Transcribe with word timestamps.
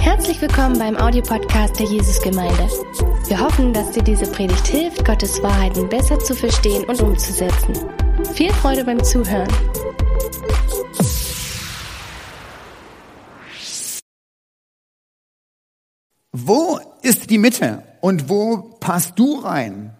Herzlich 0.00 0.40
willkommen 0.42 0.78
beim 0.78 0.96
Audiopodcast 0.96 1.78
der 1.78 1.86
Jesusgemeinde. 1.86 2.68
Wir 3.26 3.40
hoffen, 3.40 3.72
dass 3.72 3.90
dir 3.92 4.02
diese 4.02 4.30
Predigt 4.30 4.66
hilft, 4.66 5.04
Gottes 5.04 5.42
Wahrheiten 5.42 5.88
besser 5.88 6.18
zu 6.18 6.34
verstehen 6.34 6.84
und 6.84 7.00
umzusetzen. 7.00 7.74
Viel 8.34 8.52
Freude 8.52 8.84
beim 8.84 9.02
Zuhören. 9.02 9.48
Wo 16.32 16.78
ist 17.02 17.30
die 17.30 17.38
Mitte 17.38 17.82
und 18.00 18.28
wo 18.28 18.76
passt 18.80 19.18
du 19.18 19.36
rein? 19.36 19.96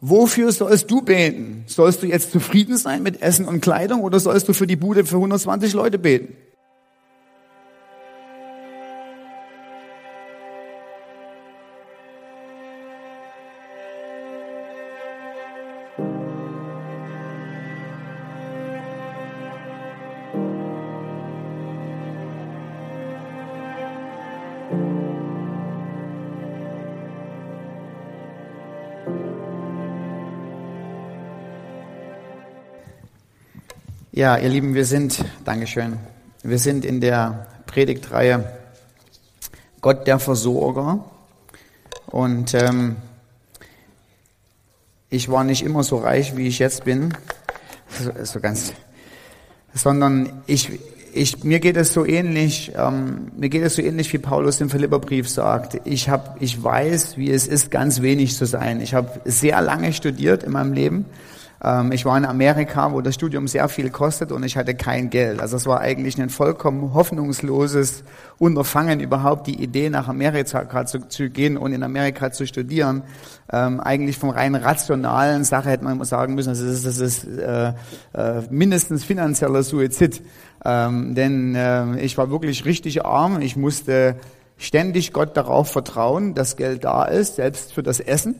Wofür 0.00 0.52
sollst 0.52 0.90
du 0.90 1.02
beten? 1.02 1.64
Sollst 1.66 2.02
du 2.02 2.06
jetzt 2.06 2.32
zufrieden 2.32 2.78
sein 2.78 3.02
mit 3.02 3.20
Essen 3.20 3.46
und 3.46 3.60
Kleidung 3.60 4.02
oder 4.02 4.20
sollst 4.20 4.48
du 4.48 4.54
für 4.54 4.66
die 4.66 4.76
Bude 4.76 5.04
für 5.04 5.16
120 5.16 5.74
Leute 5.74 5.98
beten? 5.98 6.36
Ja, 34.18 34.36
ihr 34.36 34.48
Lieben, 34.48 34.74
wir 34.74 34.84
sind, 34.84 35.24
Dankeschön, 35.44 35.96
wir 36.42 36.58
sind 36.58 36.84
in 36.84 37.00
der 37.00 37.46
Predigtreihe 37.66 38.52
Gott 39.80 40.08
der 40.08 40.18
Versorger. 40.18 41.04
Und 42.06 42.52
ähm, 42.52 42.96
ich 45.08 45.28
war 45.28 45.44
nicht 45.44 45.62
immer 45.62 45.84
so 45.84 45.98
reich, 45.98 46.36
wie 46.36 46.48
ich 46.48 46.58
jetzt 46.58 46.84
bin, 46.84 47.14
so, 47.96 48.10
so 48.24 48.40
ganz, 48.40 48.72
sondern 49.72 50.42
ich, 50.48 50.80
ich, 51.12 51.44
mir 51.44 51.60
geht 51.60 51.76
es 51.76 51.92
so 51.92 52.04
ähnlich, 52.04 52.72
ähm, 52.76 53.30
mir 53.36 53.50
geht 53.50 53.62
es 53.62 53.76
so 53.76 53.82
ähnlich, 53.82 54.12
wie 54.12 54.18
Paulus 54.18 54.60
im 54.60 54.68
Philipperbrief 54.68 55.28
sagt. 55.28 55.80
Ich 55.84 56.08
hab, 56.08 56.42
ich 56.42 56.60
weiß, 56.60 57.18
wie 57.18 57.30
es 57.30 57.46
ist, 57.46 57.70
ganz 57.70 58.02
wenig 58.02 58.34
zu 58.34 58.46
sein. 58.46 58.80
Ich 58.80 58.94
habe 58.94 59.20
sehr 59.26 59.62
lange 59.62 59.92
studiert 59.92 60.42
in 60.42 60.50
meinem 60.50 60.72
Leben 60.72 61.04
ich 61.90 62.04
war 62.04 62.16
in 62.16 62.24
Amerika, 62.24 62.92
wo 62.92 63.00
das 63.00 63.16
Studium 63.16 63.48
sehr 63.48 63.68
viel 63.68 63.90
kostet 63.90 64.30
und 64.30 64.44
ich 64.44 64.56
hatte 64.56 64.76
kein 64.76 65.10
Geld. 65.10 65.40
Also 65.40 65.56
es 65.56 65.66
war 65.66 65.80
eigentlich 65.80 66.16
ein 66.20 66.30
vollkommen 66.30 66.94
hoffnungsloses 66.94 68.04
Unterfangen, 68.38 69.00
überhaupt 69.00 69.48
die 69.48 69.60
Idee 69.60 69.90
nach 69.90 70.06
Amerika 70.06 70.86
zu, 70.86 71.08
zu 71.08 71.30
gehen 71.30 71.56
und 71.56 71.72
in 71.72 71.82
Amerika 71.82 72.30
zu 72.30 72.46
studieren. 72.46 73.02
Ähm, 73.50 73.80
eigentlich 73.80 74.18
vom 74.18 74.30
rein 74.30 74.54
rationalen 74.54 75.42
Sache 75.42 75.70
hätte 75.70 75.82
man 75.82 76.02
sagen 76.04 76.34
müssen, 76.34 76.50
das 76.50 76.60
ist, 76.60 76.86
das 76.86 76.98
ist 76.98 77.24
äh, 77.26 77.72
äh, 78.14 78.42
mindestens 78.50 79.04
finanzieller 79.04 79.64
Suizid. 79.64 80.22
Ähm, 80.64 81.16
denn 81.16 81.56
äh, 81.56 81.98
ich 82.00 82.16
war 82.18 82.30
wirklich 82.30 82.64
richtig 82.64 83.04
arm. 83.04 83.40
Ich 83.40 83.56
musste 83.56 84.16
ständig 84.58 85.12
Gott 85.12 85.36
darauf 85.36 85.70
vertrauen, 85.70 86.34
dass 86.34 86.56
Geld 86.56 86.84
da 86.84 87.04
ist, 87.04 87.36
selbst 87.36 87.72
für 87.72 87.82
das 87.82 88.00
Essen. 88.00 88.36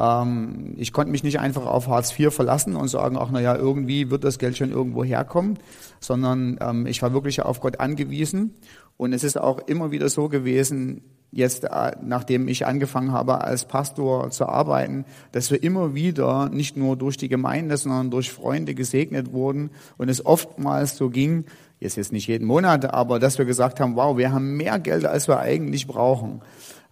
Ähm, 0.00 0.74
ich 0.78 0.92
konnte 0.92 1.12
mich 1.12 1.22
nicht 1.22 1.38
einfach 1.38 1.66
auf 1.66 1.86
Hartz 1.88 2.18
IV 2.18 2.32
verlassen 2.32 2.74
und 2.74 2.88
sagen, 2.88 3.18
ach 3.18 3.30
naja, 3.30 3.54
irgendwie 3.54 4.10
wird 4.10 4.24
das 4.24 4.38
Geld 4.38 4.56
schon 4.56 4.70
irgendwo 4.70 5.04
herkommen, 5.04 5.58
sondern 6.00 6.58
ähm, 6.60 6.86
ich 6.86 7.02
war 7.02 7.12
wirklich 7.12 7.42
auf 7.42 7.60
Gott 7.60 7.78
angewiesen. 7.80 8.54
Und 8.96 9.12
es 9.12 9.24
ist 9.24 9.38
auch 9.38 9.58
immer 9.66 9.90
wieder 9.90 10.08
so 10.08 10.28
gewesen, 10.28 11.02
jetzt 11.32 11.64
äh, 11.64 11.92
nachdem 12.02 12.48
ich 12.48 12.66
angefangen 12.66 13.12
habe 13.12 13.42
als 13.42 13.66
Pastor 13.66 14.30
zu 14.30 14.46
arbeiten, 14.46 15.04
dass 15.32 15.50
wir 15.50 15.62
immer 15.62 15.94
wieder 15.94 16.48
nicht 16.48 16.76
nur 16.76 16.96
durch 16.96 17.16
die 17.16 17.28
Gemeinde, 17.28 17.76
sondern 17.76 18.10
durch 18.10 18.30
Freunde 18.30 18.74
gesegnet 18.74 19.32
wurden 19.32 19.70
und 19.96 20.08
es 20.08 20.24
oftmals 20.24 20.96
so 20.96 21.08
ging, 21.10 21.44
jetzt 21.78 21.96
jetzt 21.96 22.12
nicht 22.12 22.26
jeden 22.26 22.46
Monat, 22.46 22.92
aber 22.92 23.18
dass 23.18 23.38
wir 23.38 23.44
gesagt 23.44 23.80
haben, 23.80 23.96
wow, 23.96 24.16
wir 24.16 24.32
haben 24.32 24.56
mehr 24.56 24.78
Geld, 24.78 25.04
als 25.04 25.28
wir 25.28 25.38
eigentlich 25.38 25.86
brauchen. 25.86 26.42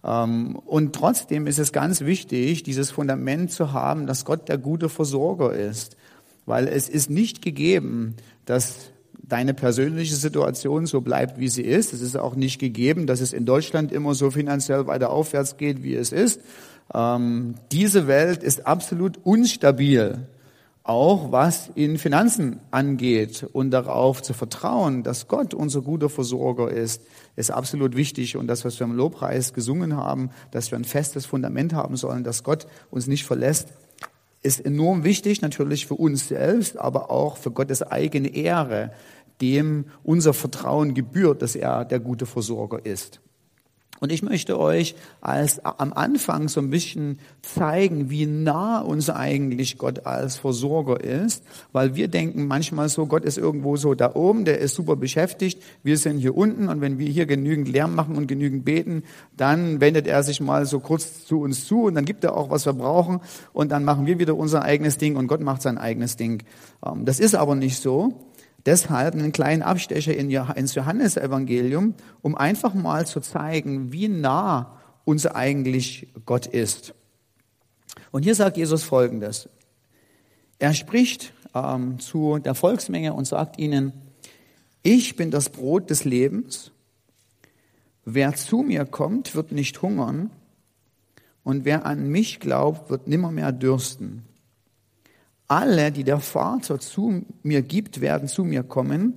Ähm, 0.03 0.55
und 0.55 0.93
trotzdem 0.93 1.47
ist 1.47 1.59
es 1.59 1.71
ganz 1.71 2.01
wichtig, 2.01 2.63
dieses 2.63 2.91
Fundament 2.91 3.51
zu 3.51 3.73
haben, 3.73 4.07
dass 4.07 4.25
Gott 4.25 4.49
der 4.49 4.57
gute 4.57 4.89
Versorger 4.89 5.53
ist. 5.53 5.97
Weil 6.45 6.67
es 6.67 6.89
ist 6.89 7.09
nicht 7.09 7.41
gegeben, 7.41 8.15
dass 8.45 8.91
deine 9.13 9.53
persönliche 9.53 10.15
Situation 10.15 10.85
so 10.85 11.01
bleibt, 11.01 11.39
wie 11.39 11.49
sie 11.49 11.61
ist. 11.61 11.93
Es 11.93 12.01
ist 12.01 12.17
auch 12.17 12.35
nicht 12.35 12.59
gegeben, 12.59 13.05
dass 13.05 13.21
es 13.21 13.33
in 13.33 13.45
Deutschland 13.45 13.91
immer 13.91 14.15
so 14.15 14.31
finanziell 14.31 14.87
weiter 14.87 15.11
aufwärts 15.11 15.57
geht, 15.57 15.83
wie 15.83 15.95
es 15.95 16.11
ist. 16.11 16.41
Ähm, 16.93 17.55
diese 17.71 18.07
Welt 18.07 18.41
ist 18.41 18.65
absolut 18.65 19.19
unstabil 19.23 20.27
auch 20.89 21.31
was 21.31 21.69
in 21.75 21.99
Finanzen 21.99 22.61
angeht 22.71 23.47
und 23.53 23.69
darauf 23.69 24.23
zu 24.23 24.33
vertrauen, 24.33 25.03
dass 25.03 25.27
Gott 25.27 25.53
unser 25.53 25.83
guter 25.83 26.09
Versorger 26.09 26.71
ist, 26.71 27.03
ist 27.35 27.51
absolut 27.51 27.95
wichtig. 27.95 28.35
Und 28.35 28.47
das, 28.47 28.65
was 28.65 28.79
wir 28.79 28.85
im 28.85 28.95
Lobpreis 28.95 29.53
gesungen 29.53 29.95
haben, 29.95 30.31
dass 30.49 30.71
wir 30.71 30.79
ein 30.79 30.85
festes 30.85 31.27
Fundament 31.27 31.73
haben 31.73 31.95
sollen, 31.95 32.23
dass 32.23 32.43
Gott 32.43 32.65
uns 32.89 33.05
nicht 33.05 33.23
verlässt, 33.23 33.67
ist 34.41 34.65
enorm 34.65 35.03
wichtig, 35.03 35.43
natürlich 35.43 35.85
für 35.85 35.93
uns 35.93 36.27
selbst, 36.27 36.79
aber 36.79 37.11
auch 37.11 37.37
für 37.37 37.51
Gottes 37.51 37.83
eigene 37.83 38.29
Ehre, 38.29 38.91
dem 39.41 39.85
unser 40.03 40.33
Vertrauen 40.33 40.95
gebührt, 40.95 41.43
dass 41.43 41.55
er 41.55 41.85
der 41.85 41.99
gute 41.99 42.25
Versorger 42.25 42.83
ist. 42.83 43.21
Und 43.99 44.11
ich 44.11 44.23
möchte 44.23 44.57
euch 44.57 44.95
als 45.19 45.63
am 45.63 45.93
Anfang 45.93 46.47
so 46.47 46.61
ein 46.61 46.69
bisschen 46.69 47.19
zeigen, 47.41 48.09
wie 48.09 48.25
nah 48.25 48.79
uns 48.79 49.09
eigentlich 49.09 49.77
Gott 49.77 50.05
als 50.05 50.37
Versorger 50.37 51.01
ist, 51.01 51.43
weil 51.73 51.95
wir 51.95 52.07
denken 52.07 52.47
manchmal 52.47 52.89
so, 52.89 53.05
Gott 53.05 53.25
ist 53.25 53.37
irgendwo 53.37 53.75
so 53.75 53.93
da 53.95 54.15
oben, 54.15 54.45
der 54.45 54.59
ist 54.59 54.75
super 54.75 54.95
beschäftigt, 54.95 55.61
wir 55.83 55.97
sind 55.97 56.19
hier 56.19 56.35
unten 56.35 56.69
und 56.69 56.81
wenn 56.81 56.97
wir 56.97 57.07
hier 57.07 57.25
genügend 57.25 57.67
Lärm 57.67 57.95
machen 57.95 58.15
und 58.15 58.27
genügend 58.27 58.63
beten, 58.63 59.03
dann 59.35 59.81
wendet 59.81 60.07
er 60.07 60.23
sich 60.23 60.39
mal 60.39 60.65
so 60.65 60.79
kurz 60.79 61.25
zu 61.25 61.41
uns 61.41 61.65
zu 61.65 61.83
und 61.83 61.95
dann 61.95 62.05
gibt 62.05 62.23
er 62.23 62.37
auch, 62.37 62.49
was 62.49 62.65
wir 62.65 62.73
brauchen 62.73 63.19
und 63.53 63.71
dann 63.71 63.83
machen 63.83 64.05
wir 64.05 64.19
wieder 64.19 64.35
unser 64.35 64.63
eigenes 64.63 64.97
Ding 64.97 65.17
und 65.17 65.27
Gott 65.27 65.41
macht 65.41 65.61
sein 65.61 65.77
eigenes 65.77 66.15
Ding. 66.15 66.43
Ähm, 66.85 67.05
das 67.05 67.19
ist 67.19 67.35
aber 67.35 67.55
nicht 67.55 67.81
so. 67.81 68.28
Deshalb 68.65 69.13
einen 69.13 69.31
kleinen 69.31 69.61
Abstecher 69.61 70.15
ins 70.15 70.75
Johannesevangelium, 70.75 71.95
um 72.21 72.35
einfach 72.35 72.73
mal 72.73 73.07
zu 73.07 73.21
zeigen, 73.21 73.91
wie 73.91 74.07
nah 74.07 74.77
uns 75.05 75.25
eigentlich 75.25 76.07
Gott 76.25 76.45
ist. 76.45 76.93
Und 78.11 78.23
hier 78.23 78.35
sagt 78.35 78.57
Jesus 78.57 78.83
Folgendes. 78.83 79.49
Er 80.59 80.73
spricht 80.73 81.33
ähm, 81.55 81.99
zu 81.99 82.39
der 82.39 82.53
Volksmenge 82.53 83.13
und 83.13 83.25
sagt 83.25 83.57
ihnen, 83.57 83.93
ich 84.83 85.15
bin 85.15 85.31
das 85.31 85.49
Brot 85.49 85.89
des 85.89 86.05
Lebens. 86.05 86.71
Wer 88.05 88.33
zu 88.35 88.57
mir 88.57 88.85
kommt, 88.85 89.35
wird 89.35 89.51
nicht 89.51 89.81
hungern. 89.81 90.31
Und 91.43 91.65
wer 91.65 91.85
an 91.85 92.09
mich 92.09 92.39
glaubt, 92.39 92.89
wird 92.89 93.07
nimmermehr 93.07 93.51
dürsten. 93.51 94.23
Alle, 95.49 95.91
die 95.91 96.03
der 96.05 96.19
Vater 96.19 96.79
zu 96.79 97.25
mir 97.41 97.63
gibt, 97.63 97.99
werden 97.99 98.29
zu 98.29 98.45
mir 98.45 98.63
kommen. 98.63 99.15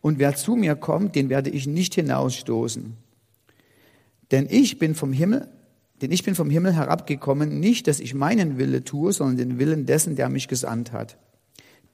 Und 0.00 0.18
wer 0.18 0.34
zu 0.34 0.56
mir 0.56 0.74
kommt, 0.74 1.14
den 1.14 1.28
werde 1.28 1.50
ich 1.50 1.66
nicht 1.66 1.94
hinausstoßen. 1.94 2.94
Denn 4.30 4.46
ich 4.48 4.78
bin 4.78 4.94
vom 4.94 5.12
Himmel, 5.12 5.46
denn 6.00 6.10
ich 6.10 6.24
bin 6.24 6.34
vom 6.34 6.48
Himmel 6.48 6.72
herabgekommen, 6.74 7.60
nicht, 7.60 7.86
dass 7.86 8.00
ich 8.00 8.14
meinen 8.14 8.56
Wille 8.56 8.82
tue, 8.82 9.12
sondern 9.12 9.36
den 9.36 9.58
Willen 9.58 9.84
dessen, 9.84 10.16
der 10.16 10.30
mich 10.30 10.48
gesandt 10.48 10.92
hat. 10.92 11.18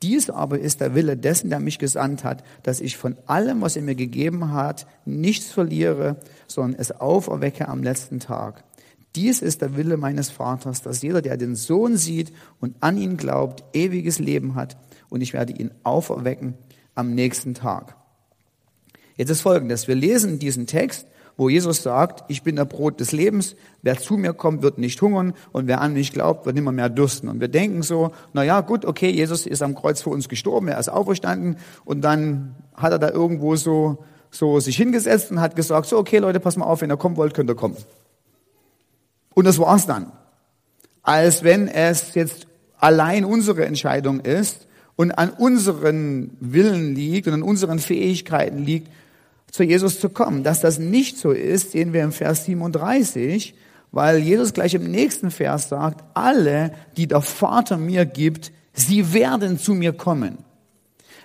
Dies 0.02 0.30
aber 0.30 0.58
ist 0.58 0.80
der 0.80 0.94
Wille 0.94 1.16
dessen, 1.16 1.50
der 1.50 1.60
mich 1.60 1.78
gesandt 1.78 2.22
hat, 2.22 2.44
dass 2.62 2.80
ich 2.80 2.96
von 2.96 3.16
allem, 3.26 3.60
was 3.60 3.74
er 3.74 3.82
mir 3.82 3.94
gegeben 3.96 4.52
hat, 4.52 4.86
nichts 5.04 5.50
verliere, 5.50 6.16
sondern 6.46 6.78
es 6.78 6.92
auferwecke 6.92 7.68
am 7.68 7.82
letzten 7.82 8.20
Tag. 8.20 8.62
Dies 9.16 9.42
ist 9.42 9.62
der 9.62 9.76
Wille 9.76 9.96
meines 9.96 10.30
Vaters, 10.30 10.82
dass 10.82 11.02
jeder, 11.02 11.22
der 11.22 11.36
den 11.36 11.54
Sohn 11.54 11.96
sieht 11.96 12.32
und 12.60 12.74
an 12.80 12.98
ihn 12.98 13.16
glaubt, 13.16 13.64
ewiges 13.72 14.18
Leben 14.18 14.54
hat 14.56 14.76
und 15.08 15.20
ich 15.20 15.32
werde 15.32 15.52
ihn 15.52 15.70
auferwecken 15.84 16.54
am 16.94 17.14
nächsten 17.14 17.54
Tag. 17.54 17.96
Jetzt 19.16 19.30
ist 19.30 19.42
Folgendes. 19.42 19.86
Wir 19.86 19.94
lesen 19.94 20.40
diesen 20.40 20.66
Text, 20.66 21.06
wo 21.36 21.48
Jesus 21.48 21.82
sagt, 21.82 22.24
ich 22.28 22.42
bin 22.42 22.56
der 22.56 22.64
Brot 22.64 23.00
des 23.00 23.12
Lebens, 23.12 23.56
wer 23.82 23.98
zu 23.98 24.16
mir 24.16 24.32
kommt, 24.32 24.62
wird 24.62 24.78
nicht 24.78 25.00
hungern 25.00 25.34
und 25.52 25.66
wer 25.66 25.80
an 25.80 25.94
mich 25.94 26.12
glaubt, 26.12 26.46
wird 26.46 26.54
nimmer 26.56 26.72
mehr 26.72 26.88
dürsten. 26.88 27.28
Und 27.28 27.40
wir 27.40 27.48
denken 27.48 27.82
so, 27.82 28.12
na 28.32 28.42
ja, 28.42 28.60
gut, 28.60 28.84
okay, 28.84 29.10
Jesus 29.10 29.46
ist 29.46 29.62
am 29.62 29.74
Kreuz 29.74 30.02
für 30.02 30.10
uns 30.10 30.28
gestorben, 30.28 30.68
er 30.68 30.78
ist 30.78 30.88
auferstanden 30.88 31.56
und 31.84 32.02
dann 32.02 32.54
hat 32.74 32.92
er 32.92 32.98
da 32.98 33.10
irgendwo 33.10 33.56
so, 33.56 34.04
so 34.30 34.60
sich 34.60 34.76
hingesetzt 34.76 35.30
und 35.30 35.40
hat 35.40 35.56
gesagt, 35.56 35.86
so, 35.86 35.98
okay, 35.98 36.18
Leute, 36.18 36.40
pass 36.40 36.56
mal 36.56 36.66
auf, 36.66 36.80
wenn 36.80 36.90
ihr 36.90 36.96
kommen 36.96 37.16
wollt, 37.16 37.34
könnt 37.34 37.50
ihr 37.50 37.56
kommen. 37.56 37.76
Und 39.34 39.46
das 39.46 39.58
war's 39.58 39.86
dann. 39.86 40.12
Als 41.02 41.42
wenn 41.42 41.68
es 41.68 42.14
jetzt 42.14 42.46
allein 42.78 43.24
unsere 43.24 43.66
Entscheidung 43.66 44.20
ist 44.20 44.66
und 44.96 45.12
an 45.12 45.30
unseren 45.30 46.36
Willen 46.40 46.94
liegt 46.94 47.26
und 47.26 47.34
an 47.34 47.42
unseren 47.42 47.78
Fähigkeiten 47.78 48.58
liegt, 48.58 48.88
zu 49.50 49.62
Jesus 49.62 50.00
zu 50.00 50.08
kommen. 50.08 50.42
Dass 50.42 50.60
das 50.60 50.78
nicht 50.78 51.16
so 51.16 51.30
ist, 51.30 51.72
sehen 51.72 51.92
wir 51.92 52.02
im 52.02 52.10
Vers 52.10 52.44
37, 52.44 53.54
weil 53.92 54.18
Jesus 54.18 54.52
gleich 54.52 54.74
im 54.74 54.90
nächsten 54.90 55.30
Vers 55.30 55.68
sagt, 55.68 56.02
alle, 56.14 56.72
die 56.96 57.06
der 57.06 57.20
Vater 57.20 57.76
mir 57.76 58.04
gibt, 58.04 58.50
sie 58.72 59.12
werden 59.12 59.56
zu 59.58 59.74
mir 59.74 59.92
kommen. 59.92 60.38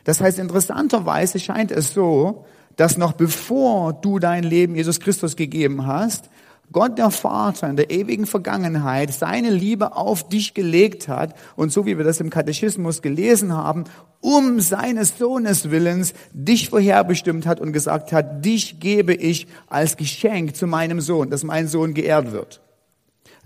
Das 0.04 0.22
heißt, 0.22 0.38
interessanterweise 0.38 1.40
scheint 1.40 1.72
es 1.72 1.94
so, 1.94 2.46
dass 2.76 2.98
noch 2.98 3.14
bevor 3.14 3.94
du 3.94 4.20
dein 4.20 4.44
Leben 4.44 4.76
Jesus 4.76 5.00
Christus 5.00 5.36
gegeben 5.36 5.88
hast, 5.88 6.30
Gott 6.72 6.98
der 6.98 7.10
Vater 7.10 7.70
in 7.70 7.76
der 7.76 7.90
ewigen 7.90 8.26
Vergangenheit 8.26 9.12
seine 9.14 9.50
Liebe 9.50 9.96
auf 9.96 10.28
dich 10.30 10.54
gelegt 10.54 11.08
hat 11.08 11.34
und 11.56 11.72
so 11.72 11.86
wie 11.86 11.98
wir 11.98 12.06
das 12.06 12.20
im 12.20 12.30
Katechismus 12.30 13.02
gelesen 13.02 13.54
haben, 13.54 13.86
um 14.22 14.60
seines 14.60 15.18
Sohnes 15.18 15.72
willens 15.72 16.14
dich 16.32 16.70
vorherbestimmt 16.70 17.48
hat 17.48 17.60
und 17.60 17.74
gesagt 17.74 18.12
hat, 18.12 18.46
dich 18.46 18.80
gebe 18.80 19.14
ich 19.14 19.48
als 19.68 19.98
Geschenk 19.98 20.56
zu 20.56 20.68
meinem 20.68 21.02
Sohn, 21.02 21.30
dass 21.30 21.44
mein 21.44 21.68
Sohn 21.68 21.94
geehrt 21.94 22.32
wird. 22.32 22.62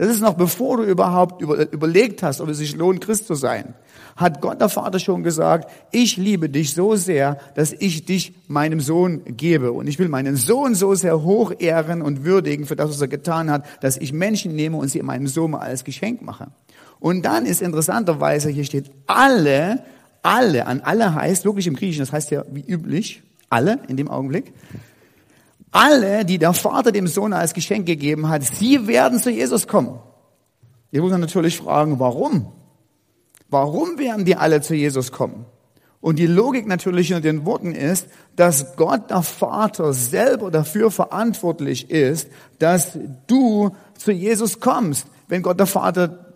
Das 0.04 0.12
ist 0.12 0.22
noch 0.22 0.34
bevor 0.34 0.78
du 0.78 0.84
überhaupt 0.84 1.42
überlegt 1.42 2.24
hast, 2.24 2.42
ob 2.42 2.50
es 2.50 2.58
sich 2.58 2.76
lohnt, 2.76 3.00
Christ 3.00 3.26
zu 3.26 3.36
sein 3.36 3.74
hat 4.16 4.42
Gott 4.42 4.62
der 4.62 4.70
Vater 4.70 5.00
schon 5.00 5.24
gesagt, 5.24 5.72
ich 5.92 6.18
liebe 6.18 6.50
dich 6.50 6.74
so 6.74 6.96
sehr, 6.96 7.40
dass 7.56 7.74
ich 7.74 8.06
dich 8.06 8.36
meinem 8.48 8.80
Sohn 8.80 9.22
gebe. 9.26 9.72
Und 9.72 9.88
ich 9.88 9.98
will 10.00 10.08
meinen 10.08 10.36
Sohn 10.36 10.76
so 10.76 10.94
sehr 10.94 11.24
hoch 11.24 11.54
ehren 11.58 12.02
und 12.02 12.24
würdigen 12.24 12.66
für 12.66 12.76
das, 12.76 12.90
was 12.90 13.02
er 13.02 13.08
getan 13.08 13.50
hat, 13.50 13.66
dass 13.82 13.98
ich 13.98 14.14
Menschen 14.14 14.56
nehme 14.56 14.78
und 14.78 14.90
sie 14.90 15.02
meinem 15.02 15.28
Sohn 15.28 15.56
als 15.56 15.84
Geschenk 15.84 16.22
mache. 16.22 16.48
Und 17.00 17.24
dann 17.24 17.46
ist 17.46 17.62
interessanterweise, 17.62 18.50
hier 18.50 18.66
steht 18.66 18.92
alle, 19.08 19.84
alle, 20.22 20.68
an 20.68 20.82
alle 20.82 21.16
heißt, 21.16 21.44
wirklich 21.44 21.68
im 21.68 21.76
Griechischen, 21.76 22.04
das 22.04 22.14
heißt 22.14 22.30
ja 22.32 22.44
wie 22.52 22.62
üblich, 22.62 23.24
alle 23.50 23.80
in 23.88 23.98
dem 23.98 24.10
Augenblick. 24.10 24.54
Alle, 25.74 26.24
die 26.24 26.38
der 26.38 26.54
Vater 26.54 26.92
dem 26.92 27.08
Sohn 27.08 27.34
als 27.34 27.54
Geschenk 27.54 27.88
gegeben 27.88 28.30
hat, 28.30 28.44
sie 28.44 28.88
werden 28.88 29.20
zu 29.20 29.32
Jesus 29.32 29.68
kommen. 29.68 30.00
Ihr 30.92 31.02
muss 31.02 31.12
natürlich 31.12 31.58
fragen, 31.58 32.00
warum? 32.00 32.54
Warum 33.50 33.98
werden 33.98 34.24
die 34.24 34.36
alle 34.36 34.62
zu 34.62 34.76
Jesus 34.76 35.12
kommen? 35.12 35.46
Und 36.00 36.20
die 36.20 36.28
Logik 36.28 36.68
natürlich 36.68 37.10
in 37.10 37.22
den 37.24 37.46
Worten 37.46 37.74
ist, 37.74 38.08
dass 38.36 38.76
Gott 38.76 39.10
der 39.10 39.24
Vater 39.24 39.94
selber 39.94 40.52
dafür 40.52 40.92
verantwortlich 40.92 41.90
ist, 41.90 42.30
dass 42.60 42.98
du 43.26 43.76
zu 43.98 44.12
Jesus 44.12 44.60
kommst, 44.60 45.08
wenn 45.28 45.42
Gott 45.42 45.60
der 45.60 45.66
Vater 45.66 46.34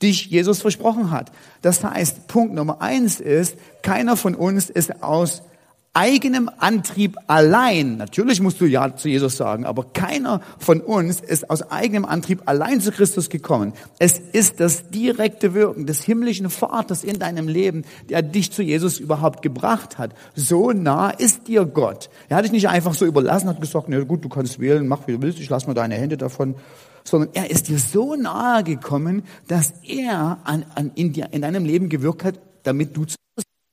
dich 0.00 0.26
Jesus 0.26 0.62
versprochen 0.62 1.10
hat. 1.10 1.32
Das 1.60 1.84
heißt, 1.84 2.28
Punkt 2.28 2.54
Nummer 2.54 2.80
eins 2.80 3.20
ist, 3.20 3.56
keiner 3.82 4.16
von 4.16 4.34
uns 4.34 4.70
ist 4.70 5.02
aus 5.02 5.42
eigenem 5.92 6.48
Antrieb 6.58 7.16
allein, 7.26 7.96
natürlich 7.96 8.40
musst 8.40 8.60
du 8.60 8.66
Ja 8.66 8.94
zu 8.94 9.08
Jesus 9.08 9.36
sagen, 9.36 9.64
aber 9.64 9.84
keiner 9.92 10.40
von 10.58 10.80
uns 10.80 11.20
ist 11.20 11.50
aus 11.50 11.62
eigenem 11.62 12.04
Antrieb 12.04 12.42
allein 12.46 12.80
zu 12.80 12.92
Christus 12.92 13.28
gekommen. 13.28 13.72
Es 13.98 14.18
ist 14.18 14.60
das 14.60 14.90
direkte 14.90 15.52
Wirken 15.52 15.86
des 15.86 16.04
himmlischen 16.04 16.48
Vaters 16.48 17.02
in 17.02 17.18
deinem 17.18 17.48
Leben, 17.48 17.84
der 18.08 18.22
dich 18.22 18.52
zu 18.52 18.62
Jesus 18.62 19.00
überhaupt 19.00 19.42
gebracht 19.42 19.98
hat. 19.98 20.14
So 20.36 20.70
nah 20.70 21.10
ist 21.10 21.48
dir 21.48 21.64
Gott. 21.64 22.08
Er 22.28 22.36
hat 22.36 22.44
dich 22.44 22.52
nicht 22.52 22.68
einfach 22.68 22.94
so 22.94 23.04
überlassen, 23.04 23.48
hat 23.48 23.60
gesagt, 23.60 23.86
na 23.88 23.98
gut, 24.04 24.24
du 24.24 24.28
kannst 24.28 24.60
wählen, 24.60 24.86
mach 24.86 25.08
wie 25.08 25.12
du 25.12 25.22
willst, 25.22 25.40
ich 25.40 25.50
lass 25.50 25.66
mal 25.66 25.74
deine 25.74 25.96
Hände 25.96 26.16
davon 26.16 26.54
sondern 27.02 27.30
er 27.32 27.50
ist 27.50 27.68
dir 27.68 27.78
so 27.78 28.14
nahe 28.14 28.62
gekommen, 28.62 29.24
dass 29.48 29.72
er 29.82 30.38
an, 30.44 30.66
an 30.74 30.92
in, 30.94 31.14
dir, 31.14 31.28
in 31.32 31.42
deinem 31.42 31.64
Leben 31.64 31.88
gewirkt 31.88 32.24
hat, 32.24 32.38
damit 32.62 32.94
du 32.94 33.06
zu 33.06 33.16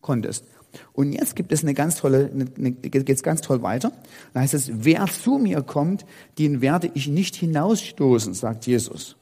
konntest. 0.02 0.46
Und 0.94 1.14
jetzt 1.14 1.36
gibt 1.36 1.52
es 1.52 1.64
eine 1.64 1.74
ganz 1.74 1.96
tolle, 1.96 2.32
eine, 2.34 2.72
geht 2.72 3.10
es 3.10 3.24
ganz 3.24 3.42
toll 3.42 3.62
weiter. 3.62 3.92
Da 4.34 4.42
heißt 4.42 4.54
es, 4.54 4.72
wer 4.74 5.06
zu 5.08 5.38
mir 5.38 5.62
kommt, 5.62 6.06
den 6.38 6.62
werde 6.62 6.92
ich 6.94 7.08
nicht 7.08 7.36
hinausstoßen, 7.36 8.34
sagt 8.34 8.68
Jesus. 8.68 9.16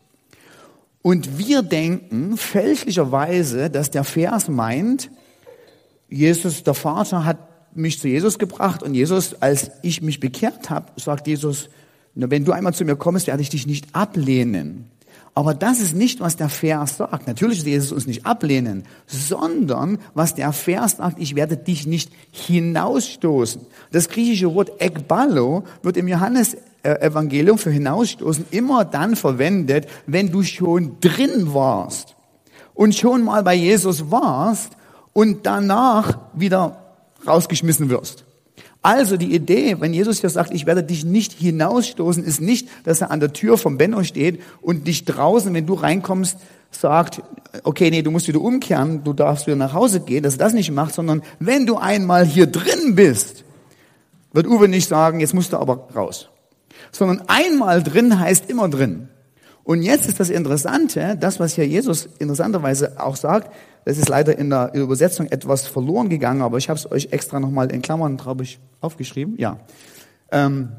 Und 1.01 1.37
wir 1.37 1.61
denken 1.61 2.35
fälschlicherweise, 2.35 3.69
dass 3.69 3.91
der 3.91 4.03
Vers 4.03 4.47
meint, 4.47 5.11
Jesus, 6.09 6.63
der 6.63 6.73
Vater 6.73 7.25
hat 7.25 7.37
mich 7.75 7.99
zu 7.99 8.07
Jesus 8.07 8.39
gebracht 8.39 8.81
und 8.81 8.93
Jesus, 8.93 9.35
als 9.41 9.71
ich 9.81 10.01
mich 10.01 10.19
bekehrt 10.19 10.69
habe, 10.69 10.91
sagt 10.99 11.27
Jesus, 11.27 11.69
wenn 12.15 12.45
du 12.45 12.53
einmal 12.53 12.73
zu 12.73 12.85
mir 12.85 12.95
kommst, 12.95 13.27
werde 13.27 13.41
ich 13.41 13.49
dich 13.49 13.67
nicht 13.67 13.93
ablehnen. 13.93 14.89
Aber 15.37 15.53
das 15.53 15.81
ist 15.81 15.93
nicht, 15.93 16.21
was 16.21 16.37
der 16.37 16.47
Vers 16.47 16.95
sagt. 16.95 17.27
Natürlich 17.27 17.59
wird 17.59 17.67
Jesus 17.67 17.91
uns 17.91 18.07
nicht 18.07 18.25
ablehnen, 18.25 18.83
sondern 19.05 19.99
was 20.13 20.33
der 20.33 20.53
Vers 20.53 20.95
sagt, 20.97 21.19
ich 21.19 21.35
werde 21.35 21.57
dich 21.57 21.85
nicht 21.85 22.09
hinausstoßen. 22.31 23.61
Das 23.91 24.07
griechische 24.07 24.55
Wort 24.55 24.81
ekballo 24.81 25.65
wird 25.83 25.97
im 25.97 26.07
Johannes-Evangelium 26.07 27.57
für 27.57 27.69
hinausstoßen 27.69 28.45
immer 28.51 28.85
dann 28.85 29.17
verwendet, 29.17 29.87
wenn 30.07 30.31
du 30.31 30.41
schon 30.41 31.01
drin 31.01 31.53
warst 31.53 32.15
und 32.73 32.95
schon 32.95 33.23
mal 33.23 33.43
bei 33.43 33.55
Jesus 33.55 34.09
warst 34.09 34.71
und 35.11 35.45
danach 35.45 36.17
wieder 36.33 36.77
rausgeschmissen 37.27 37.89
wirst. 37.89 38.24
Also 38.85 39.17
die 39.17 39.33
Idee, 39.33 39.77
wenn 39.79 39.95
Jesus 39.95 40.21
hier 40.21 40.29
sagt, 40.29 40.53
ich 40.53 40.67
werde 40.67 40.83
dich 40.83 41.03
nicht 41.03 41.33
hinausstoßen, 41.33 42.23
ist 42.23 42.39
nicht, 42.39 42.67
dass 42.83 43.01
er 43.01 43.09
an 43.09 43.19
der 43.19 43.33
Tür 43.33 43.57
vom 43.57 43.79
Benno 43.79 44.03
steht 44.03 44.39
und 44.61 44.85
dich 44.85 45.05
draußen, 45.05 45.51
wenn 45.55 45.65
du 45.65 45.73
reinkommst, 45.73 46.37
sagt, 46.69 47.23
okay, 47.63 47.89
nee, 47.89 48.03
du 48.03 48.11
musst 48.11 48.27
wieder 48.27 48.41
umkehren, 48.41 49.03
du 49.03 49.13
darfst 49.13 49.47
wieder 49.47 49.55
nach 49.55 49.73
Hause 49.73 50.01
gehen, 50.01 50.21
dass 50.21 50.35
er 50.35 50.37
das 50.37 50.53
nicht 50.53 50.69
macht, 50.69 50.93
sondern 50.93 51.23
wenn 51.39 51.65
du 51.65 51.77
einmal 51.77 52.27
hier 52.27 52.45
drin 52.45 52.93
bist, 52.93 53.43
wird 54.33 54.45
Uwe 54.45 54.67
nicht 54.67 54.87
sagen, 54.87 55.19
jetzt 55.19 55.33
musst 55.33 55.53
du 55.53 55.57
aber 55.57 55.87
raus. 55.95 56.29
Sondern 56.91 57.23
einmal 57.25 57.81
drin 57.81 58.19
heißt 58.19 58.51
immer 58.51 58.69
drin. 58.69 59.09
Und 59.63 59.81
jetzt 59.81 60.07
ist 60.07 60.19
das 60.19 60.29
Interessante, 60.29 61.17
das, 61.19 61.39
was 61.39 61.55
hier 61.55 61.67
Jesus 61.67 62.07
interessanterweise 62.19 63.01
auch 63.01 63.15
sagt, 63.15 63.51
das 63.85 63.99
ist 63.99 64.09
leider 64.09 64.37
in 64.37 64.49
der 64.49 64.73
Übersetzung 64.73 65.27
etwas 65.27 65.67
verloren 65.67 66.09
gegangen, 66.09 66.41
aber 66.41 66.57
ich 66.57 66.69
habe 66.69 66.79
es 66.79 66.91
euch 66.91 67.09
extra 67.11 67.39
nochmal 67.39 67.71
in 67.71 67.81
Klammern, 67.81 68.17
glaube 68.17 68.43
ich, 68.43 68.59
aufgeschrieben. 68.81 69.35
Ja. 69.37 69.59
Ähm, 70.31 70.69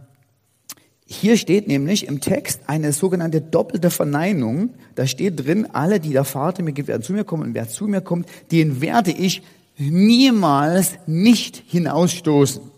hier 1.06 1.36
steht 1.36 1.68
nämlich 1.68 2.08
im 2.08 2.20
Text 2.20 2.62
eine 2.66 2.92
sogenannte 2.92 3.40
doppelte 3.40 3.90
Verneinung. 3.90 4.70
Da 4.96 5.06
steht 5.06 5.46
drin, 5.46 5.68
alle, 5.72 6.00
die 6.00 6.10
der 6.10 6.24
Vater 6.24 6.64
mir 6.64 6.72
gibt, 6.72 6.88
werden 6.88 7.02
zu 7.02 7.12
mir 7.12 7.22
kommen 7.22 7.44
und 7.44 7.54
wer 7.54 7.68
zu 7.68 7.86
mir 7.86 8.00
kommt, 8.00 8.28
den 8.50 8.80
werde 8.80 9.12
ich 9.12 9.42
niemals 9.78 10.94
nicht 11.06 11.62
hinausstoßen. 11.68 12.75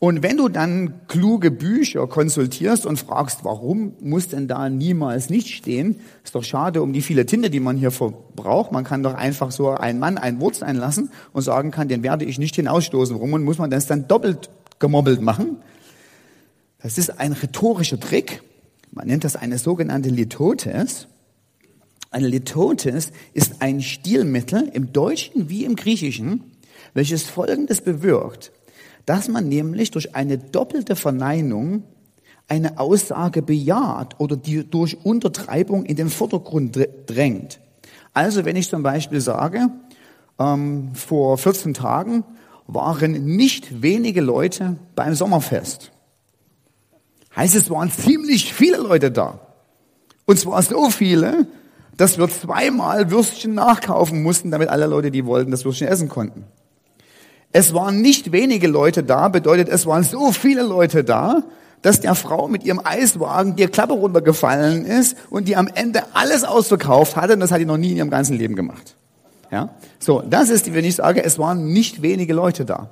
Und 0.00 0.22
wenn 0.22 0.36
du 0.36 0.48
dann 0.48 1.00
kluge 1.08 1.50
Bücher 1.50 2.06
konsultierst 2.06 2.86
und 2.86 3.00
fragst, 3.00 3.40
warum 3.42 3.94
muss 4.00 4.28
denn 4.28 4.46
da 4.46 4.68
niemals 4.68 5.28
nicht 5.28 5.48
stehen, 5.48 5.98
ist 6.22 6.36
doch 6.36 6.44
schade 6.44 6.82
um 6.82 6.92
die 6.92 7.02
viele 7.02 7.26
Tinte, 7.26 7.50
die 7.50 7.58
man 7.58 7.76
hier 7.76 7.90
verbraucht. 7.90 8.70
Man 8.70 8.84
kann 8.84 9.02
doch 9.02 9.14
einfach 9.14 9.50
so 9.50 9.70
einen 9.70 9.98
Mann 9.98 10.16
ein 10.16 10.40
Wort 10.40 10.54
sein 10.54 10.76
lassen 10.76 11.10
und 11.32 11.42
sagen 11.42 11.72
kann, 11.72 11.88
den 11.88 12.04
werde 12.04 12.24
ich 12.24 12.38
nicht 12.38 12.54
hinausstoßen. 12.54 13.16
Warum 13.16 13.42
muss 13.42 13.58
man 13.58 13.70
das 13.70 13.86
dann 13.86 14.06
doppelt 14.06 14.50
gemobbelt 14.78 15.20
machen? 15.20 15.56
Das 16.80 16.96
ist 16.96 17.18
ein 17.18 17.32
rhetorischer 17.32 17.98
Trick. 17.98 18.42
Man 18.92 19.08
nennt 19.08 19.24
das 19.24 19.34
eine 19.34 19.58
sogenannte 19.58 20.10
Litotes. 20.10 21.08
Eine 22.12 22.28
Litotes 22.28 23.10
ist 23.34 23.62
ein 23.62 23.82
Stilmittel 23.82 24.70
im 24.72 24.92
Deutschen 24.92 25.48
wie 25.48 25.64
im 25.64 25.74
Griechischen, 25.74 26.52
welches 26.94 27.24
Folgendes 27.24 27.80
bewirkt 27.80 28.52
dass 29.08 29.28
man 29.28 29.48
nämlich 29.48 29.90
durch 29.90 30.14
eine 30.14 30.36
doppelte 30.36 30.94
Verneinung 30.94 31.84
eine 32.46 32.78
Aussage 32.78 33.40
bejaht 33.40 34.20
oder 34.20 34.36
die 34.36 34.68
durch 34.68 34.98
Untertreibung 35.02 35.86
in 35.86 35.96
den 35.96 36.10
Vordergrund 36.10 36.78
drängt. 37.06 37.58
Also 38.12 38.44
wenn 38.44 38.56
ich 38.56 38.68
zum 38.68 38.82
Beispiel 38.82 39.22
sage, 39.22 39.70
ähm, 40.38 40.90
vor 40.94 41.38
14 41.38 41.72
Tagen 41.72 42.24
waren 42.66 43.12
nicht 43.36 43.80
wenige 43.82 44.20
Leute 44.20 44.76
beim 44.94 45.14
Sommerfest. 45.14 45.90
Heißt 47.34 47.54
es 47.54 47.70
waren 47.70 47.90
ziemlich 47.90 48.52
viele 48.52 48.76
Leute 48.76 49.10
da. 49.10 49.40
Und 50.26 50.38
zwar 50.38 50.62
so 50.62 50.90
viele, 50.90 51.46
dass 51.96 52.18
wir 52.18 52.28
zweimal 52.28 53.10
Würstchen 53.10 53.54
nachkaufen 53.54 54.22
mussten, 54.22 54.50
damit 54.50 54.68
alle 54.68 54.86
Leute, 54.86 55.10
die 55.10 55.24
wollten, 55.24 55.50
das 55.50 55.64
Würstchen 55.64 55.88
essen 55.88 56.10
konnten. 56.10 56.44
Es 57.52 57.72
waren 57.72 58.00
nicht 58.02 58.32
wenige 58.32 58.68
Leute 58.68 59.02
da, 59.02 59.28
bedeutet, 59.28 59.68
es 59.68 59.86
waren 59.86 60.02
so 60.02 60.32
viele 60.32 60.62
Leute 60.62 61.02
da, 61.02 61.44
dass 61.82 62.00
der 62.00 62.14
Frau 62.14 62.48
mit 62.48 62.64
ihrem 62.64 62.80
Eiswagen 62.82 63.56
die 63.56 63.66
Klappe 63.66 63.94
runtergefallen 63.94 64.84
ist 64.84 65.16
und 65.30 65.48
die 65.48 65.56
am 65.56 65.68
Ende 65.72 66.02
alles 66.12 66.44
ausverkauft 66.44 67.16
hatte 67.16 67.34
und 67.34 67.40
das 67.40 67.50
hat 67.50 67.60
die 67.60 67.64
noch 67.64 67.76
nie 67.76 67.92
in 67.92 67.96
ihrem 67.96 68.10
ganzen 68.10 68.36
Leben 68.36 68.56
gemacht. 68.56 68.96
Ja? 69.50 69.70
So, 69.98 70.22
das 70.28 70.50
ist, 70.50 70.72
wenn 70.74 70.84
ich 70.84 70.96
sage, 70.96 71.24
es 71.24 71.38
waren 71.38 71.72
nicht 71.72 72.02
wenige 72.02 72.34
Leute 72.34 72.64
da. 72.64 72.90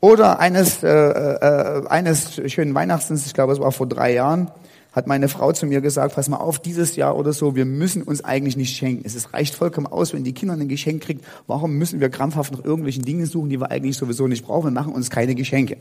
Oder 0.00 0.38
eines, 0.38 0.82
äh, 0.84 0.88
äh, 0.88 1.86
eines 1.88 2.40
schönen 2.46 2.74
Weihnachtens, 2.74 3.26
ich 3.26 3.34
glaube, 3.34 3.52
es 3.52 3.60
war 3.60 3.72
vor 3.72 3.88
drei 3.88 4.14
Jahren, 4.14 4.50
hat 4.98 5.06
meine 5.06 5.28
Frau 5.28 5.52
zu 5.52 5.64
mir 5.64 5.80
gesagt, 5.80 6.16
pass 6.16 6.28
mal 6.28 6.38
auf, 6.38 6.58
dieses 6.58 6.96
Jahr 6.96 7.16
oder 7.16 7.32
so, 7.32 7.54
wir 7.54 7.64
müssen 7.64 8.02
uns 8.02 8.24
eigentlich 8.24 8.56
nicht 8.56 8.76
schenken. 8.76 9.04
Es 9.06 9.32
reicht 9.32 9.54
vollkommen 9.54 9.86
aus, 9.86 10.12
wenn 10.12 10.24
die 10.24 10.34
Kinder 10.34 10.54
ein 10.54 10.68
Geschenk 10.68 11.04
kriegen. 11.04 11.20
Warum 11.46 11.78
müssen 11.78 12.00
wir 12.00 12.10
krampfhaft 12.10 12.52
nach 12.52 12.64
irgendwelchen 12.64 13.04
Dingen 13.04 13.26
suchen, 13.26 13.48
die 13.48 13.60
wir 13.60 13.70
eigentlich 13.70 13.96
sowieso 13.96 14.26
nicht 14.26 14.44
brauchen? 14.44 14.66
Wir 14.66 14.70
machen 14.72 14.92
uns 14.92 15.08
keine 15.08 15.34
Geschenke. 15.34 15.76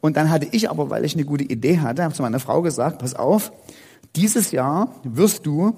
Und 0.00 0.16
dann 0.16 0.30
hatte 0.30 0.46
ich 0.52 0.70
aber, 0.70 0.88
weil 0.90 1.04
ich 1.04 1.14
eine 1.14 1.24
gute 1.24 1.44
Idee 1.44 1.80
hatte, 1.80 2.04
habe 2.04 2.14
zu 2.14 2.22
meiner 2.22 2.38
Frau 2.38 2.62
gesagt, 2.62 3.00
pass 3.00 3.14
auf, 3.14 3.52
dieses 4.14 4.52
Jahr 4.52 4.94
wirst 5.02 5.44
du 5.44 5.76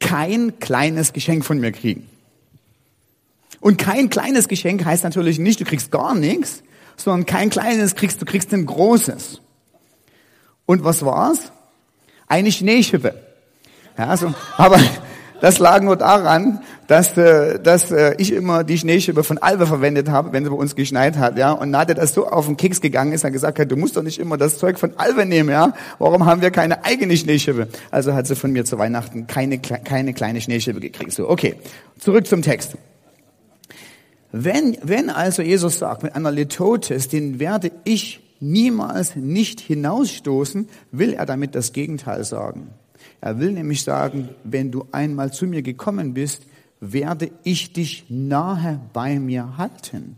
kein 0.00 0.58
kleines 0.58 1.12
Geschenk 1.12 1.44
von 1.44 1.60
mir 1.60 1.72
kriegen. 1.72 2.08
Und 3.60 3.76
kein 3.78 4.08
kleines 4.08 4.48
Geschenk 4.48 4.84
heißt 4.84 5.04
natürlich 5.04 5.38
nicht, 5.38 5.60
du 5.60 5.64
kriegst 5.64 5.90
gar 5.90 6.14
nichts, 6.14 6.62
sondern 6.96 7.26
kein 7.26 7.50
kleines 7.50 7.94
kriegst, 7.94 8.22
du 8.22 8.24
kriegst 8.24 8.52
ein 8.54 8.64
großes. 8.64 9.42
Und 10.64 10.82
was 10.82 11.04
war's? 11.04 11.52
Eine 12.26 12.52
Schneeschippe. 12.52 13.14
Ja, 13.98 14.16
so, 14.16 14.34
aber 14.56 14.78
das 15.40 15.58
lag 15.58 15.80
nur 15.82 15.96
daran, 15.96 16.60
dass, 16.86 17.16
äh, 17.16 17.58
dass 17.58 17.90
äh, 17.90 18.14
ich 18.18 18.32
immer 18.32 18.64
die 18.64 18.78
Schneeschippe 18.78 19.24
von 19.24 19.38
Albe 19.38 19.66
verwendet 19.66 20.08
habe, 20.08 20.32
wenn 20.32 20.44
sie 20.44 20.50
bei 20.50 20.56
uns 20.56 20.76
geschneit 20.76 21.16
hat, 21.16 21.36
ja. 21.38 21.52
Und 21.52 21.70
Nadja 21.70 21.94
das 21.94 22.14
so 22.14 22.28
auf 22.28 22.46
den 22.46 22.56
Keks 22.56 22.80
gegangen 22.80 23.12
ist, 23.12 23.24
hat 23.24 23.32
gesagt 23.32 23.58
hat, 23.58 23.70
du 23.70 23.76
musst 23.76 23.96
doch 23.96 24.02
nicht 24.02 24.18
immer 24.18 24.36
das 24.36 24.58
Zeug 24.58 24.78
von 24.78 24.92
Albe 24.96 25.26
nehmen, 25.26 25.50
ja. 25.50 25.72
Warum 25.98 26.26
haben 26.26 26.42
wir 26.42 26.50
keine 26.50 26.84
eigene 26.84 27.16
Schneeschippe? 27.16 27.68
Also 27.90 28.14
hat 28.14 28.26
sie 28.26 28.36
von 28.36 28.52
mir 28.52 28.64
zu 28.64 28.78
Weihnachten 28.78 29.26
keine, 29.26 29.58
keine 29.58 30.14
kleine 30.14 30.40
Schneeschippe 30.40 30.80
gekriegt. 30.80 31.12
So, 31.12 31.28
okay. 31.28 31.54
Zurück 31.98 32.26
zum 32.26 32.42
Text. 32.42 32.76
Wenn, 34.32 34.76
wenn 34.82 35.10
also 35.10 35.42
Jesus 35.42 35.78
sagt, 35.78 36.02
mit 36.02 36.14
einer 36.14 36.30
Litotes, 36.30 37.08
den 37.08 37.40
werde 37.40 37.70
ich 37.84 38.20
niemals 38.40 39.16
nicht 39.16 39.60
hinausstoßen, 39.60 40.68
will 40.92 41.12
er 41.12 41.26
damit 41.26 41.54
das 41.54 41.72
Gegenteil 41.72 42.24
sagen. 42.24 42.70
Er 43.20 43.38
will 43.38 43.52
nämlich 43.52 43.82
sagen, 43.82 44.28
wenn 44.44 44.70
du 44.70 44.86
einmal 44.92 45.32
zu 45.32 45.46
mir 45.46 45.62
gekommen 45.62 46.14
bist, 46.14 46.46
werde 46.80 47.30
ich 47.42 47.72
dich 47.72 48.06
nahe 48.08 48.80
bei 48.92 49.18
mir 49.18 49.56
halten. 49.56 50.16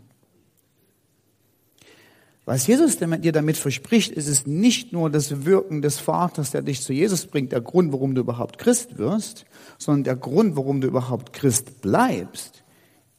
Was 2.45 2.65
Jesus 2.65 2.97
dir 2.97 3.31
damit 3.31 3.57
verspricht, 3.57 4.11
ist 4.11 4.27
es 4.27 4.47
nicht 4.47 4.91
nur 4.91 5.11
das 5.11 5.45
Wirken 5.45 5.83
des 5.83 5.99
Vaters, 5.99 6.49
der 6.49 6.63
dich 6.63 6.81
zu 6.81 6.93
Jesus 6.93 7.27
bringt, 7.27 7.51
der 7.51 7.61
Grund, 7.61 7.93
warum 7.93 8.15
du 8.15 8.21
überhaupt 8.21 8.57
Christ 8.57 8.97
wirst, 8.97 9.45
sondern 9.77 10.03
der 10.03 10.15
Grund, 10.15 10.55
warum 10.55 10.81
du 10.81 10.87
überhaupt 10.87 11.31
Christ 11.31 11.81
bleibst, 11.81 12.63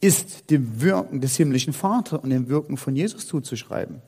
ist 0.01 0.51
dem 0.51 0.81
Wirken 0.81 1.21
des 1.21 1.37
himmlischen 1.37 1.73
Vaters 1.73 2.25
und 2.25 2.31
dem 2.31 2.49
Wirken 2.49 2.77
von 2.77 2.97
Jesus 2.97 3.29
zuzuschreiben. 3.29 4.03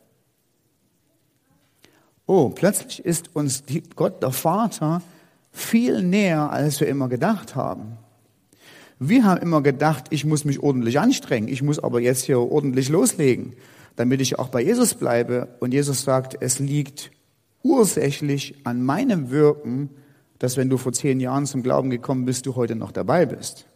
Oh, 2.27 2.51
plötzlich 2.51 3.05
ist 3.05 3.35
uns 3.35 3.65
Gott, 3.97 4.23
der 4.23 4.33
Vater, 4.33 5.03
viel 5.51 6.03
näher, 6.03 6.51
als 6.51 6.81
wir 6.81 6.89
immer 6.89 7.09
gedacht 7.09 7.57
haben. 7.57 7.99
Wir 8.99 9.25
haben 9.25 9.43
immer 9.43 9.63
gedacht, 9.63 10.05
ich 10.11 10.25
muss 10.25 10.45
mich 10.45 10.61
ordentlich 10.61 11.01
anstrengen, 11.01 11.49
ich 11.49 11.63
muss 11.63 11.79
aber 11.79 12.01
jetzt 12.01 12.25
hier 12.25 12.39
ordentlich 12.39 12.89
loslegen, 12.89 13.55
damit 13.97 14.21
ich 14.21 14.39
auch 14.39 14.49
bei 14.49 14.63
Jesus 14.63 14.95
bleibe. 14.95 15.49
Und 15.61 15.75
Jesus 15.75 16.03
sagt, 16.03 16.37
es 16.41 16.59
liegt 16.59 17.11
ursächlich 17.63 18.55
an 18.65 18.83
meinem 18.83 19.31
Wirken, 19.31 19.91
dass 20.39 20.57
wenn 20.57 20.71
du 20.71 20.77
vor 20.77 20.93
zehn 20.93 21.21
Jahren 21.21 21.47
zum 21.47 21.63
Glauben 21.63 21.91
gekommen 21.91 22.25
bist, 22.25 22.47
du 22.47 22.57
heute 22.57 22.75
noch 22.75 22.93
dabei 22.93 23.27
bist. 23.27 23.67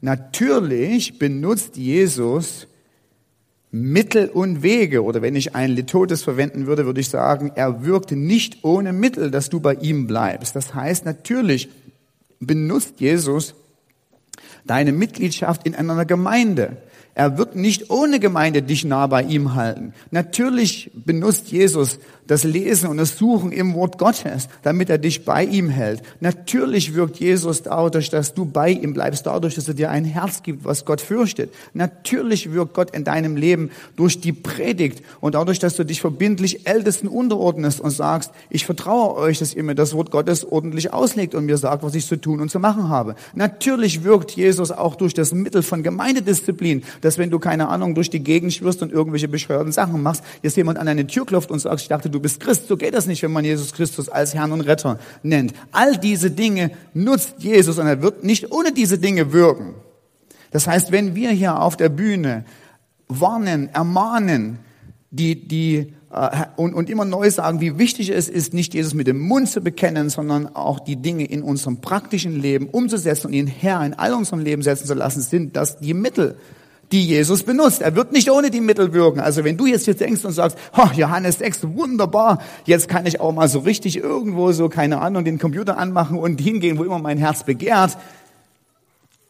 Natürlich 0.00 1.18
benutzt 1.18 1.76
Jesus 1.76 2.67
Mittel 3.70 4.28
und 4.28 4.62
Wege, 4.62 5.02
oder 5.04 5.20
wenn 5.20 5.36
ich 5.36 5.54
ein 5.54 5.70
Litotes 5.70 6.22
verwenden 6.22 6.66
würde, 6.66 6.86
würde 6.86 7.00
ich 7.00 7.10
sagen, 7.10 7.52
er 7.54 7.84
wirkt 7.84 8.12
nicht 8.12 8.64
ohne 8.64 8.92
Mittel, 8.92 9.30
dass 9.30 9.50
du 9.50 9.60
bei 9.60 9.74
ihm 9.74 10.06
bleibst. 10.06 10.56
Das 10.56 10.74
heißt, 10.74 11.04
natürlich 11.04 11.68
benutzt 12.40 12.94
Jesus 12.98 13.54
deine 14.64 14.92
Mitgliedschaft 14.92 15.66
in 15.66 15.74
einer 15.74 16.04
Gemeinde. 16.04 16.78
Er 17.18 17.36
wird 17.36 17.56
nicht 17.56 17.90
ohne 17.90 18.20
Gemeinde 18.20 18.62
dich 18.62 18.84
nah 18.84 19.08
bei 19.08 19.24
ihm 19.24 19.56
halten. 19.56 19.92
Natürlich 20.12 20.92
benutzt 20.94 21.50
Jesus 21.50 21.98
das 22.28 22.44
Lesen 22.44 22.88
und 22.88 22.98
das 22.98 23.16
Suchen 23.16 23.52
im 23.52 23.74
Wort 23.74 23.98
Gottes, 23.98 24.48
damit 24.62 24.90
er 24.90 24.98
dich 24.98 25.24
bei 25.24 25.44
ihm 25.44 25.70
hält. 25.70 26.02
Natürlich 26.20 26.94
wirkt 26.94 27.16
Jesus 27.16 27.62
dadurch, 27.62 28.10
dass 28.10 28.34
du 28.34 28.44
bei 28.44 28.70
ihm 28.70 28.92
bleibst, 28.92 29.26
dadurch, 29.26 29.54
dass 29.54 29.66
er 29.66 29.74
dir 29.74 29.90
ein 29.90 30.04
Herz 30.04 30.42
gibt, 30.42 30.64
was 30.64 30.84
Gott 30.84 31.00
fürchtet. 31.00 31.52
Natürlich 31.72 32.52
wirkt 32.52 32.74
Gott 32.74 32.90
in 32.94 33.02
deinem 33.02 33.34
Leben 33.34 33.70
durch 33.96 34.20
die 34.20 34.34
Predigt 34.34 35.02
und 35.20 35.34
dadurch, 35.34 35.58
dass 35.58 35.74
du 35.74 35.84
dich 35.84 36.00
verbindlich 36.00 36.68
Ältesten 36.68 37.08
unterordnest 37.08 37.80
und 37.80 37.90
sagst, 37.90 38.30
ich 38.50 38.66
vertraue 38.66 39.16
euch, 39.16 39.38
dass 39.38 39.54
ihr 39.54 39.62
mir 39.62 39.74
das 39.74 39.94
Wort 39.94 40.10
Gottes 40.10 40.44
ordentlich 40.44 40.92
auslegt 40.92 41.34
und 41.34 41.46
mir 41.46 41.56
sagt, 41.56 41.82
was 41.82 41.94
ich 41.94 42.06
zu 42.06 42.16
tun 42.16 42.40
und 42.40 42.50
zu 42.50 42.60
machen 42.60 42.90
habe. 42.90 43.16
Natürlich 43.34 44.04
wirkt 44.04 44.32
Jesus 44.32 44.70
auch 44.70 44.96
durch 44.96 45.14
das 45.14 45.32
Mittel 45.32 45.62
von 45.62 45.82
Gemeindedisziplin, 45.82 46.84
dass 47.08 47.16
wenn 47.16 47.30
du, 47.30 47.38
keine 47.38 47.68
Ahnung, 47.68 47.94
durch 47.94 48.10
die 48.10 48.22
Gegend 48.22 48.52
schwirrst 48.52 48.82
und 48.82 48.92
irgendwelche 48.92 49.28
bescheuerten 49.28 49.72
Sachen 49.72 50.02
machst, 50.02 50.22
jetzt 50.42 50.58
jemand 50.58 50.78
an 50.78 50.84
deine 50.84 51.06
Tür 51.06 51.24
klopft 51.24 51.50
und 51.50 51.58
sagt, 51.58 51.80
ich 51.80 51.88
dachte, 51.88 52.10
du 52.10 52.20
bist 52.20 52.38
Christ. 52.38 52.68
So 52.68 52.76
geht 52.76 52.92
das 52.92 53.06
nicht, 53.06 53.22
wenn 53.22 53.32
man 53.32 53.46
Jesus 53.46 53.72
Christus 53.72 54.10
als 54.10 54.34
Herrn 54.34 54.52
und 54.52 54.60
Retter 54.60 54.98
nennt. 55.22 55.54
All 55.72 55.96
diese 55.96 56.30
Dinge 56.30 56.70
nutzt 56.92 57.36
Jesus 57.38 57.78
und 57.78 57.86
er 57.86 58.02
wird 58.02 58.24
nicht 58.24 58.52
ohne 58.52 58.72
diese 58.72 58.98
Dinge 58.98 59.32
wirken. 59.32 59.72
Das 60.50 60.66
heißt, 60.66 60.92
wenn 60.92 61.14
wir 61.14 61.30
hier 61.30 61.62
auf 61.62 61.78
der 61.78 61.88
Bühne 61.88 62.44
warnen, 63.08 63.70
ermahnen, 63.72 64.58
die, 65.10 65.48
die, 65.48 65.94
äh, 66.12 66.44
und, 66.56 66.74
und 66.74 66.90
immer 66.90 67.06
neu 67.06 67.30
sagen, 67.30 67.62
wie 67.62 67.78
wichtig 67.78 68.10
es 68.10 68.28
ist, 68.28 68.52
nicht 68.52 68.74
Jesus 68.74 68.92
mit 68.92 69.06
dem 69.06 69.18
Mund 69.18 69.48
zu 69.48 69.62
bekennen, 69.62 70.10
sondern 70.10 70.54
auch 70.54 70.78
die 70.78 70.96
Dinge 70.96 71.24
in 71.24 71.42
unserem 71.42 71.80
praktischen 71.80 72.38
Leben 72.38 72.68
umzusetzen 72.68 73.28
und 73.28 73.32
ihn 73.32 73.46
Herr 73.46 73.82
in 73.82 73.94
all 73.94 74.12
unserem 74.12 74.40
Leben 74.40 74.60
setzen 74.60 74.86
zu 74.86 74.92
lassen, 74.92 75.22
sind 75.22 75.56
das 75.56 75.78
die 75.78 75.94
Mittel, 75.94 76.36
die 76.92 77.06
Jesus 77.06 77.42
benutzt. 77.42 77.82
Er 77.82 77.94
wird 77.94 78.12
nicht 78.12 78.30
ohne 78.30 78.50
die 78.50 78.60
Mittel 78.60 78.92
wirken. 78.92 79.20
Also 79.20 79.44
wenn 79.44 79.56
du 79.56 79.66
jetzt 79.66 79.84
hier 79.84 79.94
denkst 79.94 80.24
und 80.24 80.32
sagst, 80.32 80.56
oh, 80.76 80.88
Johannes 80.94 81.38
6, 81.38 81.68
wunderbar, 81.74 82.40
jetzt 82.64 82.88
kann 82.88 83.06
ich 83.06 83.20
auch 83.20 83.32
mal 83.32 83.48
so 83.48 83.60
richtig 83.60 83.96
irgendwo 83.98 84.52
so, 84.52 84.68
keine 84.68 85.00
Ahnung, 85.00 85.24
den 85.24 85.38
Computer 85.38 85.76
anmachen 85.78 86.18
und 86.18 86.40
hingehen, 86.40 86.78
wo 86.78 86.84
immer 86.84 86.98
mein 86.98 87.18
Herz 87.18 87.44
begehrt. 87.44 87.96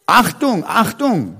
Achtung, 0.05 0.63
Achtung! 0.65 1.35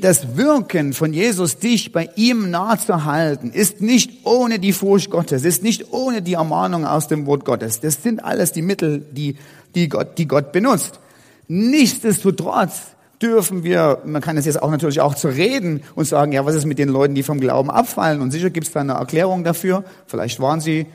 Das 0.00 0.36
Wirken 0.36 0.92
von 0.92 1.12
Jesus, 1.12 1.58
dich 1.58 1.92
bei 1.92 2.10
ihm 2.16 2.50
nahe 2.50 2.78
zu 2.78 3.04
halten, 3.04 3.52
ist 3.52 3.80
nicht 3.80 4.26
ohne 4.26 4.58
die 4.58 4.72
Furcht 4.72 5.08
Gottes, 5.08 5.44
ist 5.44 5.62
nicht 5.62 5.92
ohne 5.92 6.20
die 6.20 6.32
Ermahnung 6.32 6.84
aus 6.84 7.06
dem 7.06 7.26
Wort 7.26 7.44
Gottes. 7.44 7.78
Das 7.80 8.02
sind 8.02 8.24
alles 8.24 8.50
die 8.50 8.62
Mittel, 8.62 9.06
die, 9.12 9.36
die, 9.76 9.88
Gott, 9.88 10.18
die 10.18 10.26
Gott 10.26 10.50
benutzt. 10.50 10.98
Nichtsdestotrotz 11.46 12.96
dürfen 13.22 13.64
wir, 13.64 14.02
man 14.04 14.22
kann 14.22 14.36
es 14.36 14.46
jetzt 14.46 14.62
auch 14.62 14.70
natürlich 14.70 15.00
auch 15.00 15.14
zu 15.14 15.28
reden 15.28 15.82
und 15.94 16.04
sagen, 16.06 16.32
ja, 16.32 16.44
was 16.46 16.54
ist 16.54 16.64
mit 16.64 16.78
den 16.78 16.88
Leuten, 16.88 17.14
die 17.14 17.22
vom 17.22 17.40
Glauben 17.40 17.70
abfallen? 17.70 18.20
Und 18.20 18.30
sicher 18.30 18.50
gibt 18.50 18.66
es 18.66 18.72
da 18.72 18.80
eine 18.80 18.92
Erklärung 18.92 19.44
dafür. 19.44 19.84
Vielleicht 20.06 20.40
waren 20.40 20.60
sie 20.60 20.86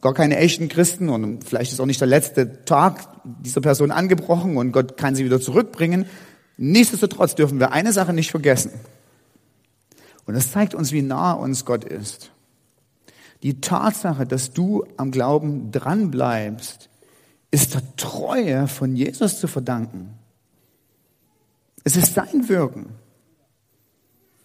gar 0.00 0.14
keine 0.14 0.36
echten 0.36 0.68
Christen 0.68 1.08
und 1.08 1.44
vielleicht 1.44 1.72
ist 1.72 1.80
auch 1.80 1.86
nicht 1.86 2.00
der 2.00 2.08
letzte 2.08 2.64
Tag 2.64 3.00
dieser 3.24 3.60
Person 3.60 3.90
angebrochen 3.90 4.56
und 4.56 4.72
Gott 4.72 4.96
kann 4.96 5.14
sie 5.14 5.24
wieder 5.24 5.40
zurückbringen. 5.40 6.06
Nichtsdestotrotz 6.56 7.34
dürfen 7.34 7.60
wir 7.60 7.72
eine 7.72 7.92
Sache 7.92 8.12
nicht 8.12 8.30
vergessen. 8.30 8.72
Und 10.26 10.34
das 10.34 10.52
zeigt 10.52 10.74
uns, 10.74 10.92
wie 10.92 11.02
nah 11.02 11.32
uns 11.32 11.64
Gott 11.64 11.84
ist. 11.84 12.30
Die 13.42 13.60
Tatsache, 13.60 14.26
dass 14.26 14.52
du 14.52 14.84
am 14.96 15.10
Glauben 15.10 15.70
dranbleibst, 15.70 16.90
ist 17.50 17.74
der 17.74 17.82
Treue 17.96 18.66
von 18.68 18.94
Jesus 18.94 19.40
zu 19.40 19.46
verdanken. 19.46 20.17
Es 21.88 21.96
ist 21.96 22.12
sein 22.12 22.50
Wirken. 22.50 22.90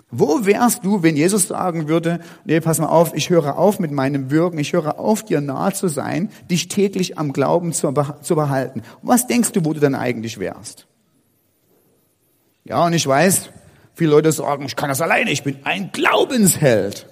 Wo 0.10 0.46
wärst 0.46 0.86
du, 0.86 1.04
wenn 1.04 1.18
Jesus 1.18 1.50
sagen 1.50 1.90
würde, 1.90 2.22
nee, 2.46 2.62
pass 2.62 2.80
mal 2.80 2.88
auf, 2.88 3.14
ich 3.16 3.30
höre 3.30 3.58
auf 3.58 3.80
mit 3.80 3.92
meinem 3.92 4.32
Wirken, 4.32 4.60
ich 4.60 4.72
höre 4.72 4.98
auf, 4.98 5.26
dir 5.26 5.42
nahe 5.42 5.74
zu 5.74 5.90
sein, 5.90 6.30
dich 6.50 6.70
täglich 6.70 7.18
am 7.18 7.34
Glauben 7.34 7.74
zu, 7.74 7.94
zu 8.22 8.36
behalten. 8.38 8.82
Was 9.02 9.28
denkst 9.28 9.52
du, 9.52 9.66
wo 9.66 9.74
du 9.74 9.82
dann 9.82 9.94
eigentlich 9.94 10.40
wärst? 10.40 10.88
Ja, 12.64 12.86
und 12.86 12.94
ich 12.94 13.06
weiß, 13.06 13.50
viele 13.94 14.12
Leute 14.12 14.32
sagen, 14.32 14.64
ich 14.64 14.78
kann 14.78 14.88
das 14.88 15.02
alleine, 15.02 15.30
ich 15.30 15.44
bin 15.44 15.58
ein 15.66 15.92
Glaubensheld. 15.92 17.08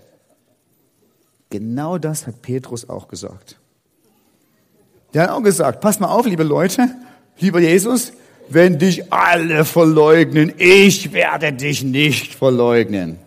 Genau 1.49 1.97
das 1.97 2.25
hat 2.25 2.41
Petrus 2.41 2.87
auch 2.87 3.09
gesagt. 3.09 3.59
Der 5.13 5.23
hat 5.23 5.31
auch 5.31 5.43
gesagt, 5.43 5.81
pass 5.81 5.99
mal 5.99 6.07
auf, 6.07 6.25
liebe 6.25 6.43
Leute, 6.43 6.87
lieber 7.37 7.59
Jesus, 7.59 8.13
wenn 8.53 8.79
dich 8.79 9.11
alle 9.11 9.65
verleugnen, 9.65 10.53
ich 10.57 11.13
werde 11.13 11.53
dich 11.53 11.83
nicht 11.83 12.33
verleugnen. 12.35 13.17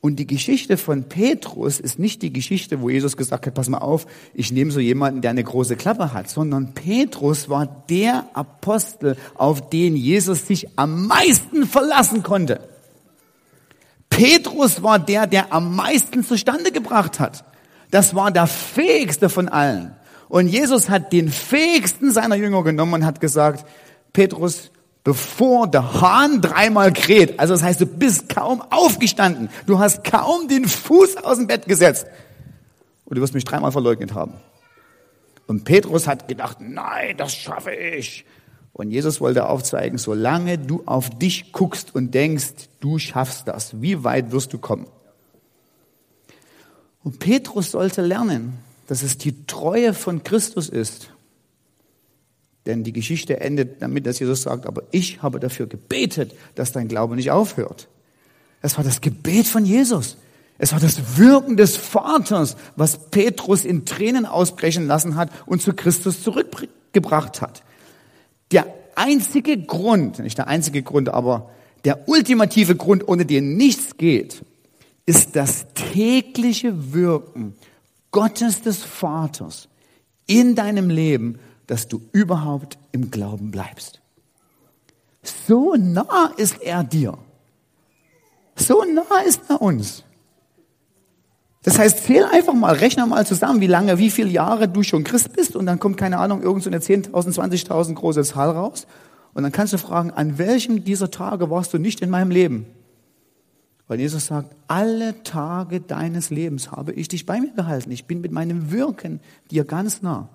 Und 0.00 0.16
die 0.16 0.26
Geschichte 0.26 0.76
von 0.76 1.04
Petrus 1.08 1.80
ist 1.80 1.98
nicht 1.98 2.22
die 2.22 2.32
Geschichte, 2.32 2.80
wo 2.80 2.90
Jesus 2.90 3.16
gesagt 3.16 3.44
hat, 3.44 3.54
pass 3.54 3.68
mal 3.68 3.78
auf, 3.78 4.06
ich 4.34 4.52
nehme 4.52 4.70
so 4.70 4.78
jemanden, 4.78 5.20
der 5.20 5.32
eine 5.32 5.42
große 5.42 5.74
Klappe 5.74 6.12
hat, 6.12 6.30
sondern 6.30 6.74
Petrus 6.74 7.48
war 7.48 7.66
der 7.88 8.28
Apostel, 8.32 9.16
auf 9.34 9.68
den 9.68 9.96
Jesus 9.96 10.46
sich 10.46 10.68
am 10.76 11.08
meisten 11.08 11.66
verlassen 11.66 12.22
konnte. 12.22 12.60
Petrus 14.08 14.82
war 14.82 15.00
der, 15.00 15.26
der 15.26 15.52
am 15.52 15.74
meisten 15.74 16.22
zustande 16.22 16.70
gebracht 16.70 17.18
hat. 17.18 17.44
Das 17.90 18.14
war 18.14 18.30
der 18.30 18.46
fähigste 18.46 19.28
von 19.28 19.48
allen. 19.48 19.96
Und 20.28 20.48
Jesus 20.48 20.88
hat 20.88 21.12
den 21.12 21.28
fähigsten 21.30 22.10
seiner 22.10 22.34
Jünger 22.34 22.62
genommen 22.64 22.94
und 22.94 23.04
hat 23.06 23.20
gesagt, 23.20 23.64
Petrus, 24.12 24.70
bevor 25.04 25.68
der 25.68 26.00
Hahn 26.00 26.40
dreimal 26.40 26.92
kräht, 26.92 27.38
also 27.38 27.54
das 27.54 27.62
heißt, 27.62 27.80
du 27.80 27.86
bist 27.86 28.28
kaum 28.28 28.62
aufgestanden, 28.70 29.50
du 29.66 29.78
hast 29.78 30.02
kaum 30.02 30.48
den 30.48 30.66
Fuß 30.66 31.18
aus 31.18 31.38
dem 31.38 31.46
Bett 31.46 31.66
gesetzt 31.66 32.06
und 33.04 33.16
du 33.16 33.22
wirst 33.22 33.34
mich 33.34 33.44
dreimal 33.44 33.70
verleugnet 33.70 34.14
haben. 34.14 34.34
Und 35.46 35.64
Petrus 35.64 36.08
hat 36.08 36.26
gedacht, 36.26 36.58
nein, 36.60 37.16
das 37.16 37.32
schaffe 37.32 37.72
ich. 37.72 38.24
Und 38.72 38.90
Jesus 38.90 39.20
wollte 39.20 39.48
aufzeigen, 39.48 39.96
solange 39.96 40.58
du 40.58 40.82
auf 40.86 41.08
dich 41.08 41.52
guckst 41.52 41.94
und 41.94 42.12
denkst, 42.12 42.68
du 42.80 42.98
schaffst 42.98 43.48
das, 43.48 43.80
wie 43.80 44.02
weit 44.04 44.32
wirst 44.32 44.52
du 44.52 44.58
kommen? 44.58 44.86
Und 47.02 47.20
Petrus 47.20 47.70
sollte 47.70 48.02
lernen, 48.02 48.58
dass 48.86 49.02
es 49.02 49.18
die 49.18 49.46
Treue 49.46 49.94
von 49.94 50.22
Christus 50.22 50.68
ist. 50.68 51.10
Denn 52.66 52.82
die 52.82 52.92
Geschichte 52.92 53.40
endet 53.40 53.80
damit, 53.80 54.06
dass 54.06 54.18
Jesus 54.18 54.42
sagt, 54.42 54.66
aber 54.66 54.82
ich 54.90 55.22
habe 55.22 55.38
dafür 55.38 55.66
gebetet, 55.66 56.34
dass 56.56 56.72
dein 56.72 56.88
Glaube 56.88 57.14
nicht 57.14 57.30
aufhört. 57.30 57.88
Es 58.60 58.76
war 58.76 58.84
das 58.84 59.00
Gebet 59.00 59.46
von 59.46 59.64
Jesus. 59.64 60.16
Es 60.58 60.72
war 60.72 60.80
das 60.80 61.18
Wirken 61.18 61.56
des 61.56 61.76
Vaters, 61.76 62.56
was 62.74 63.10
Petrus 63.10 63.64
in 63.64 63.84
Tränen 63.84 64.26
ausbrechen 64.26 64.86
lassen 64.86 65.16
hat 65.16 65.30
und 65.46 65.62
zu 65.62 65.74
Christus 65.74 66.22
zurückgebracht 66.22 67.40
hat. 67.40 67.62
Der 68.50 68.66
einzige 68.94 69.58
Grund, 69.58 70.18
nicht 70.18 70.38
der 70.38 70.48
einzige 70.48 70.82
Grund, 70.82 71.10
aber 71.10 71.50
der 71.84 72.08
ultimative 72.08 72.74
Grund, 72.74 73.06
ohne 73.06 73.26
den 73.26 73.56
nichts 73.56 73.96
geht, 73.96 74.42
ist 75.04 75.36
das 75.36 75.66
tägliche 75.74 76.92
Wirken 76.92 77.54
Gottes 78.10 78.62
des 78.62 78.82
Vaters 78.82 79.68
in 80.26 80.54
deinem 80.54 80.90
Leben, 80.90 81.38
dass 81.66 81.88
du 81.88 82.00
überhaupt 82.12 82.78
im 82.92 83.10
Glauben 83.10 83.50
bleibst. 83.50 84.00
So 85.22 85.74
nah 85.74 86.32
ist 86.36 86.62
er 86.62 86.84
dir. 86.84 87.18
So 88.56 88.84
nah 88.84 89.20
ist 89.26 89.42
er 89.48 89.60
uns. 89.60 90.04
Das 91.62 91.80
heißt, 91.80 92.04
zähl 92.04 92.24
einfach 92.24 92.54
mal, 92.54 92.74
rechne 92.74 93.04
mal 93.06 93.26
zusammen, 93.26 93.60
wie 93.60 93.66
lange, 93.66 93.98
wie 93.98 94.10
viele 94.10 94.30
Jahre 94.30 94.68
du 94.68 94.84
schon 94.84 95.02
Christ 95.02 95.32
bist 95.32 95.56
und 95.56 95.66
dann 95.66 95.80
kommt, 95.80 95.96
keine 95.96 96.18
Ahnung, 96.18 96.40
irgend 96.40 96.62
so 96.62 96.70
eine 96.70 96.78
10.000, 96.78 97.10
20.000 97.10 97.94
große 97.94 98.22
Zahl 98.22 98.50
raus. 98.50 98.86
Und 99.34 99.42
dann 99.42 99.50
kannst 99.50 99.72
du 99.72 99.78
fragen, 99.78 100.12
an 100.12 100.38
welchem 100.38 100.84
dieser 100.84 101.10
Tage 101.10 101.50
warst 101.50 101.74
du 101.74 101.78
nicht 101.78 102.00
in 102.02 102.08
meinem 102.08 102.30
Leben? 102.30 102.66
Weil 103.88 104.00
Jesus 104.00 104.26
sagt, 104.26 104.54
alle 104.66 105.22
Tage 105.22 105.80
deines 105.80 106.30
Lebens 106.30 106.72
habe 106.72 106.92
ich 106.92 107.08
dich 107.08 107.24
bei 107.24 107.40
mir 107.40 107.52
gehalten. 107.52 107.90
Ich 107.92 108.06
bin 108.06 108.20
mit 108.20 108.32
meinem 108.32 108.72
Wirken 108.72 109.20
dir 109.50 109.64
ganz 109.64 110.02
nah. 110.02 110.28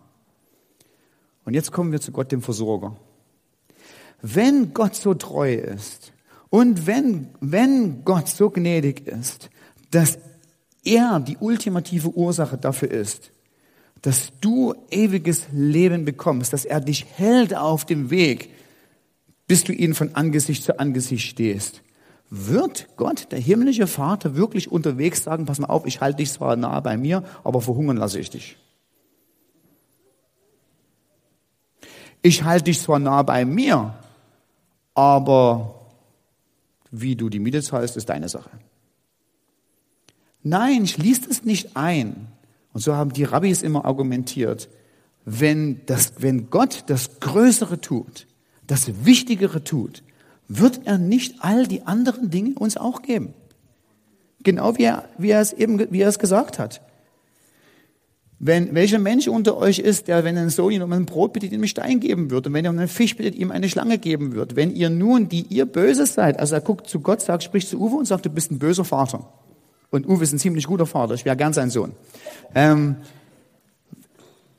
Und 1.44 1.54
jetzt 1.54 1.72
kommen 1.72 1.92
wir 1.92 2.00
zu 2.00 2.12
Gott, 2.12 2.32
dem 2.32 2.42
Versorger. 2.42 2.96
Wenn 4.22 4.74
Gott 4.74 4.96
so 4.96 5.14
treu 5.14 5.54
ist 5.54 6.14
und 6.50 6.86
wenn, 6.86 7.30
wenn 7.40 8.06
Gott 8.06 8.30
so 8.30 8.50
gnädig 8.50 9.08
ist, 9.08 9.50
dass 9.90 10.20
er 10.84 11.20
die 11.20 11.38
ultimative 11.38 12.10
Ursache 12.10 12.58
dafür 12.58 12.92
ist, 12.92 13.32
dass 14.02 14.32
du 14.42 14.74
ewiges 14.90 15.48
Leben 15.52 16.06
bekommst, 16.06 16.54
dass 16.54 16.66
er 16.66 16.80
dich 16.80 17.06
hält 17.18 17.56
auf 17.56 17.86
dem 17.86 18.10
Weg, 18.10 18.50
bis 19.48 19.64
du 19.64 19.74
ihn 19.74 19.94
von 19.94 20.16
Angesicht 20.16 20.64
zu 20.64 20.80
Angesicht 20.80 21.28
stehst, 21.28 21.82
wird 22.32 22.88
Gott, 22.96 23.32
der 23.32 23.40
himmlische 23.40 23.88
Vater, 23.88 24.36
wirklich 24.36 24.72
unterwegs 24.72 25.24
sagen, 25.24 25.46
pass 25.46 25.60
mal 25.60 25.68
auf, 25.68 25.86
ich 25.86 26.00
halte 26.00 26.18
dich 26.18 26.32
zwar 26.32 26.56
nahe 26.56 26.82
bei 26.82 26.96
mir, 26.96 27.24
aber 27.44 27.62
verhungern 27.62 27.98
lasse 27.98 28.20
ich 28.20 28.30
dich. 28.30 28.58
Ich 32.22 32.44
halte 32.44 32.66
dich 32.66 32.80
zwar 32.80 33.00
nah 33.00 33.22
bei 33.24 33.44
mir, 33.44 33.96
aber 34.94 35.90
wie 36.90 37.16
du 37.16 37.30
die 37.30 37.40
Miete 37.40 37.62
zahlst, 37.62 37.98
ist 37.98 38.10
deine 38.10 38.30
Sache. 38.30 38.52
Nein, 40.42 40.88
schließt 40.88 41.28
es 41.30 41.44
nicht 41.44 41.76
ein. 41.76 42.28
Und 42.74 42.80
so 42.82 42.96
haben 42.96 43.12
die 43.12 43.26
Rabbis 43.26 43.62
immer 43.62 43.84
argumentiert, 43.84 44.70
wenn, 45.26 45.86
das, 45.86 46.14
wenn 46.20 46.50
Gott 46.50 46.86
das 46.88 47.20
Größere 47.20 47.82
tut, 47.82 48.28
das 48.68 49.06
Wichtigere 49.06 49.64
tut, 49.64 50.04
wird 50.60 50.82
er 50.86 50.98
nicht 50.98 51.36
all 51.40 51.66
die 51.66 51.84
anderen 51.84 52.30
Dinge 52.30 52.56
uns 52.56 52.76
auch 52.76 53.02
geben. 53.02 53.34
Genau 54.44 54.78
wie 54.78 54.84
er, 54.84 55.06
wie 55.18 55.30
er 55.30 55.42
es 55.42 55.54
eben, 55.54 55.80
wie 55.92 56.02
er 56.02 56.10
es 56.10 56.20
gesagt 56.20 56.60
hat. 56.60 56.82
Wenn, 58.40 58.74
welcher 58.74 58.98
Mensch 58.98 59.28
unter 59.28 59.56
euch 59.56 59.78
ist, 59.80 60.08
der, 60.08 60.24
wenn 60.24 60.36
ein 60.36 60.50
Sohn 60.50 60.72
ihn 60.72 60.82
um 60.82 60.92
ein 60.92 61.06
Brot 61.06 61.34
bittet, 61.34 61.52
ihm 61.52 61.60
einen 61.60 61.68
Stein 61.68 62.00
geben 62.00 62.32
wird, 62.32 62.48
und 62.48 62.54
wenn 62.54 62.66
er 62.66 62.72
um 62.72 62.80
einen 62.80 62.88
Fisch 62.88 63.16
bittet, 63.16 63.36
ihm 63.36 63.52
eine 63.52 63.70
Schlange 63.70 64.00
geben 64.00 64.34
wird. 64.34 64.56
Wenn 64.56 64.76
ihr 64.76 64.90
nun, 64.90 65.30
die 65.30 65.44
ihr 65.44 65.68
böse 65.68 66.08
seid, 66.08 66.40
also 66.40 66.56
er 66.56 66.62
guckt 66.62 66.88
zu 66.88 67.02
Gott, 67.02 67.22
sagt, 67.22 67.44
spricht 67.44 67.70
zu 67.70 67.80
Uwe 67.80 67.98
und 67.98 68.06
sagt, 68.06 68.26
du 68.26 68.30
bist 68.32 68.52
ein 68.52 68.58
böser 68.58 68.84
Vater. 68.84 69.32
Und 69.92 70.08
Uwe 70.08 70.24
ist 70.24 70.34
ein 70.34 70.40
ziemlich 70.40 70.66
guter 70.66 70.88
Vater, 70.88 71.14
ich 71.14 71.24
wäre 71.24 71.38
gern 71.38 71.54
sein 71.54 71.70
Sohn. 71.70 71.92
Ähm, 72.56 72.96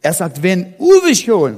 er 0.01 0.13
sagt, 0.13 0.45
wenn 0.45 0.75
Uwe 0.79 1.15
schon 1.17 1.57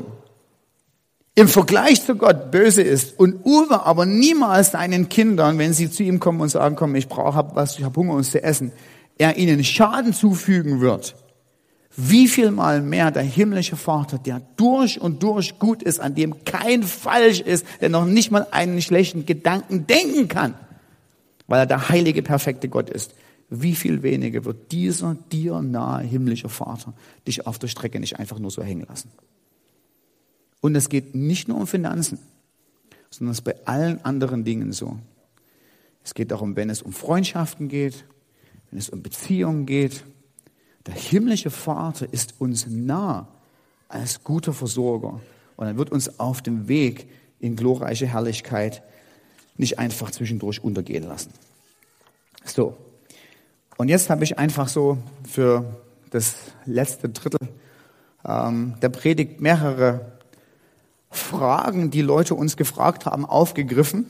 im 1.35 1.49
Vergleich 1.49 2.05
zu 2.05 2.15
Gott 2.15 2.51
böse 2.51 2.83
ist 2.83 3.19
und 3.19 3.45
Uwe 3.45 3.85
aber 3.85 4.07
niemals 4.07 4.71
seinen 4.71 5.09
Kindern, 5.09 5.59
wenn 5.59 5.73
sie 5.73 5.91
zu 5.91 6.03
ihm 6.03 6.21
kommen 6.21 6.41
und 6.41 6.49
sagen, 6.49 6.77
komm, 6.77 6.95
ich 6.95 7.09
brauche 7.09 7.51
was, 7.55 7.79
ich 7.79 7.85
habe 7.85 7.99
Hunger, 7.99 8.15
uns 8.15 8.31
zu 8.31 8.43
essen, 8.43 8.73
er 9.19 9.37
ihnen 9.37 9.65
Schaden 9.65 10.13
zufügen 10.13 10.81
wird, 10.81 11.17
wie 11.97 12.29
viel 12.29 12.51
mal 12.51 12.83
mehr 12.83 13.11
der 13.11 13.23
himmlische 13.23 13.77
Vater, 13.77 14.19
der 14.19 14.43
durch 14.57 15.01
und 15.01 15.23
durch 15.23 15.59
gut 15.59 15.83
ist, 15.83 16.01
an 16.01 16.15
dem 16.15 16.45
kein 16.45 16.83
falsch 16.83 17.41
ist, 17.41 17.67
der 17.81 17.89
noch 17.89 18.05
nicht 18.05 18.31
mal 18.31 18.47
einen 18.51 18.83
schlechten 18.83 19.27
Gedanken 19.27 19.87
denken 19.87 20.29
kann, 20.29 20.55
weil 21.47 21.61
er 21.61 21.67
der 21.67 21.89
heilige, 21.89 22.23
perfekte 22.23 22.69
Gott 22.69 22.91
ist. 22.91 23.15
Wie 23.51 23.75
viel 23.75 24.03
weniger 24.03 24.45
wird 24.45 24.73
dieser 24.73 25.17
dir 25.31 25.61
nahe 25.61 26.03
himmlische 26.03 26.49
Vater 26.49 26.95
dich 27.27 27.47
auf 27.47 27.59
der 27.59 27.69
Strecke 27.69 28.01
nicht 28.01 28.19
einfach 28.19 28.39
nur 28.39 28.51
so 28.51 28.63
hängen 28.63 28.87
lassen? 28.89 29.11
Und 30.65 30.75
es 30.77 30.89
geht 30.89 31.15
nicht 31.15 31.47
nur 31.47 31.59
um 31.59 31.67
Finanzen, 31.67 32.19
sondern 33.11 33.33
es 33.33 33.41
ist 33.41 33.45
bei 33.45 33.55
allen 33.67 34.03
anderen 34.03 34.45
Dingen 34.45 34.73
so. 34.73 34.99
Es 36.03 36.15
geht 36.15 36.31
darum, 36.31 36.57
wenn 36.57 36.71
es 36.71 36.81
um 36.81 36.95
Freundschaften 36.95 37.69
geht, 37.69 38.07
wenn 38.71 38.79
es 38.79 38.89
um 38.89 39.03
Beziehungen 39.03 39.67
geht. 39.67 40.05
Der 40.87 40.95
himmlische 40.95 41.51
Vater 41.51 42.11
ist 42.11 42.37
uns 42.39 42.67
nah 42.67 43.29
als 43.89 44.25
guter 44.25 44.55
Versorger. 44.55 45.21
Und 45.57 45.67
er 45.67 45.77
wird 45.77 45.93
uns 45.93 46.19
auf 46.19 46.41
dem 46.41 46.67
Weg 46.67 47.11
in 47.41 47.57
glorreiche 47.57 48.07
Herrlichkeit 48.07 48.83
nicht 49.59 49.79
einfach 49.79 50.13
zwischendurch 50.13 50.65
untergehen 50.65 51.05
lassen. 51.05 51.35
So. 52.43 52.75
Und 53.77 53.89
jetzt 53.89 54.09
habe 54.09 54.25
ich 54.25 54.39
einfach 54.39 54.69
so 54.69 54.97
für 55.31 55.77
das 56.09 56.37
letzte 56.65 57.11
Drittel 57.11 57.51
ähm, 58.25 58.77
der 58.81 58.89
Predigt 58.89 59.43
mehrere 59.43 60.14
Fragen, 61.17 61.91
die 61.91 62.03
Leute 62.03 62.35
uns 62.35 62.57
gefragt 62.57 63.07
haben, 63.07 63.25
aufgegriffen 63.25 64.07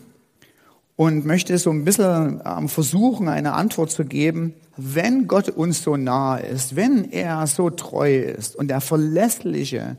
und 0.97 1.25
möchte 1.25 1.57
so 1.59 1.71
ein 1.71 1.85
bisschen 1.85 2.41
ähm, 2.45 2.69
versuchen, 2.69 3.29
eine 3.29 3.55
Antwort 3.55 3.91
zu 3.91 4.05
geben, 4.05 4.55
wenn 4.77 5.27
Gott 5.27 5.49
uns 5.49 5.83
so 5.83 5.97
nahe 5.97 6.43
ist, 6.43 6.77
wenn 6.77 7.11
er 7.11 7.47
so 7.47 7.71
treu 7.71 8.17
ist 8.17 8.57
und 8.57 8.69
der 8.69 8.81
verlässliche 8.81 9.97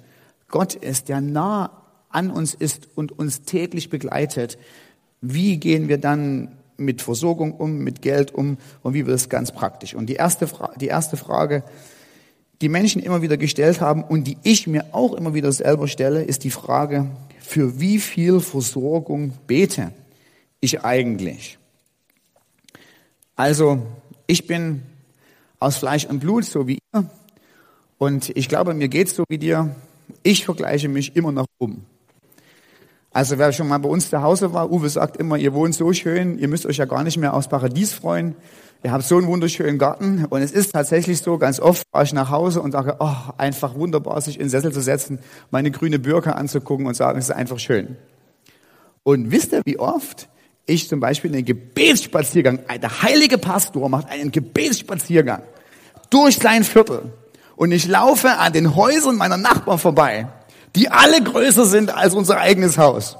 Gott 0.48 0.74
ist, 0.74 1.10
der 1.10 1.22
nah 1.22 1.82
an 2.10 2.32
uns 2.32 2.54
ist 2.54 2.88
und 2.96 3.18
uns 3.18 3.42
täglich 3.44 3.90
begleitet, 3.90 4.58
wie 5.22 5.58
gehen 5.58 5.90
wir 5.90 5.98
dann 5.98 6.58
mit 6.78 7.02
Versorgung 7.02 7.54
um, 7.54 7.80
mit 7.80 8.02
Geld 8.02 8.34
um 8.34 8.58
und 8.84 8.94
wie 8.94 9.06
wird 9.06 9.16
es 9.16 9.30
ganz 9.30 9.52
praktisch? 9.52 9.96
Und 9.96 10.08
die 10.08 10.16
erste, 10.16 10.48
Fra 10.48 10.74
die 10.80 10.88
erste 10.88 11.18
Frage, 11.18 11.64
die 12.62 12.70
Menschen 12.70 13.02
immer 13.02 13.22
wieder 13.22 13.38
gestellt 13.38 13.82
haben 13.82 14.04
und 14.04 14.26
die 14.26 14.38
ich 14.44 14.68
mir 14.68 14.86
auch 14.94 15.14
immer 15.14 15.34
wieder 15.34 15.52
selber 15.52 15.88
stelle, 15.88 16.24
ist 16.24 16.44
die 16.44 16.52
Frage, 16.52 17.08
für 17.40 17.80
wie 17.80 18.00
viel 18.00 18.40
Versorgung 18.40 19.34
bete 19.46 19.92
ich 20.62 20.84
eigentlich? 20.84 21.58
Also, 23.36 23.86
ich 24.28 24.48
bin 24.48 24.84
aus 25.60 25.78
Fleisch 25.78 26.06
und 26.06 26.20
Blut, 26.20 26.46
so 26.46 26.68
wie 26.68 26.80
ihr. 26.94 27.10
Und 27.98 28.30
ich 28.36 28.50
glaube, 28.50 28.74
mir 28.74 28.88
geht's 28.88 29.16
so 29.16 29.24
wie 29.30 29.38
dir. 29.38 29.76
Ich 30.24 30.46
vergleiche 30.46 30.88
mich 30.88 31.16
immer 31.16 31.32
noch 31.32 31.46
um. 31.58 31.86
Also 33.16 33.38
wer 33.38 33.54
schon 33.54 33.70
mal 33.70 33.78
bei 33.78 33.88
uns 33.88 34.10
zu 34.10 34.22
Hause 34.22 34.52
war, 34.52 34.70
Uwe 34.70 34.90
sagt 34.90 35.16
immer, 35.16 35.38
ihr 35.38 35.54
wohnt 35.54 35.74
so 35.74 35.94
schön, 35.94 36.38
ihr 36.38 36.50
müsst 36.50 36.66
euch 36.66 36.76
ja 36.76 36.84
gar 36.84 37.02
nicht 37.02 37.16
mehr 37.16 37.34
aufs 37.34 37.48
Paradies 37.48 37.94
freuen. 37.94 38.36
Ihr 38.84 38.92
habt 38.92 39.06
so 39.06 39.16
einen 39.16 39.28
wunderschönen 39.28 39.78
Garten 39.78 40.26
und 40.30 40.42
es 40.42 40.52
ist 40.52 40.74
tatsächlich 40.74 41.20
so, 41.20 41.38
ganz 41.38 41.62
oft 41.62 41.84
fahre 41.90 42.04
ich 42.04 42.12
nach 42.12 42.30
Hause 42.30 42.62
und 42.62 42.74
sage, 42.74 42.98
oh, 43.00 43.16
einfach 43.38 43.76
wunderbar, 43.76 44.20
sich 44.20 44.36
in 44.36 44.48
den 44.48 44.50
Sessel 44.50 44.74
zu 44.74 44.82
setzen, 44.82 45.20
meine 45.50 45.72
grüne 45.72 45.98
Birke 45.98 46.36
anzugucken 46.36 46.88
und 46.88 46.94
sagen, 46.94 47.18
es 47.18 47.30
ist 47.30 47.32
einfach 47.32 47.58
schön. 47.58 47.96
Und 49.04 49.32
wisst 49.32 49.54
ihr, 49.54 49.62
wie 49.64 49.80
oft 49.80 50.28
ich 50.66 50.90
zum 50.90 51.00
Beispiel 51.00 51.32
einen 51.32 51.46
Gebetsspaziergang, 51.46 52.60
der 52.82 53.02
heilige 53.02 53.38
Pastor 53.38 53.88
macht 53.88 54.10
einen 54.10 54.34
Gebetsspaziergang 54.34 55.42
durch 56.10 56.36
sein 56.36 56.66
Viertel 56.66 57.14
und 57.56 57.72
ich 57.72 57.88
laufe 57.88 58.30
an 58.40 58.52
den 58.52 58.76
Häusern 58.76 59.16
meiner 59.16 59.38
Nachbarn 59.38 59.80
vorbei, 59.80 60.28
die 60.76 60.90
alle 60.90 61.24
größer 61.24 61.66
sind 61.66 61.96
als 61.96 62.14
unser 62.14 62.38
eigenes 62.38 62.78
Haus. 62.78 63.18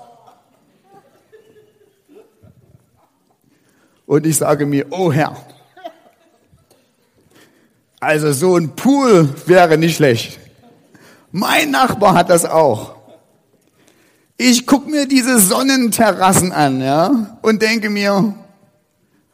Und 4.06 4.26
ich 4.26 4.38
sage 4.38 4.66
mir, 4.66 4.86
oh 4.92 5.12
Herr, 5.12 5.36
also 8.00 8.32
so 8.34 8.56
ein 8.56 8.76
Pool 8.76 9.34
wäre 9.48 9.78
nicht 9.78 9.96
schlecht. 9.96 10.40
Mein 11.32 11.72
Nachbar 11.72 12.14
hat 12.14 12.30
das 12.30 12.46
auch. 12.46 12.96
Ich 14.38 14.68
guck 14.68 14.88
mir 14.88 15.08
diese 15.08 15.40
Sonnenterrassen 15.40 16.52
an, 16.52 16.82
ja, 16.82 17.38
und 17.42 17.62
denke 17.62 17.90
mir, 17.90 18.36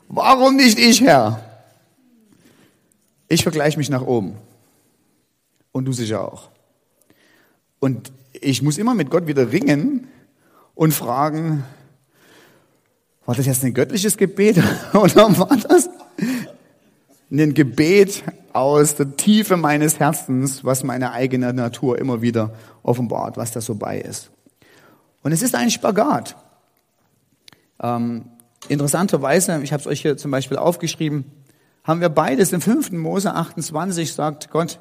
warum 0.08 0.56
nicht 0.56 0.80
ich, 0.80 1.02
Herr? 1.02 1.44
Ich 3.28 3.44
vergleiche 3.44 3.78
mich 3.78 3.90
nach 3.90 4.04
oben. 4.04 4.38
Und 5.72 5.86
du 5.86 5.94
sicher 5.94 6.22
auch. 6.22 6.50
Und 7.82 8.14
ich 8.32 8.62
muss 8.62 8.78
immer 8.78 8.94
mit 8.94 9.10
Gott 9.10 9.26
wieder 9.26 9.52
ringen 9.52 10.08
und 10.76 10.94
fragen, 10.94 11.64
war 13.26 13.34
das 13.34 13.48
jetzt 13.48 13.64
ein 13.64 13.74
göttliches 13.74 14.18
Gebet 14.18 14.58
oder 14.94 15.38
war 15.38 15.58
das 15.58 15.90
ein 17.32 17.54
Gebet 17.56 18.24
aus 18.54 18.96
der 18.96 19.18
Tiefe 19.18 19.58
meines 19.58 20.00
Herzens, 20.00 20.64
was 20.64 20.84
meine 20.84 21.12
eigene 21.12 21.54
Natur 21.54 21.98
immer 21.98 22.22
wieder 22.22 22.54
offenbart, 22.84 23.36
was 23.36 23.52
da 23.52 23.62
so 23.62 23.74
bei 23.74 24.00
ist? 24.00 24.30
Und 25.24 25.32
es 25.32 25.42
ist 25.42 25.56
ein 25.56 25.72
Spagat. 25.72 26.36
Ähm, 27.82 28.26
interessanterweise, 28.70 29.60
ich 29.64 29.74
habe 29.74 29.82
es 29.82 29.88
euch 29.88 30.02
hier 30.02 30.18
zum 30.18 30.30
Beispiel 30.30 30.58
aufgeschrieben, 30.58 31.26
haben 31.84 32.00
wir 32.00 32.10
beides. 32.10 32.54
Im 32.54 32.62
5. 32.62 32.92
Mose 32.92 33.34
28 33.34 34.14
sagt 34.14 34.52
Gott, 34.52 34.80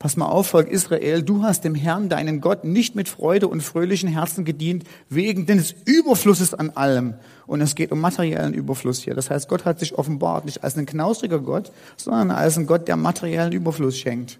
Pass 0.00 0.16
mal 0.16 0.28
auf, 0.28 0.46
Volk 0.46 0.70
Israel, 0.70 1.22
du 1.22 1.42
hast 1.42 1.62
dem 1.62 1.74
Herrn, 1.74 2.08
deinen 2.08 2.40
Gott, 2.40 2.64
nicht 2.64 2.94
mit 2.94 3.06
Freude 3.06 3.48
und 3.48 3.62
fröhlichen 3.62 4.08
Herzen 4.08 4.46
gedient, 4.46 4.84
wegen 5.10 5.44
des 5.44 5.74
Überflusses 5.84 6.54
an 6.54 6.70
allem. 6.70 7.12
Und 7.46 7.60
es 7.60 7.74
geht 7.74 7.92
um 7.92 8.00
materiellen 8.00 8.54
Überfluss 8.54 9.02
hier. 9.02 9.12
Das 9.14 9.28
heißt, 9.28 9.46
Gott 9.46 9.66
hat 9.66 9.78
sich 9.78 9.98
offenbart 9.98 10.46
nicht 10.46 10.64
als 10.64 10.78
ein 10.78 10.86
knaustriger 10.86 11.38
Gott, 11.40 11.70
sondern 11.98 12.30
als 12.30 12.56
ein 12.56 12.64
Gott, 12.64 12.88
der 12.88 12.96
materiellen 12.96 13.52
Überfluss 13.52 13.98
schenkt. 13.98 14.38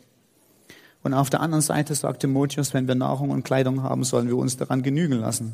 Und 1.03 1.13
auf 1.13 1.29
der 1.29 1.43
anderen 1.43 1.61
Seite 1.61 1.95
sagt 1.95 2.23
Timotheus, 2.23 2.73
wenn 2.73 2.89
wir 2.89 2.95
Nahrung 2.95 3.29
und 3.29 3.45
Kleidung 3.45 3.83
haben, 3.83 4.03
sollen 4.03 4.29
wir 4.29 4.39
uns 4.39 4.57
daran 4.57 4.83
genügen 4.83 5.19
lassen. 5.19 5.53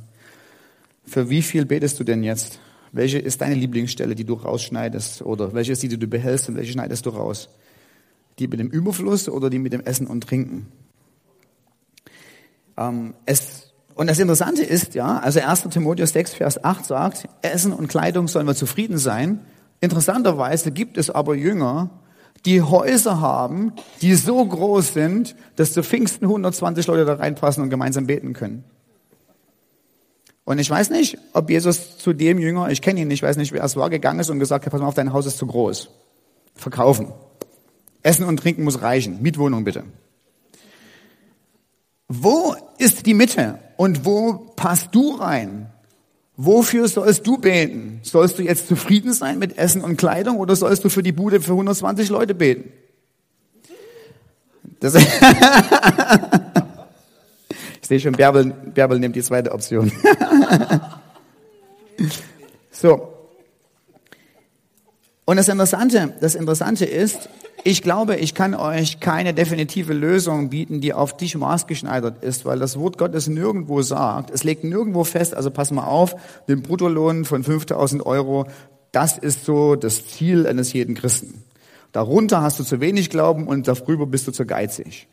Für 1.05 1.31
wie 1.31 1.43
viel 1.43 1.65
betest 1.65 1.99
du 1.99 2.05
denn 2.05 2.23
jetzt? 2.23 2.61
Welche 2.93 3.19
ist 3.19 3.41
deine 3.41 3.57
Lieblingsstelle, 3.57 4.15
die 4.15 4.25
du 4.25 4.35
rausschneidest? 4.35 5.23
Oder 5.23 5.53
welche 5.53 5.73
ist 5.73 5.83
die, 5.83 5.89
die 5.89 5.99
du 5.99 6.07
behältst 6.07 6.49
und 6.49 6.55
welche 6.55 6.71
schneidest 6.71 7.07
du 7.07 7.11
raus? 7.11 7.49
Die 8.39 8.49
mit 8.49 8.61
dem 8.61 8.69
Überfluss 8.69 9.29
oder 9.29 9.51
die 9.51 9.59
mit 9.59 9.73
dem 9.73 9.81
Essen 9.81 10.07
und 10.07 10.23
Trinken? 10.23 10.67
Ähm, 12.77 13.15
es, 13.25 13.73
und 13.95 14.09
das 14.09 14.19
Interessante 14.19 14.63
ist, 14.63 14.95
ja, 14.95 15.19
also 15.19 15.41
1. 15.41 15.63
Timotheus 15.71 16.13
6, 16.13 16.35
Vers 16.35 16.63
8 16.63 16.85
sagt, 16.85 17.29
Essen 17.43 17.73
und 17.73 17.89
Kleidung 17.89 18.29
sollen 18.29 18.47
wir 18.47 18.55
zufrieden 18.55 18.99
sein. 18.99 19.41
Interessanterweise 19.81 20.71
gibt 20.71 20.99
es 20.99 21.11
aber 21.11 21.35
Jünger, 21.35 21.91
die 22.45 22.63
Häuser 22.63 23.21
haben, 23.21 23.73
die 24.03 24.15
so 24.15 24.45
groß 24.45 24.93
sind, 24.93 25.35
dass 25.57 25.73
zu 25.73 25.83
Pfingsten 25.83 26.27
120 26.27 26.87
Leute 26.87 27.05
da 27.05 27.15
reinpassen 27.15 27.63
und 27.63 27.71
gemeinsam 27.71 28.07
beten 28.07 28.35
können. 28.35 28.65
Und 30.45 30.61
ich 30.61 30.71
weiß 30.71 30.91
nicht, 30.91 31.19
ob 31.33 31.51
Jesus 31.51 31.99
zu 31.99 32.13
dem 32.13 32.39
Jünger, 32.39 32.71
ich 32.71 32.81
kenne 32.81 33.01
ihn 33.01 33.09
nicht, 33.09 33.19
ich 33.19 33.23
weiß 33.23 33.37
nicht, 33.37 33.53
wer 33.53 33.65
es 33.65 33.75
war, 33.75 33.91
gegangen 33.91 34.21
ist 34.21 34.31
und 34.31 34.39
gesagt 34.39 34.65
hat, 34.65 34.71
pass 34.71 34.81
mal 34.81 34.87
auf, 34.87 34.95
dein 34.95 35.13
Haus 35.13 35.27
ist 35.27 35.39
zu 35.39 35.47
groß. 35.47 35.91
Verkaufen. 36.55 37.13
Essen 38.07 38.25
und 38.25 38.39
Trinken 38.39 38.63
muss 38.63 38.83
reichen. 38.83 39.21
Mietwohnung 39.21 39.65
bitte. 39.65 39.83
Wo 42.09 42.55
ist 42.79 43.05
die 43.07 43.15
Mitte 43.15 43.59
und 43.77 44.05
wo 44.05 44.53
passt 44.55 44.95
du 44.95 45.17
rein? 45.17 45.73
Wofür 46.37 46.87
sollst 46.87 47.27
du 47.27 47.39
beten? 47.39 47.99
Sollst 48.03 48.39
du 48.39 48.43
jetzt 48.43 48.69
zufrieden 48.69 49.13
sein 49.13 49.41
mit 49.41 49.59
Essen 49.59 49.83
und 49.83 49.97
Kleidung 49.97 50.37
oder 50.37 50.55
sollst 50.55 50.85
du 50.85 50.89
für 50.89 51.03
die 51.03 51.11
Bude 51.11 51.41
für 51.41 51.51
120 51.53 52.09
Leute 52.11 52.37
beten? 52.37 52.73
Das 54.79 54.95
ich 54.95 55.05
sehe 57.83 57.99
schon, 57.99 58.13
Bärbel, 58.13 58.55
Bärbel 58.73 59.01
nimmt 59.01 59.17
die 59.17 59.23
zweite 59.23 59.51
Option. 59.51 59.91
so. 62.71 63.15
Und 65.25 65.39
das 65.39 65.49
Interessante, 65.49 66.15
das 66.21 66.37
Interessante 66.37 66.85
ist, 66.85 67.29
ich 67.67 67.83
glaube, 67.83 68.15
ich 68.15 68.35
kann 68.35 68.55
euch 68.55 69.01
keine 69.01 69.35
definitive 69.35 69.93
Lösung 69.93 70.51
bieten, 70.51 70.81
die 70.81 70.95
auf 70.95 71.17
dich 71.17 71.37
maßgeschneidert 71.37 72.23
ist, 72.23 72.45
weil 72.45 72.61
das 72.61 72.79
Wort 72.79 72.97
Gottes 72.97 73.27
nirgendwo 73.27 73.83
sagt. 73.83 74.31
Es 74.31 74.45
legt 74.45 74.63
nirgendwo 74.63 75.03
fest, 75.03 75.35
also 75.35 75.51
pass 75.51 75.73
mal 75.73 75.85
auf, 75.85 76.15
den 76.47 76.63
Bruttolohn 76.63 77.25
von 77.25 77.43
5000 77.43 78.07
Euro, 78.07 78.47
das 78.93 79.19
ist 79.19 79.45
so 79.45 79.75
das 79.75 80.07
Ziel 80.07 80.47
eines 80.47 80.73
jeden 80.75 80.95
Christen. 80.95 81.43
Darunter 81.91 82.41
hast 82.41 82.61
du 82.61 82.63
zu 82.63 82.81
wenig 82.81 83.11
Glauben 83.11 83.49
und 83.49 83.67
darüber 83.67 84.07
bist 84.07 84.29
du 84.29 84.31
zu 84.31 84.47
geizig. 84.47 85.09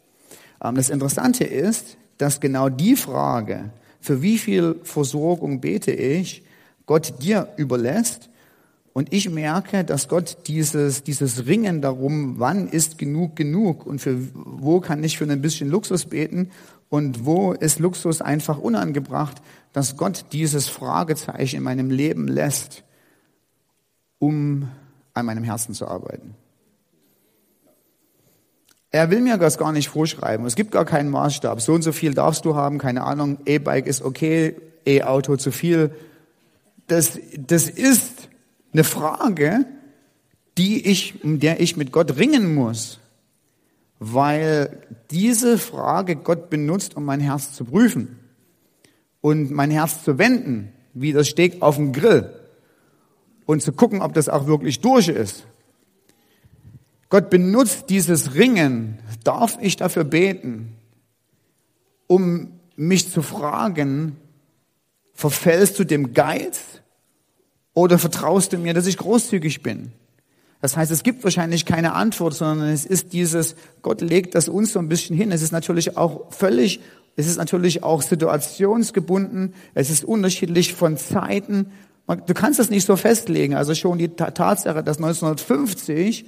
Ähm, 0.64 0.76
das 0.76 0.92
Interessante 0.92 1.46
ist, 1.46 1.98
dass 2.20 2.40
genau 2.40 2.70
die 2.70 2.96
Frage, 2.96 3.72
für 4.00 4.22
wie 4.22 4.38
viel 4.38 4.76
Versorgung 4.84 5.60
bete 5.60 5.92
ich, 5.92 6.44
Gott 6.86 7.16
dir 7.24 7.48
überlässt 7.58 8.30
und 8.94 9.12
ich 9.12 9.30
merke, 9.30 9.84
dass 9.84 10.08
Gott 10.08 10.38
dieses, 10.48 11.04
dieses 11.04 11.48
Ringen 11.48 11.82
darum, 11.82 12.36
wann 12.38 12.68
ist 12.68 13.00
genug 13.00 13.36
genug 13.36 13.88
und 13.88 14.00
für, 14.00 14.18
wo 14.34 14.80
kann 14.82 15.04
ich 15.04 15.18
für 15.18 15.26
ein 15.26 15.42
bisschen 15.42 15.70
Luxus 15.70 16.06
beten 16.06 16.52
und 16.90 17.26
wo 17.26 17.54
ist 17.54 17.80
Luxus 17.80 18.22
einfach 18.22 18.60
unangebracht, 18.60 19.42
dass 19.74 19.98
Gott 19.98 20.26
dieses 20.32 20.70
Fragezeichen 20.70 21.58
in 21.58 21.64
meinem 21.64 21.90
Leben 21.90 22.28
lässt, 22.28 22.84
um 24.20 24.70
an 25.16 25.26
meinem 25.26 25.44
Herzen 25.44 25.74
zu 25.74 25.88
arbeiten. 25.88 26.36
Er 28.92 29.10
will 29.10 29.22
mir 29.22 29.38
das 29.38 29.58
gar 29.58 29.72
nicht 29.72 29.90
vorschreiben. 29.90 30.46
Es 30.46 30.54
gibt 30.54 30.72
gar 30.72 30.86
keinen 30.86 31.10
Maßstab. 31.10 31.62
So 31.62 31.74
und 31.74 31.82
so 31.82 31.92
viel 31.92 32.14
darfst 32.14 32.46
du 32.46 32.56
haben, 32.56 32.78
keine 32.78 33.04
Ahnung. 33.04 33.40
E-Bike 33.46 33.88
ist 33.88 34.04
okay, 34.04 34.56
E-Auto 34.86 35.36
zu 35.36 35.52
viel. 35.52 35.96
Das, 36.86 37.18
das 37.36 37.70
ist 37.70 38.30
eine 38.74 38.84
Frage, 38.84 39.66
die 40.58 40.86
ich, 40.86 41.20
der 41.24 41.60
ich 41.60 41.78
mit 41.78 41.92
Gott 41.92 42.18
ringen 42.18 42.54
muss, 42.54 43.00
weil 44.00 44.82
diese 45.12 45.58
Frage 45.58 46.16
Gott 46.16 46.50
benutzt, 46.50 46.96
um 46.98 47.06
mein 47.06 47.20
Herz 47.20 47.54
zu 47.54 47.66
prüfen 47.66 48.20
und 49.22 49.52
mein 49.52 49.72
Herz 49.72 50.04
zu 50.04 50.18
wenden, 50.18 50.74
wie 50.94 51.14
das 51.14 51.30
Steak 51.30 51.62
auf 51.62 51.78
dem 51.78 51.94
Grill 51.94 52.30
und 53.46 53.62
zu 53.62 53.72
gucken, 53.72 54.02
ob 54.02 54.14
das 54.14 54.30
auch 54.30 54.48
wirklich 54.48 54.82
durch 54.82 55.08
ist. 55.08 55.46
Gott 57.10 57.30
benutzt 57.30 57.90
dieses 57.90 58.36
Ringen. 58.36 59.00
Darf 59.24 59.58
ich 59.62 59.76
dafür 59.78 60.04
beten, 60.04 60.76
um 62.08 62.60
mich 62.76 63.12
zu 63.12 63.22
fragen, 63.22 64.18
verfällst 65.14 65.78
du 65.80 65.84
dem 65.84 66.14
Geiz 66.14 66.82
oder 67.74 67.98
vertraust 67.98 68.54
du 68.54 68.58
mir, 68.58 68.74
dass 68.74 68.88
ich 68.88 68.98
großzügig 68.98 69.64
bin? 69.64 69.92
Das 70.62 70.78
heißt, 70.78 70.92
es 70.92 71.04
gibt 71.04 71.24
wahrscheinlich 71.26 71.66
keine 71.66 71.94
Antwort, 71.94 72.34
sondern 72.34 72.70
es 72.70 72.86
ist 72.86 73.12
dieses, 73.12 73.56
Gott 73.82 74.00
legt 74.00 74.34
das 74.34 74.48
uns 74.48 74.72
so 74.72 74.80
ein 74.80 74.88
bisschen 74.88 75.16
hin. 75.16 75.32
Es 75.32 75.42
ist 75.42 75.52
natürlich 75.52 75.98
auch 75.98 76.32
völlig, 76.32 76.80
es 77.18 77.28
ist 77.28 77.38
natürlich 77.38 77.84
auch 77.84 78.02
situationsgebunden. 78.02 79.56
Es 79.74 79.90
ist 79.90 80.06
unterschiedlich 80.06 80.74
von 80.74 80.96
Zeiten. 80.96 81.72
Du 82.08 82.34
kannst 82.34 82.60
das 82.60 82.70
nicht 82.70 82.86
so 82.86 82.96
festlegen. 82.96 83.56
Also 83.56 83.76
schon 83.76 83.98
die 83.98 84.08
Tatsache, 84.08 84.84
dass 84.84 84.98
1950 84.98 86.28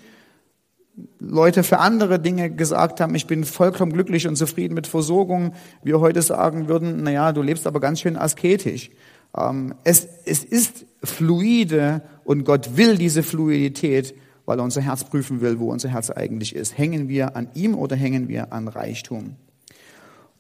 Leute 1.19 1.63
für 1.63 1.79
andere 1.79 2.19
Dinge 2.19 2.51
gesagt 2.51 3.01
haben, 3.01 3.15
ich 3.15 3.27
bin 3.27 3.43
vollkommen 3.43 3.93
glücklich 3.93 4.27
und 4.27 4.35
zufrieden 4.35 4.73
mit 4.73 4.87
Versorgung. 4.87 5.53
Wir 5.83 5.99
heute 5.99 6.21
sagen 6.21 6.67
würden, 6.67 7.03
na 7.03 7.11
ja, 7.11 7.31
du 7.31 7.41
lebst 7.41 7.67
aber 7.67 7.79
ganz 7.79 8.01
schön 8.01 8.17
asketisch. 8.17 8.91
Ähm, 9.37 9.75
es, 9.83 10.07
es 10.25 10.43
ist 10.43 10.85
fluide 11.05 12.01
und 12.23 12.43
Gott 12.43 12.77
will 12.77 12.97
diese 12.97 13.23
Fluidität, 13.23 14.15
weil 14.45 14.59
er 14.59 14.63
unser 14.63 14.81
Herz 14.81 15.03
prüfen 15.03 15.41
will, 15.41 15.59
wo 15.59 15.71
unser 15.71 15.89
Herz 15.89 16.09
eigentlich 16.09 16.55
ist. 16.55 16.77
Hängen 16.77 17.09
wir 17.09 17.35
an 17.35 17.49
ihm 17.53 17.75
oder 17.75 17.95
hängen 17.95 18.27
wir 18.27 18.53
an 18.53 18.67
Reichtum? 18.67 19.35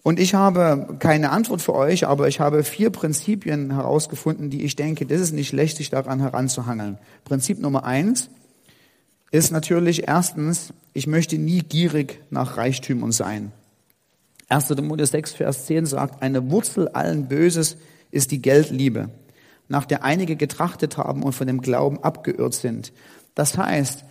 Und 0.03 0.19
ich 0.19 0.35
habe 0.35 0.97
keine 0.99 1.31
Antwort 1.31 1.63
für 1.63 1.73
euch, 1.73 2.05
aber 2.05 2.27
ich 2.27 2.39
habe 2.39 2.63
vier 2.63 2.91
Prinzipien 2.91 3.73
herausgefunden, 3.73 4.51
die 4.51 4.63
ich 4.63 4.75
denke, 4.75 5.07
das 5.07 5.19
ist 5.19 5.33
nicht 5.33 5.47
schlecht, 5.47 5.77
sich 5.77 5.89
daran 5.89 6.19
heranzuhangeln. 6.19 6.99
Prinzip 7.23 7.59
Nummer 7.59 7.85
eins 7.85 8.29
ist 9.31 9.51
natürlich 9.51 10.07
erstens, 10.07 10.73
ich 10.93 11.07
möchte 11.07 11.39
nie 11.39 11.63
gierig 11.63 12.21
nach 12.29 12.55
Reichtümern 12.55 13.11
sein. 13.11 13.51
1. 14.47 14.67
Timotheus 14.67 15.09
6, 15.09 15.33
Vers 15.33 15.65
10 15.65 15.87
sagt, 15.87 16.21
eine 16.21 16.51
Wurzel 16.51 16.87
allen 16.89 17.27
Böses 17.27 17.77
ist 18.11 18.29
die 18.29 18.43
Geldliebe, 18.43 19.09
nach 19.67 19.85
der 19.85 20.03
einige 20.03 20.35
getrachtet 20.35 20.97
haben 20.97 21.23
und 21.23 21.33
von 21.33 21.47
dem 21.47 21.61
Glauben 21.61 22.03
abgeirrt 22.03 22.53
sind. 22.53 22.93
Das 23.33 23.57
heißt, 23.57 24.05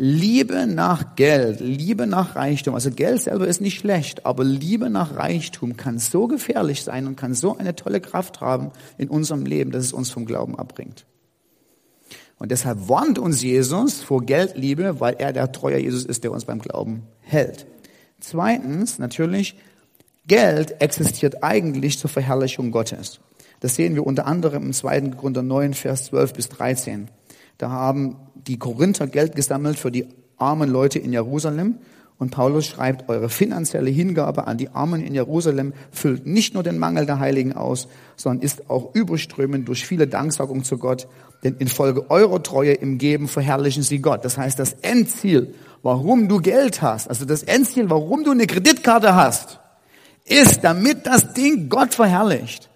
Liebe 0.00 0.68
nach 0.68 1.16
Geld, 1.16 1.58
Liebe 1.58 2.06
nach 2.06 2.36
Reichtum, 2.36 2.74
also 2.76 2.92
Geld 2.92 3.20
selber 3.20 3.48
ist 3.48 3.60
nicht 3.60 3.80
schlecht, 3.80 4.26
aber 4.26 4.44
Liebe 4.44 4.90
nach 4.90 5.16
Reichtum 5.16 5.76
kann 5.76 5.98
so 5.98 6.28
gefährlich 6.28 6.84
sein 6.84 7.08
und 7.08 7.16
kann 7.16 7.34
so 7.34 7.56
eine 7.56 7.74
tolle 7.74 8.00
Kraft 8.00 8.40
haben 8.40 8.70
in 8.96 9.08
unserem 9.08 9.44
Leben, 9.44 9.72
dass 9.72 9.82
es 9.82 9.92
uns 9.92 10.08
vom 10.08 10.24
Glauben 10.24 10.56
abbringt. 10.56 11.04
Und 12.38 12.52
deshalb 12.52 12.88
warnt 12.88 13.18
uns 13.18 13.42
Jesus 13.42 14.00
vor 14.00 14.22
Geldliebe, 14.22 15.00
weil 15.00 15.16
er 15.18 15.32
der 15.32 15.50
treue 15.50 15.80
Jesus 15.80 16.04
ist, 16.04 16.22
der 16.22 16.30
uns 16.30 16.44
beim 16.44 16.60
Glauben 16.60 17.02
hält. 17.20 17.66
Zweitens, 18.20 19.00
natürlich, 19.00 19.56
Geld 20.28 20.80
existiert 20.80 21.42
eigentlich 21.42 21.98
zur 21.98 22.10
Verherrlichung 22.10 22.70
Gottes. 22.70 23.18
Das 23.60 23.74
sehen 23.74 23.94
wir 23.94 24.06
unter 24.06 24.26
anderem 24.26 24.66
im 24.66 24.72
2. 24.72 25.10
Korinther 25.10 25.42
9, 25.42 25.74
Vers 25.74 26.06
12 26.06 26.32
bis 26.32 26.48
13. 26.48 27.08
Da 27.58 27.70
haben 27.70 28.16
die 28.34 28.58
Korinther 28.58 29.06
Geld 29.06 29.34
gesammelt 29.34 29.78
für 29.78 29.90
die 29.90 30.06
armen 30.36 30.70
Leute 30.70 30.98
in 30.98 31.12
Jerusalem. 31.12 31.78
Und 32.18 32.30
Paulus 32.30 32.66
schreibt, 32.66 33.08
eure 33.08 33.28
finanzielle 33.28 33.90
Hingabe 33.90 34.48
an 34.48 34.58
die 34.58 34.70
Armen 34.70 35.04
in 35.04 35.14
Jerusalem 35.14 35.72
füllt 35.92 36.26
nicht 36.26 36.52
nur 36.52 36.64
den 36.64 36.78
Mangel 36.78 37.06
der 37.06 37.20
Heiligen 37.20 37.52
aus, 37.52 37.86
sondern 38.16 38.42
ist 38.42 38.68
auch 38.70 38.92
überströmend 38.94 39.68
durch 39.68 39.86
viele 39.86 40.08
Danksagungen 40.08 40.64
zu 40.64 40.78
Gott. 40.78 41.06
Denn 41.44 41.54
infolge 41.58 42.10
eurer 42.10 42.42
Treue 42.42 42.72
im 42.72 42.98
Geben 42.98 43.28
verherrlichen 43.28 43.84
sie 43.84 44.00
Gott. 44.00 44.24
Das 44.24 44.36
heißt, 44.36 44.58
das 44.58 44.72
Endziel, 44.82 45.54
warum 45.82 46.28
du 46.28 46.38
Geld 46.40 46.82
hast, 46.82 47.08
also 47.08 47.24
das 47.24 47.44
Endziel, 47.44 47.88
warum 47.88 48.24
du 48.24 48.32
eine 48.32 48.48
Kreditkarte 48.48 49.14
hast, 49.14 49.60
ist, 50.24 50.64
damit 50.64 51.06
das 51.06 51.34
Ding 51.34 51.68
Gott 51.68 51.94
verherrlicht. 51.94 52.67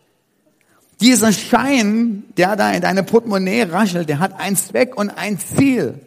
Dieser 1.02 1.32
Schein, 1.32 2.22
der 2.36 2.54
da 2.54 2.72
in 2.72 2.80
deine 2.80 3.02
Portemonnaie 3.02 3.64
raschelt, 3.64 4.08
der 4.08 4.20
hat 4.20 4.38
einen 4.38 4.56
Zweck 4.56 4.96
und 4.96 5.10
ein 5.10 5.36
Ziel. 5.38 6.00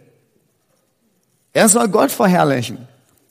Er 1.51 1.67
soll 1.67 1.89
Gott 1.89 2.11
verherrlichen. 2.11 2.77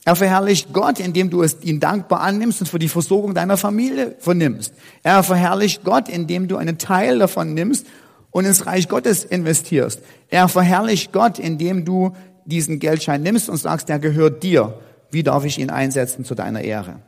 Er 0.05 0.15
verherrlicht 0.15 0.71
Gott, 0.73 0.99
indem 0.99 1.31
du 1.31 1.41
es 1.41 1.57
ihn 1.63 1.79
dankbar 1.79 2.21
annimmst 2.21 2.61
und 2.61 2.67
für 2.67 2.77
die 2.77 2.87
Versorgung 2.87 3.33
deiner 3.33 3.57
Familie 3.57 4.15
vernimmst. 4.19 4.75
Er 5.01 5.23
verherrlicht 5.23 5.83
Gott, 5.83 6.07
indem 6.07 6.47
du 6.47 6.57
einen 6.57 6.77
Teil 6.77 7.17
davon 7.17 7.55
nimmst 7.55 7.87
und 8.29 8.45
ins 8.45 8.67
Reich 8.67 8.87
Gottes 8.87 9.25
investierst. 9.25 10.01
Er 10.29 10.47
verherrlicht 10.47 11.11
Gott, 11.11 11.39
indem 11.39 11.83
du 11.83 12.15
diesen 12.45 12.77
Geldschein 12.77 13.23
nimmst 13.23 13.49
und 13.49 13.57
sagst, 13.57 13.89
der 13.89 13.97
gehört 13.97 14.43
dir. 14.43 14.79
Wie 15.09 15.23
darf 15.23 15.43
ich 15.45 15.57
ihn 15.57 15.71
einsetzen 15.71 16.25
zu 16.25 16.35
deiner 16.35 16.61
Ehre? 16.61 16.99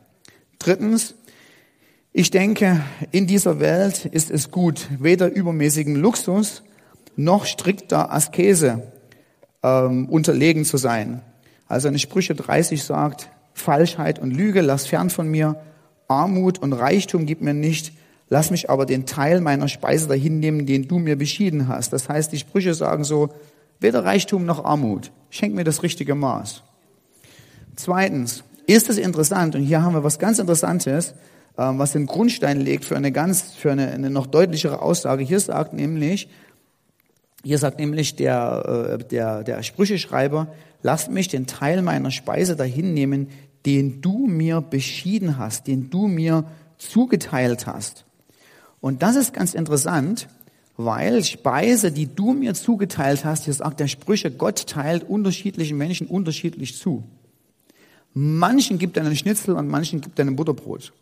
Drittens, 0.58 1.14
ich 2.18 2.32
denke, 2.32 2.80
in 3.12 3.28
dieser 3.28 3.60
Welt 3.60 4.04
ist 4.04 4.32
es 4.32 4.50
gut, 4.50 4.88
weder 4.98 5.30
übermäßigen 5.30 5.94
Luxus 5.94 6.64
noch 7.14 7.46
strikter 7.46 8.12
Askese 8.12 8.82
ähm, 9.62 10.08
unterlegen 10.08 10.64
zu 10.64 10.78
sein. 10.78 11.20
Also 11.68 11.86
in 11.86 11.96
Sprüche 11.96 12.34
30 12.34 12.82
sagt, 12.82 13.30
Falschheit 13.54 14.18
und 14.18 14.32
Lüge 14.32 14.62
lass 14.62 14.88
fern 14.88 15.10
von 15.10 15.28
mir, 15.28 15.62
Armut 16.08 16.58
und 16.58 16.72
Reichtum 16.72 17.24
gib 17.24 17.40
mir 17.40 17.54
nicht, 17.54 17.92
lass 18.28 18.50
mich 18.50 18.68
aber 18.68 18.84
den 18.84 19.06
Teil 19.06 19.40
meiner 19.40 19.68
Speise 19.68 20.08
dahin 20.08 20.40
nehmen, 20.40 20.66
den 20.66 20.88
du 20.88 20.98
mir 20.98 21.14
beschieden 21.14 21.68
hast. 21.68 21.92
Das 21.92 22.08
heißt, 22.08 22.32
die 22.32 22.38
Sprüche 22.38 22.74
sagen 22.74 23.04
so, 23.04 23.28
weder 23.78 24.04
Reichtum 24.04 24.44
noch 24.44 24.64
Armut, 24.64 25.12
schenk 25.30 25.54
mir 25.54 25.62
das 25.62 25.84
richtige 25.84 26.16
Maß. 26.16 26.64
Zweitens, 27.76 28.42
ist 28.66 28.90
es 28.90 28.98
interessant, 28.98 29.54
und 29.54 29.62
hier 29.62 29.82
haben 29.82 29.94
wir 29.94 30.02
was 30.02 30.18
ganz 30.18 30.40
Interessantes, 30.40 31.14
was 31.62 31.92
den 31.92 32.06
Grundstein 32.06 32.60
legt 32.60 32.84
für 32.84 32.96
eine 32.96 33.12
ganz, 33.12 33.52
für 33.54 33.72
eine, 33.72 33.90
eine 33.90 34.10
noch 34.10 34.26
deutlichere 34.26 34.80
Aussage. 34.80 35.24
Hier 35.24 35.40
sagt 35.40 35.72
nämlich, 35.72 36.28
hier 37.42 37.58
sagt 37.58 37.78
nämlich 37.78 38.16
der, 38.16 38.98
äh, 39.00 39.04
der, 39.04 39.42
der 39.42 39.62
Sprücheschreiber, 39.62 40.54
lasst 40.82 41.10
mich 41.10 41.28
den 41.28 41.46
Teil 41.46 41.82
meiner 41.82 42.10
Speise 42.10 42.56
dahin 42.56 42.94
nehmen, 42.94 43.28
den 43.66 44.00
du 44.00 44.26
mir 44.26 44.60
beschieden 44.60 45.38
hast, 45.38 45.66
den 45.66 45.90
du 45.90 46.06
mir 46.06 46.44
zugeteilt 46.78 47.66
hast. 47.66 48.04
Und 48.80 49.02
das 49.02 49.16
ist 49.16 49.32
ganz 49.32 49.54
interessant, 49.54 50.28
weil 50.76 51.24
Speise, 51.24 51.90
die 51.90 52.06
du 52.06 52.34
mir 52.34 52.54
zugeteilt 52.54 53.24
hast, 53.24 53.46
hier 53.46 53.54
sagt 53.54 53.80
der 53.80 53.88
Sprüche, 53.88 54.30
Gott 54.30 54.68
teilt 54.68 55.02
unterschiedlichen 55.02 55.76
Menschen 55.76 56.06
unterschiedlich 56.06 56.76
zu. 56.76 57.02
Manchen 58.14 58.78
gibt 58.78 58.96
er 58.96 59.04
einen 59.04 59.16
Schnitzel 59.16 59.56
und 59.56 59.68
manchen 59.68 60.00
gibt 60.00 60.18
er 60.20 60.24
ein 60.24 60.36
Butterbrot. 60.36 60.92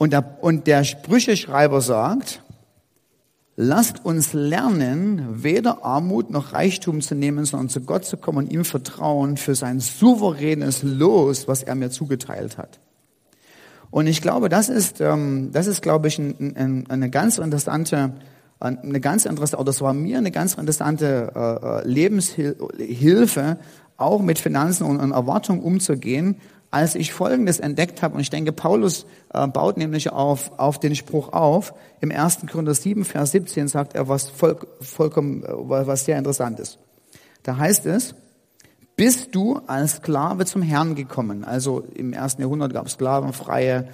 Und 0.00 0.14
der, 0.14 0.38
und 0.40 0.66
der 0.66 0.82
Sprücheschreiber 0.82 1.82
sagt, 1.82 2.42
lasst 3.54 4.02
uns 4.02 4.32
lernen, 4.32 5.42
weder 5.44 5.84
Armut 5.84 6.30
noch 6.30 6.54
Reichtum 6.54 7.02
zu 7.02 7.14
nehmen, 7.14 7.44
sondern 7.44 7.68
zu 7.68 7.82
Gott 7.82 8.06
zu 8.06 8.16
kommen 8.16 8.38
und 8.38 8.50
ihm 8.50 8.64
vertrauen 8.64 9.36
für 9.36 9.54
sein 9.54 9.78
souveränes 9.78 10.82
Los, 10.82 11.48
was 11.48 11.62
er 11.62 11.74
mir 11.74 11.90
zugeteilt 11.90 12.56
hat. 12.56 12.80
Und 13.90 14.06
ich 14.06 14.22
glaube, 14.22 14.48
das 14.48 14.70
ist, 14.70 15.02
ähm, 15.02 15.50
das 15.52 15.66
ist, 15.66 15.82
glaube 15.82 16.08
ich, 16.08 16.18
ein, 16.18 16.56
ein, 16.56 16.86
eine 16.88 17.10
ganz 17.10 17.36
interessante, 17.36 18.14
eine 18.58 19.00
ganz 19.00 19.26
interessante, 19.26 19.60
oder 19.60 19.66
das 19.66 19.82
war 19.82 19.92
mir 19.92 20.16
eine 20.16 20.30
ganz 20.30 20.54
interessante 20.54 21.30
äh, 21.36 21.66
äh 21.66 21.86
Lebenshilfe, 21.86 23.58
auch 23.98 24.22
mit 24.22 24.38
Finanzen 24.38 24.84
und 24.84 25.10
Erwartungen 25.10 25.60
umzugehen, 25.60 26.36
als 26.70 26.94
ich 26.94 27.12
Folgendes 27.12 27.58
entdeckt 27.58 28.02
habe, 28.02 28.14
und 28.14 28.20
ich 28.20 28.30
denke, 28.30 28.52
Paulus 28.52 29.06
äh, 29.34 29.46
baut 29.48 29.76
nämlich 29.76 30.12
auf, 30.12 30.58
auf 30.58 30.78
den 30.78 30.94
Spruch 30.94 31.32
auf, 31.32 31.74
im 32.00 32.12
1. 32.12 32.46
Korinther 32.50 32.74
7, 32.74 33.04
Vers 33.04 33.32
17 33.32 33.68
sagt 33.68 33.94
er 33.94 34.08
was 34.08 34.28
voll, 34.28 34.56
vollkommen, 34.80 35.42
äh, 35.42 35.48
was 35.52 36.04
sehr 36.04 36.18
interessant 36.18 36.60
ist. 36.60 36.78
Da 37.42 37.56
heißt 37.56 37.86
es, 37.86 38.14
bist 38.94 39.34
du 39.34 39.60
als 39.66 39.96
Sklave 39.96 40.44
zum 40.44 40.62
Herrn 40.62 40.94
gekommen. 40.94 41.44
Also 41.44 41.82
im 41.94 42.12
ersten 42.12 42.42
Jahrhundert 42.42 42.72
gab 42.72 42.86
es 42.86 42.92
Sklaven, 42.92 43.32
freie 43.32 43.88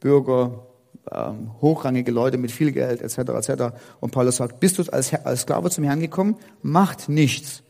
Bürger, 0.00 0.66
ähm, 1.12 1.50
hochrangige 1.60 2.10
Leute 2.10 2.38
mit 2.38 2.50
viel 2.50 2.72
Geld 2.72 3.02
etc. 3.02 3.18
etc. 3.18 3.76
Und 4.00 4.10
Paulus 4.10 4.36
sagt, 4.36 4.58
bist 4.58 4.78
du 4.78 4.82
als, 4.90 5.14
als 5.14 5.42
Sklave 5.42 5.70
zum 5.70 5.84
Herrn 5.84 6.00
gekommen? 6.00 6.36
Macht 6.62 7.08
nichts 7.08 7.62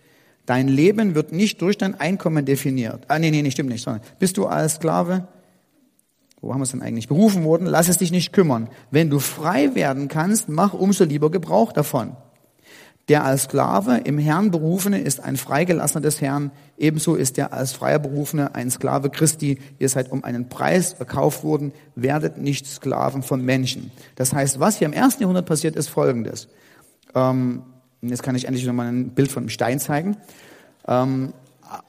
Dein 0.47 0.69
Leben 0.69 1.15
wird 1.15 1.33
nicht 1.33 1.61
durch 1.61 1.77
dein 1.77 1.99
Einkommen 1.99 2.45
definiert. 2.45 3.05
Ah, 3.09 3.19
nee, 3.19 3.31
nee, 3.31 3.43
nee, 3.43 3.51
stimmt 3.51 3.71
nicht. 3.71 3.83
Sondern 3.83 4.03
bist 4.19 4.37
du 4.37 4.47
als 4.47 4.75
Sklave, 4.75 5.27
wo 6.41 6.53
haben 6.53 6.61
wir 6.61 6.65
es 6.65 6.71
denn 6.71 6.83
eigentlich, 6.83 7.09
berufen 7.09 7.45
worden, 7.45 7.67
lass 7.67 7.89
es 7.89 7.99
dich 7.99 8.13
nicht 8.13 8.33
kümmern. 8.33 8.69
Wenn 8.91 9.11
du 9.11 9.19
frei 9.19 9.75
werden 9.75 10.09
kannst, 10.09 10.49
mach 10.49 10.73
umso 10.73 11.05
lieber 11.05 11.31
Gebrauch 11.31 11.73
davon. 11.73 12.17
Der 13.09 13.25
als 13.25 13.45
Sklave 13.45 13.99
im 13.99 14.19
Herrn 14.19 14.51
Berufene 14.51 15.01
ist 15.01 15.21
ein 15.21 15.37
Freigelassener 15.37 16.01
des 16.01 16.21
Herrn. 16.21 16.51
Ebenso 16.77 17.15
ist 17.15 17.37
der 17.37 17.53
als 17.53 17.73
freier 17.73 18.01
Berufene 18.01 18.57
ein 18.57 18.69
Sklave 18.69 19.11
Christi. 19.11 19.59
Ihr 19.79 19.89
seid 19.89 20.11
um 20.11 20.25
einen 20.25 20.49
Preis 20.49 20.95
verkauft 20.95 21.45
worden. 21.45 21.73
Werdet 21.95 22.39
nicht 22.39 22.67
Sklaven 22.67 23.23
von 23.23 23.45
Menschen. 23.45 23.93
Das 24.17 24.33
heißt, 24.33 24.59
was 24.59 24.79
hier 24.79 24.87
im 24.87 24.93
ersten 24.93 25.23
Jahrhundert 25.23 25.47
passiert, 25.47 25.77
ist 25.77 25.89
Folgendes. 25.89 26.49
Ähm, 27.15 27.63
jetzt 28.03 28.23
kann 28.23 28.35
ich 28.35 28.47
endlich 28.47 28.67
nochmal 28.67 28.89
ein 28.89 29.11
Bild 29.11 29.31
von 29.31 29.45
einem 29.45 29.51
Stein 29.51 29.81
zeigen. 29.81 30.17
Ähm, 30.87 31.33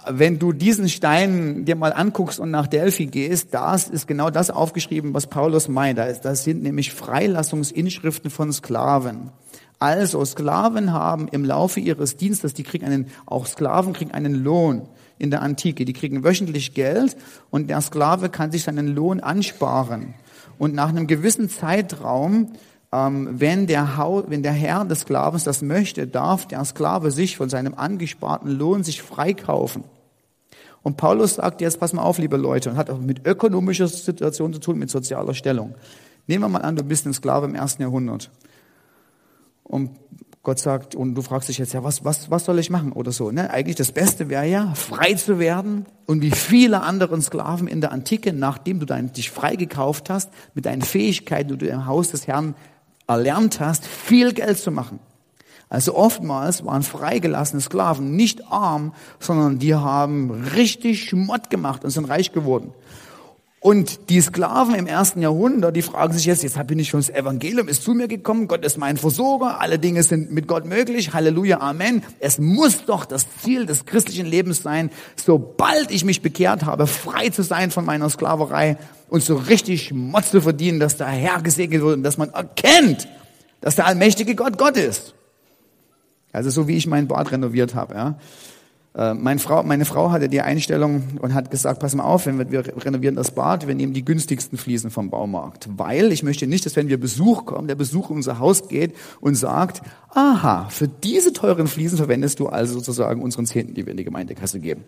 wenn 0.10 0.40
du 0.40 0.54
diesen 0.54 0.90
Stein 0.90 1.66
dir 1.66 1.76
mal 1.76 1.94
anguckst 1.94 2.40
und 2.40 2.50
nach 2.50 2.68
Delphi 2.68 3.06
gehst, 3.06 3.54
da 3.54 3.76
ist 3.76 4.08
genau 4.08 4.30
das 4.30 4.50
aufgeschrieben, 4.50 5.14
was 5.14 5.28
Paulus 5.28 5.68
meint. 5.68 6.00
Das 6.00 6.44
sind 6.44 6.64
nämlich 6.64 6.94
Freilassungsinschriften 6.94 8.32
von 8.32 8.52
Sklaven. 8.52 9.32
Also 9.80 10.26
Sklaven 10.26 10.92
haben 10.92 11.28
im 11.28 11.46
Laufe 11.46 11.80
ihres 11.80 12.18
Dienstes, 12.18 12.56
die 12.56 12.64
kriegen 12.64 12.86
einen, 12.86 13.08
auch 13.28 13.46
Sklaven 13.46 13.94
kriegen 13.94 14.12
einen 14.12 14.34
Lohn 14.34 14.88
in 15.20 15.30
der 15.30 15.42
Antike. 15.42 15.86
Die 15.86 15.94
kriegen 15.94 16.24
wöchentlich 16.24 16.74
Geld 16.74 17.16
und 17.52 17.70
der 17.70 17.82
Sklave 17.82 18.30
kann 18.30 18.52
sich 18.52 18.64
seinen 18.64 18.88
Lohn 18.88 19.20
ansparen. 19.20 20.16
Und 20.58 20.74
nach 20.74 20.90
einem 20.90 21.06
gewissen 21.06 21.50
Zeitraum 21.50 22.54
wenn, 23.12 23.68
der 23.68 23.98
wenn 24.28 24.44
der 24.44 24.52
Herr 24.52 24.86
des 24.86 25.02
Sklavens 25.02 25.44
das 25.44 25.62
möchte, 25.62 26.08
darf 26.08 26.48
der 26.48 26.64
Sklave 26.66 27.12
sich 27.12 27.38
von 27.38 27.50
seinem 27.50 27.74
angesparten 27.76 28.52
Lohn 28.52 28.84
sich 28.84 29.02
freikaufen. 29.02 29.84
Und 30.84 30.96
Paulus 30.96 31.36
sagt 31.36 31.60
jetzt, 31.62 31.80
pass 31.80 31.94
mal 31.94 32.04
auf, 32.04 32.18
liebe 32.18 32.38
Leute, 32.38 32.70
und 32.70 32.78
hat 32.78 32.90
auch 32.90 33.00
mit 33.00 33.28
ökonomischer 33.28 33.88
Situation 33.88 34.54
zu 34.54 34.60
tun, 34.60 34.78
mit 34.78 34.90
sozialer 34.90 35.34
Stellung. 35.34 35.76
Nehmen 36.28 36.44
wir 36.44 36.50
mal 36.50 36.62
an, 36.62 36.76
du 36.76 36.84
bist 36.84 37.06
ein 37.06 37.14
Sklave 37.14 37.46
im 37.46 37.56
ersten 37.56 37.82
Jahrhundert. 37.82 38.30
Und 39.64 39.92
Gott 40.44 40.60
sagt, 40.60 40.96
und 40.96 41.14
du 41.16 41.22
fragst 41.22 41.50
dich 41.50 41.58
jetzt, 41.58 41.74
ja, 41.74 41.84
was, 41.84 42.06
was, 42.06 42.32
was 42.32 42.46
soll 42.46 42.58
ich 42.60 42.70
machen 42.70 42.94
oder 42.94 43.12
so. 43.12 43.32
Ne? 43.32 43.52
Eigentlich 43.52 43.76
das 43.76 43.92
Beste 43.92 44.30
wäre 44.30 44.48
ja, 44.48 44.74
frei 44.76 45.14
zu 45.14 45.40
werden 45.40 45.86
und 46.06 46.22
wie 46.22 46.32
viele 46.32 46.84
anderen 46.84 47.22
Sklaven 47.22 47.68
in 47.68 47.82
der 47.82 47.92
Antike, 47.92 48.32
nachdem 48.32 48.80
du 48.80 48.86
dein, 48.86 49.12
dich 49.12 49.30
freigekauft 49.30 50.10
hast, 50.10 50.30
mit 50.54 50.66
deinen 50.66 50.84
Fähigkeiten, 50.84 51.50
die 51.50 51.58
du 51.58 51.68
im 51.68 51.86
Haus 51.86 52.12
des 52.12 52.28
Herrn 52.28 52.56
erlernt 53.08 53.60
hast, 53.60 53.86
viel 53.86 54.34
Geld 54.34 54.60
zu 54.60 54.72
machen. 54.72 55.00
Also 55.70 55.96
oftmals 55.96 56.64
waren 56.66 56.84
freigelassene 56.84 57.62
Sklaven 57.62 58.16
nicht 58.16 58.48
arm, 58.52 58.94
sondern 59.20 59.60
die 59.60 59.76
haben 59.76 60.32
richtig 60.56 61.04
Schmott 61.04 61.50
gemacht 61.50 61.84
und 61.84 61.90
sind 61.90 62.06
reich 62.06 62.32
geworden. 62.32 62.74
Und 63.68 64.10
die 64.10 64.22
Sklaven 64.22 64.76
im 64.76 64.88
ersten 64.88 65.22
Jahrhundert, 65.22 65.76
die 65.76 65.82
fragen 65.82 66.14
sich 66.14 66.24
jetzt, 66.24 66.42
jetzt 66.42 66.56
bin 66.68 66.80
ich 66.80 66.88
schon 66.88 67.02
das 67.02 67.10
Evangelium, 67.10 67.68
ist 67.68 67.84
zu 67.84 67.94
mir 67.94 68.08
gekommen, 68.08 68.48
Gott 68.48 68.64
ist 68.64 68.78
mein 68.78 68.96
Versorger, 68.96 69.60
alle 69.60 69.78
Dinge 69.78 70.04
sind 70.04 70.32
mit 70.32 70.48
Gott 70.48 70.64
möglich, 70.64 71.12
Halleluja, 71.12 71.60
Amen. 71.60 72.02
Es 72.22 72.40
muss 72.40 72.86
doch 72.86 73.04
das 73.04 73.28
Ziel 73.44 73.66
des 73.66 73.86
christlichen 73.86 74.26
Lebens 74.26 74.64
sein, 74.64 74.90
sobald 75.18 75.92
ich 75.92 76.06
mich 76.06 76.22
bekehrt 76.22 76.64
habe, 76.64 76.88
frei 76.88 77.28
zu 77.28 77.44
sein 77.44 77.70
von 77.70 77.84
meiner 77.84 78.10
Sklaverei 78.10 78.78
und 79.10 79.22
so 79.22 79.36
richtig 79.36 79.92
Motz 79.92 80.32
zu 80.32 80.40
verdienen, 80.40 80.80
dass 80.80 80.96
der 80.96 81.08
Herr 81.08 81.42
gesegnet 81.42 81.82
wird 81.82 81.98
und 81.98 82.04
dass 82.04 82.18
man 82.18 82.30
erkennt, 82.30 83.10
dass 83.60 83.76
der 83.76 83.88
allmächtige 83.88 84.36
Gott 84.36 84.58
Gott 84.58 84.78
ist. 84.78 85.14
Also 86.32 86.52
so 86.52 86.70
wie 86.70 86.78
ich 86.78 86.88
mein 86.88 87.10
Bad 87.10 87.34
renoviert 87.34 87.76
habe. 87.76 87.96
Ja. 87.96 88.16
Äh, 88.98 89.14
meine 89.14 89.40
Frau, 89.40 89.62
meine 89.62 89.86
Frau 89.86 90.10
hatte 90.12 90.28
die 90.28 90.42
Einstellung 90.42 91.04
und 91.22 91.36
hat 91.36 91.52
gesagt, 91.52 91.80
pass 91.80 91.94
mal 91.94 92.04
auf, 92.04 92.26
wenn 92.26 92.40
wir, 92.40 92.52
wir 92.52 92.84
renovieren 92.84 93.16
das 93.16 93.30
Bad, 93.30 93.68
wir 93.68 93.76
nehmen 93.76 93.94
die 93.94 94.04
günstigsten 94.04 94.58
Fliesen 94.58 94.90
vom 94.90 95.12
Baumarkt. 95.12 95.70
Weil 95.78 96.12
ich 96.12 96.24
möchte 96.24 96.48
nicht, 96.48 96.66
dass 96.66 96.76
wenn 96.76 96.90
wir 96.90 97.00
Besuch 97.00 97.46
kommen, 97.46 97.68
der 97.68 97.76
Besuch 97.76 98.10
in 98.10 98.18
unser 98.18 98.40
Haus 98.40 98.68
geht 98.68 98.96
und 99.22 99.36
sagt, 99.36 99.84
aha, 100.16 100.68
für 100.70 100.88
diese 100.88 101.32
teuren 101.32 101.68
Fliesen 101.68 101.98
verwendest 101.98 102.40
du 102.40 102.48
also 102.48 102.74
sozusagen 102.74 103.22
unseren 103.22 103.46
Zehnten, 103.46 103.76
die 103.76 103.86
wir 103.86 103.92
in 103.92 103.98
die 103.98 104.04
Gemeindekasse 104.04 104.60
geben. 104.60 104.84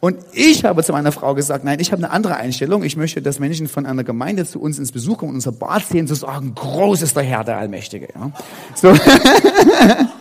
Und 0.00 0.16
ich 0.32 0.64
habe 0.64 0.82
zu 0.84 0.92
meiner 0.92 1.12
Frau 1.12 1.34
gesagt, 1.34 1.64
nein, 1.64 1.80
ich 1.80 1.90
habe 1.92 2.02
eine 2.02 2.12
andere 2.12 2.36
Einstellung. 2.36 2.84
Ich 2.84 2.96
möchte, 2.96 3.20
dass 3.20 3.40
Menschen 3.40 3.66
von 3.66 3.84
einer 3.84 4.04
Gemeinde 4.04 4.46
zu 4.46 4.60
uns 4.60 4.78
ins 4.78 4.92
Besuch 4.92 5.18
kommen 5.18 5.30
und 5.30 5.36
unser 5.36 5.52
Bad 5.52 5.84
sehen, 5.84 6.06
zu 6.06 6.14
sagen, 6.14 6.54
groß 6.54 7.02
ist 7.02 7.16
der 7.16 7.24
Herr, 7.24 7.44
der 7.44 7.58
Allmächtige. 7.58 8.08
Ja? 8.14 8.30
So. 8.74 8.94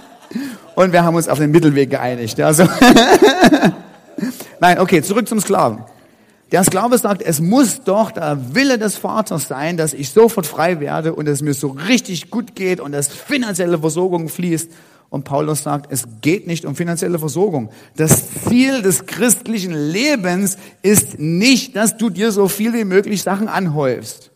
Und 0.78 0.94
wir 0.94 1.04
haben 1.04 1.16
uns 1.16 1.28
auf 1.28 1.40
den 1.40 1.50
Mittelweg 1.50 1.90
geeinigt. 1.90 2.40
Also 2.40 2.66
Nein, 4.60 4.78
okay, 4.78 5.02
zurück 5.02 5.28
zum 5.28 5.40
Sklaven. 5.40 5.80
Der 6.52 6.64
Sklave 6.64 7.00
sagt, 7.00 7.24
es 7.24 7.42
muss 7.42 7.84
doch 7.84 8.12
der 8.12 8.54
Wille 8.54 8.78
des 8.78 8.96
Vaters 8.96 9.48
sein, 9.48 9.78
dass 9.78 9.96
ich 9.96 10.12
sofort 10.12 10.46
frei 10.46 10.80
werde 10.80 11.16
und 11.16 11.28
es 11.28 11.42
mir 11.42 11.56
so 11.56 11.70
richtig 11.70 12.30
gut 12.30 12.54
geht 12.54 12.80
und 12.80 12.92
dass 12.92 13.08
finanzielle 13.08 13.80
Versorgung 13.80 14.30
fließt. 14.30 14.70
Und 15.10 15.24
Paulus 15.24 15.64
sagt, 15.64 15.92
es 15.92 16.04
geht 16.22 16.46
nicht 16.46 16.64
um 16.64 16.76
finanzielle 16.76 17.18
Versorgung. 17.18 17.72
Das 17.96 18.26
Ziel 18.48 18.84
des 18.84 19.08
christlichen 19.08 19.74
Lebens 19.74 20.60
ist 20.84 21.18
nicht, 21.18 21.76
dass 21.76 21.98
du 21.98 22.12
dir 22.12 22.32
so 22.32 22.48
viel 22.48 22.74
wie 22.74 22.86
möglich 22.86 23.24
Sachen 23.24 23.48
anhäufst. 23.48 24.30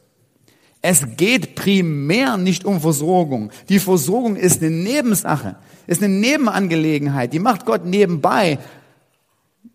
Es 0.82 1.04
geht 1.18 1.54
primär 1.54 2.38
nicht 2.38 2.66
um 2.66 2.82
Versorgung. 2.82 3.52
Die 3.70 3.78
Versorgung 3.78 4.36
ist 4.36 4.64
eine 4.64 4.72
Nebensache 4.72 5.58
ist 5.92 6.04
eine 6.04 6.14
Nebenangelegenheit, 6.14 7.34
die 7.34 7.40
macht 7.40 7.66
Gott 7.66 7.86
nebenbei, 7.86 8.60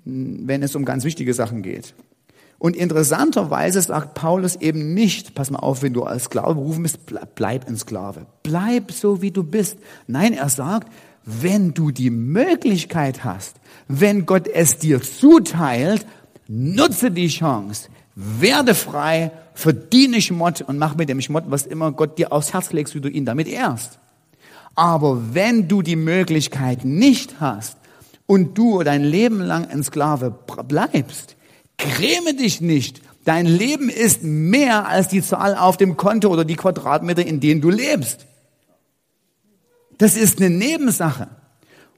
wenn 0.04 0.62
es 0.62 0.74
um 0.74 0.84
ganz 0.84 1.04
wichtige 1.04 1.34
Sachen 1.34 1.62
geht. 1.62 1.94
Und 2.58 2.74
interessanterweise 2.74 3.82
sagt 3.82 4.14
Paulus 4.14 4.56
eben 4.56 4.94
nicht, 4.94 5.34
pass 5.34 5.50
mal 5.50 5.58
auf, 5.58 5.82
wenn 5.82 5.92
du 5.92 6.04
als 6.04 6.24
Sklave 6.24 6.54
berufen 6.54 6.84
bist, 6.84 7.00
bleib 7.34 7.68
ein 7.68 7.76
Sklave. 7.76 8.26
Bleib 8.42 8.92
so, 8.92 9.20
wie 9.20 9.30
du 9.30 9.42
bist. 9.42 9.78
Nein, 10.06 10.32
er 10.32 10.48
sagt, 10.48 10.90
wenn 11.24 11.74
du 11.74 11.90
die 11.90 12.10
Möglichkeit 12.10 13.24
hast, 13.24 13.56
wenn 13.88 14.24
Gott 14.24 14.48
es 14.48 14.78
dir 14.78 15.02
zuteilt, 15.02 16.06
nutze 16.48 17.10
die 17.10 17.28
Chance, 17.28 17.88
werde 18.14 18.74
frei, 18.74 19.32
verdiene 19.52 20.22
Schmott 20.22 20.62
und 20.62 20.78
mach 20.78 20.96
mit 20.96 21.10
dem 21.10 21.20
Schmott, 21.20 21.44
was 21.48 21.66
immer 21.66 21.92
Gott 21.92 22.16
dir 22.16 22.32
aufs 22.32 22.54
Herz 22.54 22.72
legst, 22.72 22.94
wie 22.94 23.00
du 23.00 23.10
ihn 23.10 23.26
damit 23.26 23.48
ehrst. 23.48 23.98
Aber 24.76 25.34
wenn 25.34 25.68
du 25.68 25.82
die 25.82 25.96
Möglichkeit 25.96 26.84
nicht 26.84 27.40
hast 27.40 27.78
und 28.26 28.56
du 28.56 28.82
dein 28.82 29.02
Leben 29.02 29.40
lang 29.40 29.66
ein 29.66 29.82
Sklave 29.82 30.30
bleibst, 30.68 31.36
gräme 31.78 32.34
dich 32.34 32.60
nicht. 32.60 33.00
Dein 33.24 33.46
Leben 33.46 33.88
ist 33.88 34.22
mehr 34.22 34.86
als 34.86 35.08
die 35.08 35.22
Zahl 35.22 35.56
auf 35.56 35.78
dem 35.78 35.96
Konto 35.96 36.28
oder 36.28 36.44
die 36.44 36.54
Quadratmeter, 36.54 37.26
in 37.26 37.40
denen 37.40 37.60
du 37.60 37.70
lebst. 37.70 38.26
Das 39.98 40.16
ist 40.16 40.38
eine 40.38 40.50
Nebensache. 40.50 41.28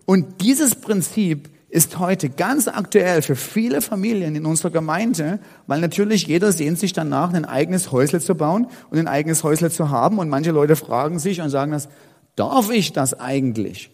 Und 0.07 0.41
dieses 0.41 0.77
Prinzip 0.77 1.51
ist 1.71 1.99
heute 1.99 2.31
ganz 2.31 2.67
aktuell 2.67 3.21
für 3.21 3.37
viele 3.37 3.83
Familien 3.83 4.37
in 4.37 4.47
unserer 4.47 4.71
Gemeinde, 4.71 5.38
weil 5.67 5.81
natürlich 5.81 6.27
jeder 6.27 6.51
sehnt 6.53 6.79
sich 6.79 6.95
danach, 6.95 7.35
ein 7.35 7.45
eigenes 7.45 7.93
Häusle 7.93 8.21
zu 8.21 8.35
bauen 8.35 8.69
und 8.91 8.99
ein 8.99 9.09
eigenes 9.09 9.45
Häusle 9.45 9.71
zu 9.71 9.91
haben. 9.91 10.19
Und 10.19 10.31
manche 10.31 10.51
Leute 10.51 10.77
fragen 10.77 11.19
sich 11.19 11.43
und 11.43 11.51
sagen 11.51 11.73
das, 11.73 11.88
Darf 12.38 12.70
ich 12.70 12.92
das 12.92 13.18
eigentlich? 13.18 13.90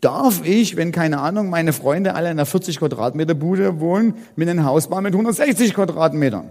Darf 0.00 0.44
ich, 0.44 0.76
wenn 0.76 0.90
keine 0.90 1.20
Ahnung, 1.20 1.50
meine 1.50 1.72
Freunde 1.72 2.14
alle 2.14 2.26
in 2.26 2.32
einer 2.32 2.44
40 2.44 2.80
Quadratmeter 2.80 3.34
Bude 3.34 3.78
wohnen, 3.78 4.14
mit 4.34 4.48
einem 4.48 4.64
Haus 4.64 4.88
bauen 4.88 5.04
mit 5.04 5.14
160 5.14 5.72
Quadratmetern? 5.72 6.48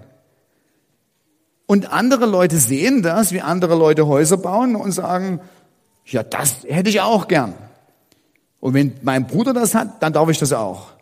Und 1.65 1.91
andere 1.91 2.25
Leute 2.25 2.57
sehen 2.57 3.01
das, 3.01 3.33
wie 3.33 3.41
andere 3.41 3.75
Leute 3.75 4.07
Häuser 4.07 4.37
bauen 4.37 4.77
und 4.77 4.93
sagen, 4.93 5.41
ja, 6.05 6.23
das 6.23 6.63
hätte 6.67 6.89
ich 6.89 7.01
auch 7.01 7.27
gern. 7.27 7.53
Und 8.61 8.73
wenn 8.73 8.93
mein 9.01 9.27
Bruder 9.27 9.53
das 9.53 9.75
hat, 9.75 10.01
dann 10.01 10.13
darf 10.13 10.29
ich 10.29 10.39
das 10.39 10.53
auch. 10.53 10.93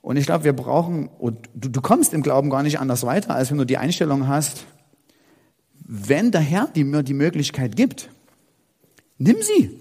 Und 0.00 0.16
ich 0.16 0.24
glaube, 0.24 0.44
wir 0.44 0.54
brauchen, 0.54 1.10
und 1.18 1.36
du, 1.54 1.68
du 1.68 1.82
kommst 1.82 2.14
im 2.14 2.22
Glauben 2.22 2.48
gar 2.48 2.62
nicht 2.62 2.80
anders 2.80 3.04
weiter, 3.04 3.34
als 3.34 3.50
wenn 3.50 3.58
du 3.58 3.66
die 3.66 3.76
Einstellung 3.76 4.26
hast, 4.26 4.64
wenn 5.84 6.30
der 6.30 6.40
Herr 6.40 6.68
dir 6.68 7.02
die 7.02 7.14
Möglichkeit 7.14 7.76
gibt, 7.76 8.08
Nimm 9.20 9.36
sie. 9.42 9.78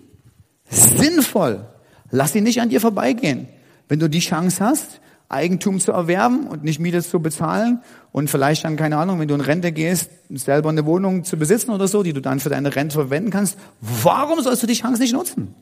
Sinnvoll. 0.70 1.66
Lass 2.12 2.34
sie 2.34 2.42
nicht 2.42 2.62
an 2.62 2.70
dir 2.70 2.82
vorbeigehen. 2.82 3.48
Wenn 3.88 4.00
du 4.00 4.10
die 4.10 4.20
Chance 4.20 4.64
hast, 4.64 5.00
Eigentum 5.30 5.80
zu 5.80 5.94
erwerben 5.94 6.48
und 6.48 6.64
nicht 6.64 6.80
Miete 6.80 7.02
zu 7.02 7.22
bezahlen 7.22 7.82
und 8.12 8.30
vielleicht 8.30 8.66
dann, 8.66 8.76
keine 8.76 8.98
Ahnung, 8.98 9.20
wenn 9.20 9.30
du 9.30 9.36
in 9.36 9.42
Rente 9.42 9.72
gehst, 9.72 10.12
selber 10.30 10.70
eine 10.70 10.86
Wohnung 10.86 11.24
zu 11.24 11.38
besitzen 11.38 11.72
oder 11.72 11.88
so, 11.88 12.04
die 12.04 12.12
du 12.14 12.20
dann 12.20 12.42
für 12.42 12.50
deine 12.50 12.76
Rente 12.76 12.96
verwenden 12.96 13.30
kannst, 13.30 13.58
warum 13.80 14.42
sollst 14.42 14.62
du 14.62 14.68
die 14.68 14.74
Chance 14.74 15.02
nicht 15.02 15.14
nutzen? 15.14 15.56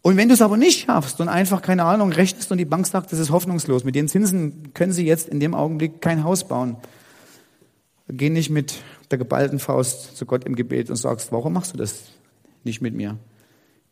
Und 0.00 0.16
wenn 0.16 0.28
du 0.28 0.34
es 0.34 0.42
aber 0.42 0.56
nicht 0.56 0.86
schaffst 0.86 1.20
und 1.20 1.28
einfach, 1.28 1.60
keine 1.60 1.84
Ahnung, 1.84 2.12
rechnest 2.12 2.50
und 2.50 2.58
die 2.58 2.64
Bank 2.64 2.86
sagt, 2.86 3.12
das 3.12 3.18
ist 3.18 3.30
hoffnungslos, 3.30 3.84
mit 3.84 3.94
den 3.94 4.08
Zinsen 4.08 4.72
können 4.72 4.92
sie 4.92 5.04
jetzt 5.04 5.28
in 5.28 5.38
dem 5.38 5.54
Augenblick 5.54 6.00
kein 6.00 6.24
Haus 6.24 6.48
bauen, 6.48 6.76
geh 8.08 8.30
nicht 8.30 8.50
mit 8.50 8.74
der 9.10 9.18
geballten 9.18 9.58
Faust 9.58 10.16
zu 10.16 10.24
Gott 10.24 10.44
im 10.44 10.56
Gebet 10.56 10.88
und 10.88 10.96
sagst, 10.96 11.30
warum 11.30 11.52
machst 11.52 11.74
du 11.74 11.76
das? 11.76 12.04
Nicht 12.64 12.80
mit 12.80 12.94
mir. 12.94 13.18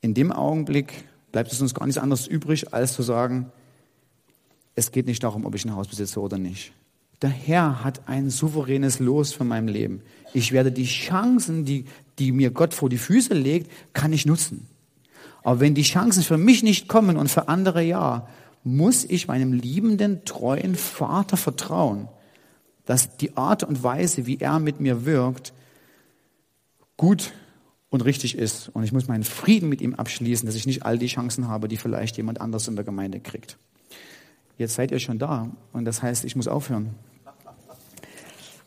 In 0.00 0.14
dem 0.14 0.32
Augenblick 0.32 1.04
bleibt 1.32 1.52
es 1.52 1.60
uns 1.60 1.74
gar 1.74 1.86
nichts 1.86 2.00
anderes 2.00 2.26
übrig, 2.26 2.72
als 2.72 2.94
zu 2.94 3.02
sagen, 3.02 3.50
es 4.74 4.92
geht 4.92 5.06
nicht 5.06 5.22
darum, 5.22 5.44
ob 5.44 5.54
ich 5.54 5.64
ein 5.64 5.74
Haus 5.74 5.88
besitze 5.88 6.20
oder 6.20 6.38
nicht. 6.38 6.72
Der 7.22 7.30
Herr 7.30 7.84
hat 7.84 8.08
ein 8.08 8.30
souveränes 8.30 8.98
Los 8.98 9.32
für 9.32 9.44
mein 9.44 9.68
Leben. 9.68 10.00
Ich 10.32 10.52
werde 10.52 10.72
die 10.72 10.86
Chancen, 10.86 11.64
die, 11.64 11.84
die 12.18 12.32
mir 12.32 12.50
Gott 12.50 12.72
vor 12.72 12.88
die 12.88 12.98
Füße 12.98 13.34
legt, 13.34 13.70
kann 13.92 14.12
ich 14.12 14.24
nutzen. 14.24 14.66
Aber 15.42 15.60
wenn 15.60 15.74
die 15.74 15.82
Chancen 15.82 16.22
für 16.22 16.38
mich 16.38 16.62
nicht 16.62 16.88
kommen 16.88 17.16
und 17.16 17.28
für 17.28 17.48
andere 17.48 17.82
ja, 17.82 18.26
muss 18.64 19.04
ich 19.04 19.28
meinem 19.28 19.52
liebenden, 19.52 20.24
treuen 20.24 20.74
Vater 20.74 21.36
vertrauen, 21.36 22.08
dass 22.86 23.16
die 23.16 23.36
Art 23.36 23.64
und 23.64 23.82
Weise, 23.82 24.26
wie 24.26 24.38
er 24.38 24.58
mit 24.58 24.80
mir 24.80 25.04
wirkt, 25.04 25.52
gut 26.96 27.32
und 27.90 28.02
richtig 28.02 28.38
ist. 28.38 28.70
Und 28.70 28.84
ich 28.84 28.92
muss 28.92 29.08
meinen 29.08 29.24
Frieden 29.24 29.68
mit 29.68 29.80
ihm 29.80 29.94
abschließen, 29.94 30.46
dass 30.46 30.54
ich 30.54 30.66
nicht 30.66 30.84
all 30.84 30.98
die 30.98 31.08
Chancen 31.08 31.48
habe, 31.48 31.68
die 31.68 31.76
vielleicht 31.76 32.16
jemand 32.16 32.40
anders 32.40 32.68
in 32.68 32.76
der 32.76 32.84
Gemeinde 32.84 33.20
kriegt. 33.20 33.58
Jetzt 34.56 34.74
seid 34.74 34.90
ihr 34.90 34.98
schon 34.98 35.18
da 35.18 35.50
und 35.72 35.84
das 35.84 36.02
heißt, 36.02 36.24
ich 36.24 36.36
muss 36.36 36.48
aufhören. 36.48 36.94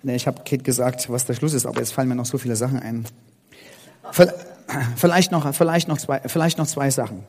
Ich 0.03 0.27
habe 0.27 0.39
Kate 0.43 0.63
gesagt, 0.63 1.09
was 1.09 1.25
der 1.25 1.33
Schluss 1.33 1.53
ist, 1.53 1.65
aber 1.65 1.79
jetzt 1.79 1.93
fallen 1.93 2.09
mir 2.09 2.15
noch 2.15 2.25
so 2.25 2.37
viele 2.37 2.55
Sachen 2.55 2.79
ein. 2.79 3.05
Vielleicht 4.95 5.31
noch, 5.31 5.53
vielleicht 5.53 5.87
noch, 5.87 5.97
zwei, 5.97 6.21
vielleicht 6.21 6.57
noch 6.57 6.65
zwei 6.65 6.89
Sachen. 6.89 7.23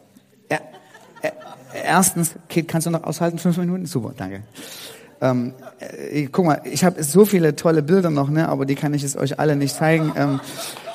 Erstens, 1.74 2.36
Kate, 2.48 2.64
kannst 2.64 2.86
du 2.86 2.90
noch 2.90 3.02
aushalten? 3.02 3.38
Fünf 3.38 3.56
Minuten? 3.58 3.86
Super, 3.86 4.14
danke. 4.16 4.42
Ähm, 5.20 5.54
äh, 5.78 6.26
guck 6.26 6.44
mal, 6.44 6.60
ich 6.64 6.84
habe 6.84 7.02
so 7.02 7.24
viele 7.24 7.56
tolle 7.56 7.82
Bilder 7.82 8.10
noch, 8.10 8.30
ne, 8.30 8.48
aber 8.48 8.66
die 8.66 8.74
kann 8.74 8.94
ich 8.94 9.02
es 9.02 9.16
euch 9.16 9.38
alle 9.38 9.56
nicht 9.56 9.74
zeigen. 9.74 10.12
Ähm, 10.16 10.40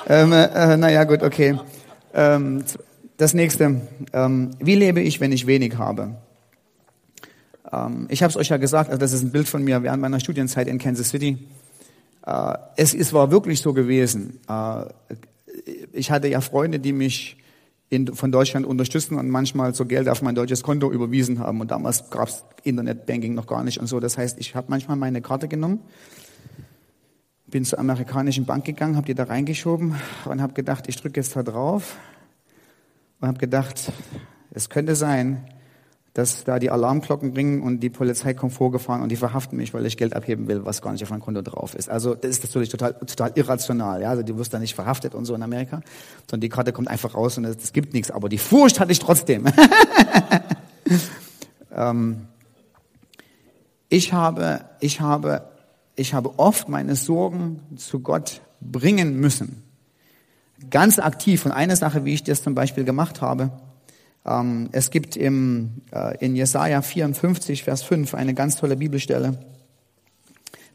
ähm, 0.07 0.31
äh, 0.33 0.77
naja, 0.77 1.03
gut, 1.03 1.23
okay. 1.23 1.59
Ähm, 2.13 2.63
das 3.17 3.33
nächste. 3.33 3.81
Ähm, 4.13 4.51
wie 4.59 4.75
lebe 4.75 5.01
ich, 5.01 5.19
wenn 5.19 5.31
ich 5.31 5.45
wenig 5.45 5.77
habe? 5.77 6.15
Ähm, 7.71 8.07
ich 8.09 8.23
habe 8.23 8.31
es 8.31 8.37
euch 8.37 8.49
ja 8.49 8.57
gesagt, 8.57 8.89
also 8.89 8.99
das 8.99 9.13
ist 9.13 9.23
ein 9.23 9.31
Bild 9.31 9.47
von 9.47 9.63
mir 9.63 9.83
während 9.83 10.01
meiner 10.01 10.19
Studienzeit 10.19 10.67
in 10.67 10.79
Kansas 10.79 11.09
City. 11.09 11.37
Äh, 12.25 12.53
es, 12.75 12.93
es 12.93 13.13
war 13.13 13.31
wirklich 13.31 13.61
so 13.61 13.73
gewesen. 13.73 14.39
Äh, 14.47 14.85
ich 15.93 16.11
hatte 16.11 16.27
ja 16.27 16.41
Freunde, 16.41 16.79
die 16.79 16.93
mich 16.93 17.37
in, 17.89 18.13
von 18.13 18.31
Deutschland 18.31 18.65
unterstützen 18.65 19.15
und 19.15 19.29
manchmal 19.29 19.73
so 19.73 19.85
Geld 19.85 20.07
auf 20.09 20.21
mein 20.21 20.35
deutsches 20.35 20.63
Konto 20.63 20.91
überwiesen 20.91 21.39
haben. 21.39 21.59
Und 21.59 21.71
damals 21.71 22.09
gab's 22.09 22.45
Internetbanking 22.63 23.33
noch 23.33 23.47
gar 23.47 23.63
nicht 23.63 23.79
und 23.79 23.87
so. 23.87 23.99
Das 23.99 24.17
heißt, 24.17 24.39
ich 24.39 24.55
habe 24.55 24.67
manchmal 24.69 24.97
meine 24.97 25.21
Karte 25.21 25.47
genommen 25.47 25.79
bin 27.49 27.65
zur 27.65 27.79
amerikanischen 27.79 28.45
Bank 28.45 28.65
gegangen, 28.65 28.95
habe 28.95 29.07
die 29.07 29.15
da 29.15 29.23
reingeschoben 29.23 29.95
und 30.25 30.41
habe 30.41 30.53
gedacht, 30.53 30.87
ich 30.87 30.97
drücke 30.97 31.19
jetzt 31.19 31.35
da 31.35 31.43
drauf 31.43 31.97
und 33.19 33.27
habe 33.27 33.39
gedacht, 33.39 33.91
es 34.51 34.69
könnte 34.69 34.95
sein, 34.95 35.43
dass 36.13 36.43
da 36.43 36.59
die 36.59 36.71
Alarmglocken 36.71 37.33
ringen 37.33 37.61
und 37.61 37.81
die 37.81 37.89
Polizei 37.89 38.33
kommt 38.33 38.53
vorgefahren 38.53 39.01
und 39.01 39.09
die 39.09 39.15
verhaften 39.15 39.57
mich, 39.57 39.73
weil 39.73 39.85
ich 39.85 39.95
Geld 39.95 40.15
abheben 40.15 40.47
will, 40.47 40.65
was 40.65 40.81
gar 40.81 40.91
nicht 40.91 41.03
auf 41.03 41.11
meinem 41.11 41.21
Konto 41.21 41.41
drauf 41.41 41.75
ist. 41.75 41.89
Also 41.89 42.15
das 42.15 42.31
ist 42.31 42.43
natürlich 42.43 42.69
total, 42.69 42.93
total 42.93 43.31
irrational. 43.35 44.01
Ja? 44.01 44.09
Also 44.09 44.23
du 44.23 44.37
wirst 44.37 44.53
da 44.53 44.59
nicht 44.59 44.73
verhaftet 44.73 45.13
und 45.13 45.25
so 45.25 45.35
in 45.35 45.43
Amerika, 45.43 45.81
sondern 46.29 46.41
die 46.41 46.49
Karte 46.49 46.73
kommt 46.73 46.87
einfach 46.87 47.13
raus 47.13 47.37
und 47.37 47.45
es, 47.45 47.73
gibt 47.73 47.93
nichts. 47.93 48.09
Aber 48.09 48.29
die 48.29 48.39
Furcht 48.39 48.79
hatte 48.79 48.91
ich 48.91 48.99
trotzdem. 48.99 49.45
ähm, 51.75 52.27
ich 53.89 54.13
habe, 54.13 54.65
ich 54.79 55.01
habe, 55.01 55.43
ich 55.95 56.13
habe 56.13 56.37
oft 56.37 56.69
meine 56.69 56.95
Sorgen 56.95 57.61
zu 57.75 57.99
Gott 57.99 58.41
bringen 58.61 59.19
müssen. 59.19 59.63
Ganz 60.69 60.99
aktiv. 60.99 61.45
Und 61.45 61.51
eine 61.51 61.75
Sache, 61.75 62.03
wie 62.03 62.13
ich 62.13 62.23
das 62.23 62.41
zum 62.41 62.55
Beispiel 62.55 62.83
gemacht 62.83 63.21
habe, 63.21 63.51
es 64.71 64.91
gibt 64.91 65.15
im, 65.15 65.81
äh, 65.91 66.17
in 66.23 66.35
Jesaja 66.35 66.81
54, 66.81 67.63
Vers 67.63 67.83
5 67.83 68.13
eine 68.13 68.33
ganz 68.33 68.57
tolle 68.57 68.75
Bibelstelle. 68.75 69.39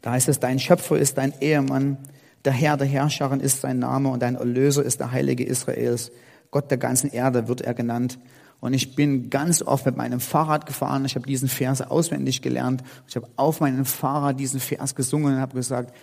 Da 0.01 0.11
heißt 0.11 0.29
es, 0.29 0.39
dein 0.39 0.59
Schöpfer 0.59 0.97
ist 0.97 1.17
dein 1.17 1.33
Ehemann, 1.39 1.97
der 2.43 2.53
Herr 2.53 2.77
der 2.77 2.87
Herrscherin 2.87 3.39
ist 3.39 3.61
sein 3.61 3.79
Name 3.79 4.09
und 4.09 4.21
dein 4.21 4.35
Erlöser 4.35 4.83
ist 4.83 4.99
der 4.99 5.11
Heilige 5.11 5.43
Israels. 5.43 6.11
Gott 6.51 6.69
der 6.69 6.77
ganzen 6.77 7.11
Erde 7.11 7.47
wird 7.47 7.61
er 7.61 7.73
genannt. 7.73 8.19
Und 8.59 8.73
ich 8.73 8.95
bin 8.95 9.29
ganz 9.29 9.61
oft 9.61 9.85
mit 9.85 9.97
meinem 9.97 10.19
Fahrrad 10.19 10.65
gefahren. 10.65 11.05
Ich 11.05 11.15
habe 11.15 11.25
diesen 11.25 11.49
Vers 11.49 11.81
auswendig 11.81 12.41
gelernt. 12.41 12.83
Ich 13.07 13.15
habe 13.15 13.27
auf 13.35 13.61
meinem 13.61 13.85
Fahrrad 13.85 14.39
diesen 14.39 14.59
Vers 14.59 14.95
gesungen 14.95 15.35
und 15.35 15.41
habe 15.41 15.55
gesagt, 15.55 15.93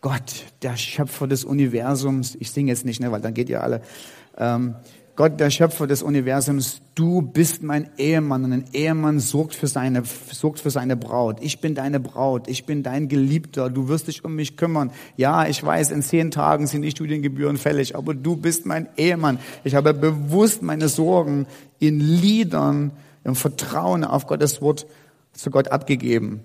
Gott, 0.00 0.46
der 0.62 0.76
Schöpfer 0.76 1.26
des 1.26 1.44
Universums, 1.44 2.36
ich 2.40 2.50
singe 2.52 2.70
jetzt 2.70 2.84
nicht, 2.84 3.00
ne, 3.00 3.12
weil 3.12 3.20
dann 3.20 3.34
geht 3.34 3.50
ihr 3.50 3.62
alle, 3.62 3.82
ähm, 4.38 4.76
Gott, 5.20 5.38
der 5.38 5.50
Schöpfer 5.50 5.86
des 5.86 6.02
Universums, 6.02 6.80
du 6.94 7.20
bist 7.20 7.62
mein 7.62 7.90
Ehemann 7.98 8.42
und 8.42 8.54
ein 8.54 8.64
Ehemann 8.72 9.20
sorgt 9.20 9.54
für 9.54 9.66
seine, 9.66 10.02
sorgt 10.32 10.60
für 10.60 10.70
seine 10.70 10.96
Braut. 10.96 11.42
Ich 11.42 11.60
bin 11.60 11.74
deine 11.74 12.00
Braut, 12.00 12.48
ich 12.48 12.64
bin 12.64 12.82
dein 12.82 13.06
Geliebter, 13.08 13.68
du 13.68 13.88
wirst 13.88 14.08
dich 14.08 14.24
um 14.24 14.34
mich 14.34 14.56
kümmern. 14.56 14.90
Ja, 15.18 15.46
ich 15.46 15.62
weiß, 15.62 15.90
in 15.90 16.00
zehn 16.02 16.30
Tagen 16.30 16.66
sind 16.66 16.80
die 16.80 16.90
Studiengebühren 16.90 17.58
fällig, 17.58 17.96
aber 17.96 18.14
du 18.14 18.34
bist 18.34 18.64
mein 18.64 18.88
Ehemann. 18.96 19.38
Ich 19.62 19.74
habe 19.74 19.92
bewusst 19.92 20.62
meine 20.62 20.88
Sorgen 20.88 21.46
in 21.78 22.00
Liedern, 22.00 22.92
im 23.22 23.34
Vertrauen 23.34 24.04
auf 24.04 24.26
Gottes 24.26 24.62
Wort 24.62 24.86
zu 25.34 25.50
Gott 25.50 25.68
abgegeben. 25.68 26.40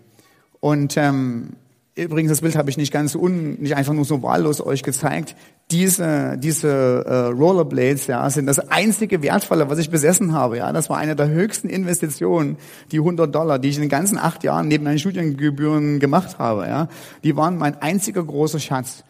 Und 0.59 0.97
ähm, 0.97 1.53
Übrigens, 1.97 2.29
das 2.29 2.41
Bild 2.41 2.57
habe 2.57 2.69
ich 2.69 2.75
nicht 2.75 2.91
ganz 2.91 3.15
un, 3.15 3.53
nicht 3.61 3.77
einfach 3.77 3.93
nur 3.93 4.03
so 4.03 4.21
wahllos 4.21 4.59
euch 4.59 4.83
gezeigt. 4.83 5.33
Diese, 5.71 6.37
diese 6.37 6.67
äh, 6.67 7.15
Rollerblades, 7.27 8.07
ja, 8.07 8.29
sind 8.29 8.47
das 8.47 8.59
einzige 8.59 9.23
Wertvolle, 9.23 9.69
was 9.69 9.79
ich 9.79 9.89
besessen 9.89 10.33
habe. 10.33 10.57
Ja, 10.57 10.73
das 10.73 10.89
war 10.89 10.97
eine 10.97 11.15
der 11.15 11.29
höchsten 11.29 11.69
Investitionen, 11.69 12.57
die 12.91 12.97
100 12.97 13.33
Dollar, 13.33 13.59
die 13.59 13.69
ich 13.69 13.77
in 13.77 13.81
den 13.81 13.89
ganzen 13.89 14.17
acht 14.17 14.43
Jahren 14.43 14.67
neben 14.67 14.83
meinen 14.83 14.99
Studiengebühren 14.99 16.01
gemacht 16.01 16.37
habe. 16.37 16.67
Ja, 16.67 16.89
die 17.23 17.37
waren 17.37 17.57
mein 17.57 17.81
einziger 17.81 18.23
großer 18.23 18.59
Schatz. 18.59 19.05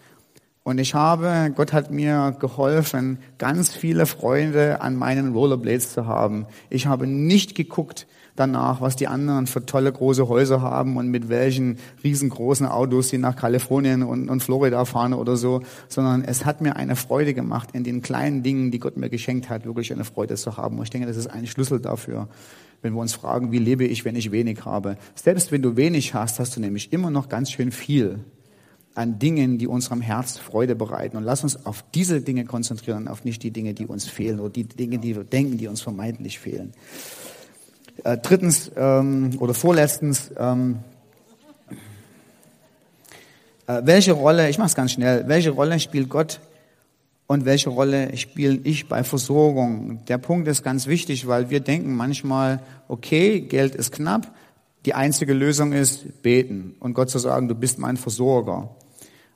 Und 0.62 0.78
ich 0.78 0.94
habe, 0.94 1.52
Gott 1.56 1.74
hat 1.74 1.90
mir 1.90 2.36
geholfen, 2.40 3.18
ganz 3.40 3.74
viele 3.74 4.06
Freunde 4.06 4.82
an 4.82 4.96
meinen 4.96 5.34
Rollerblades 5.34 5.92
zu 5.92 6.06
haben. 6.06 6.46
Ich 6.70 6.86
habe 6.86 7.08
nicht 7.08 7.56
geguckt, 7.56 8.06
danach, 8.36 8.82
was 8.82 8.96
die 8.96 9.08
anderen 9.08 9.48
für 9.48 9.66
tolle 9.66 9.92
große 9.92 10.28
Häuser 10.28 10.62
haben 10.62 10.98
und 10.98 11.10
mit 11.10 11.30
welchen 11.30 11.78
riesengroßen 12.04 12.66
Autos 12.66 13.10
sie 13.10 13.18
nach 13.18 13.36
Kalifornien 13.36 14.04
und, 14.04 14.30
und 14.30 14.44
Florida 14.44 14.84
fahren 14.86 15.14
oder 15.14 15.38
so, 15.38 15.62
sondern 15.88 16.24
es 16.24 16.46
hat 16.46 16.62
mir 16.62 16.76
eine 16.76 16.96
Freude 16.96 17.34
gemacht, 17.34 17.70
in 17.74 17.84
den 17.84 18.02
kleinen 18.02 18.44
Dingen, 18.44 18.72
die 18.72 18.80
Gott 18.80 18.98
mir 18.98 19.10
geschenkt 19.10 19.50
hat, 19.50 19.66
wirklich 19.66 19.94
eine 19.94 20.04
Freude 20.04 20.36
zu 20.36 20.58
haben. 20.58 20.78
Und 20.78 20.84
ich 20.84 20.90
denke, 20.90 21.08
das 21.08 21.18
ist 21.18 21.28
ein 21.28 21.48
Schlüssel 21.48 21.80
dafür, 21.80 22.28
wenn 22.82 22.94
wir 22.94 23.02
uns 23.02 23.14
fragen, 23.14 23.52
wie 23.52 23.60
lebe 23.60 23.86
ich, 23.86 24.06
wenn 24.06 24.16
ich 24.16 24.32
wenig 24.32 24.66
habe. 24.66 24.98
Selbst 25.16 25.52
wenn 25.52 25.62
du 25.62 25.76
wenig 25.78 26.14
hast, 26.14 26.40
hast 26.40 26.56
du 26.56 26.60
nämlich 26.60 26.92
immer 26.92 27.12
noch 27.12 27.30
ganz 27.30 27.52
schön 27.52 27.72
viel 27.72 28.20
an 28.96 29.20
Dingen, 29.20 29.58
die 29.58 29.68
unserem 29.68 30.02
Herz 30.02 30.38
Freude 30.38 30.76
bereiten. 30.76 31.18
Und 31.18 31.24
lass 31.24 31.44
uns 31.44 31.66
auf 31.66 31.84
diese 31.94 32.22
Dinge 32.22 32.46
konzentrieren, 32.46 33.08
auf 33.08 33.26
nicht 33.26 33.44
die 33.44 33.52
Dinge, 33.52 33.74
die 33.74 33.86
uns 33.86 34.08
fehlen 34.08 34.40
oder 34.40 34.50
die 34.50 34.64
Dinge, 34.64 35.00
die 35.00 35.16
wir 35.16 35.26
denken, 35.26 35.58
die 35.58 35.68
uns 35.68 35.82
vermeintlich 35.82 36.40
fehlen. 36.40 36.72
Äh, 38.04 38.18
drittens 38.18 38.72
ähm, 38.76 39.32
oder 39.40 39.54
vorletztens, 39.54 40.32
ähm, 40.38 40.80
äh, 43.68 43.82
welche 43.84 44.12
Rolle, 44.12 44.50
ich 44.50 44.58
mache 44.58 44.68
es 44.68 44.76
ganz 44.76 44.92
schnell, 44.92 45.28
welche 45.28 45.52
Rolle 45.52 45.80
spielt 45.80 46.10
Gott 46.10 46.42
und 47.28 47.46
welche 47.46 47.70
Rolle 47.70 48.16
spiele 48.18 48.60
ich 48.64 48.90
bei 48.90 49.04
Versorgung? 49.04 50.04
Der 50.08 50.18
Punkt 50.18 50.48
ist 50.48 50.62
ganz 50.62 50.88
wichtig, 50.88 51.28
weil 51.28 51.50
wir 51.50 51.62
denken 51.62 51.96
manchmal, 51.96 52.60
okay, 52.90 53.40
Geld 53.40 53.76
ist 53.76 53.94
knapp, 53.94 54.30
die 54.86 54.94
einzige 54.94 55.34
Lösung 55.34 55.72
ist 55.72 56.22
beten 56.22 56.76
und 56.80 56.94
Gott 56.94 57.10
zu 57.10 57.18
sagen, 57.18 57.48
du 57.48 57.56
bist 57.56 57.80
mein 57.80 57.98
Versorger. 57.98 58.70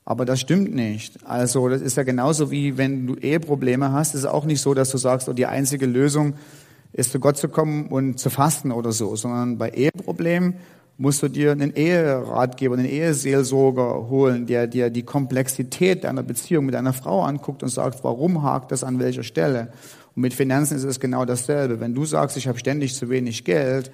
Aber 0.04 0.24
das 0.24 0.40
stimmt 0.40 0.74
nicht. 0.74 1.26
Also 1.26 1.68
das 1.68 1.80
ist 1.80 1.96
ja 1.96 2.02
genauso 2.02 2.50
wie 2.50 2.76
wenn 2.76 3.06
du 3.06 3.14
Eheprobleme 3.16 3.92
hast, 3.92 4.14
ist 4.14 4.26
auch 4.26 4.44
nicht 4.44 4.60
so, 4.60 4.74
dass 4.74 4.90
du 4.90 4.98
sagst, 4.98 5.28
oh, 5.28 5.32
die 5.32 5.46
einzige 5.46 5.86
Lösung 5.86 6.34
ist 6.34 6.59
zu 6.96 7.20
Gott 7.20 7.36
zu 7.36 7.48
kommen 7.48 7.86
und 7.86 8.18
zu 8.18 8.30
fasten 8.30 8.72
oder 8.72 8.92
so, 8.92 9.16
sondern 9.16 9.58
bei 9.58 9.70
Eheproblemen 9.70 10.54
musst 10.98 11.22
du 11.22 11.28
dir 11.28 11.52
einen 11.52 11.74
Eheratgeber, 11.74 12.74
einen 12.74 12.84
Eheseelsorger 12.84 14.10
holen, 14.10 14.46
der 14.46 14.66
dir 14.66 14.90
die 14.90 15.02
Komplexität 15.02 16.04
deiner 16.04 16.22
Beziehung 16.22 16.66
mit 16.66 16.74
deiner 16.74 16.92
Frau 16.92 17.22
anguckt 17.22 17.62
und 17.62 17.70
sagt, 17.70 18.04
warum 18.04 18.42
hakt 18.42 18.70
das 18.70 18.84
an 18.84 18.98
welcher 18.98 19.22
Stelle? 19.22 19.72
Und 20.14 20.22
mit 20.22 20.34
Finanzen 20.34 20.76
ist 20.76 20.84
es 20.84 21.00
genau 21.00 21.24
dasselbe. 21.24 21.80
Wenn 21.80 21.94
du 21.94 22.04
sagst, 22.04 22.36
ich 22.36 22.48
habe 22.48 22.58
ständig 22.58 22.94
zu 22.94 23.08
wenig 23.08 23.44
Geld, 23.44 23.90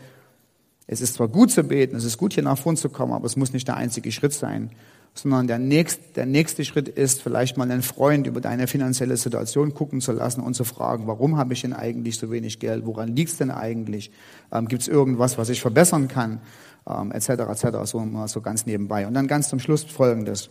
es 0.87 1.01
ist 1.01 1.15
zwar 1.15 1.29
gut 1.29 1.51
zu 1.51 1.65
beten, 1.65 1.97
es 1.97 2.05
ist 2.05 2.19
gut 2.19 2.35
hier 2.35 2.43
nach 2.43 2.59
vorn 2.59 2.77
zu 2.77 2.89
kommen, 2.89 3.13
aber 3.13 3.27
es 3.27 3.37
muss 3.37 3.53
nicht 3.53 3.69
der 3.69 3.77
einzige 3.77 4.13
Schritt 4.13 4.33
sein 4.33 4.71
sondern 5.19 5.47
der 5.47 5.59
nächste, 5.59 6.03
der 6.15 6.27
nächste 6.27 6.65
Schritt 6.65 6.89
ist, 6.89 7.23
vielleicht 7.23 7.57
mal 7.57 7.71
einen 7.71 7.83
Freund 7.83 8.27
über 8.27 8.41
deine 8.41 8.67
finanzielle 8.67 9.17
Situation 9.17 9.75
gucken 9.75 10.01
zu 10.01 10.13
lassen 10.13 10.41
und 10.41 10.55
zu 10.55 10.65
fragen, 10.65 11.07
warum 11.07 11.37
habe 11.37 11.55
ich 11.55 11.63
denn 11.63 11.73
eigentlich 11.73 12.19
so 12.19 12.31
wenig 12.31 12.59
Geld? 12.59 12.85
Woran 12.87 13.17
liegt 13.17 13.31
es 13.31 13.39
denn 13.39 13.51
eigentlich? 13.51 14.11
Ähm, 14.53 14.69
Gibt 14.69 14.83
es 14.83 14.89
irgendwas, 14.89 15.39
was 15.39 15.49
ich 15.49 15.61
verbessern 15.61 16.09
kann? 16.09 16.41
Ähm, 16.89 17.13
etc. 17.13 17.29
etc. 17.29 17.67
So 17.85 18.07
so 18.27 18.41
ganz 18.41 18.67
nebenbei. 18.67 19.07
Und 19.07 19.15
dann 19.15 19.27
ganz 19.27 19.49
zum 19.49 19.59
Schluss 19.59 19.85
Folgendes. 19.85 20.51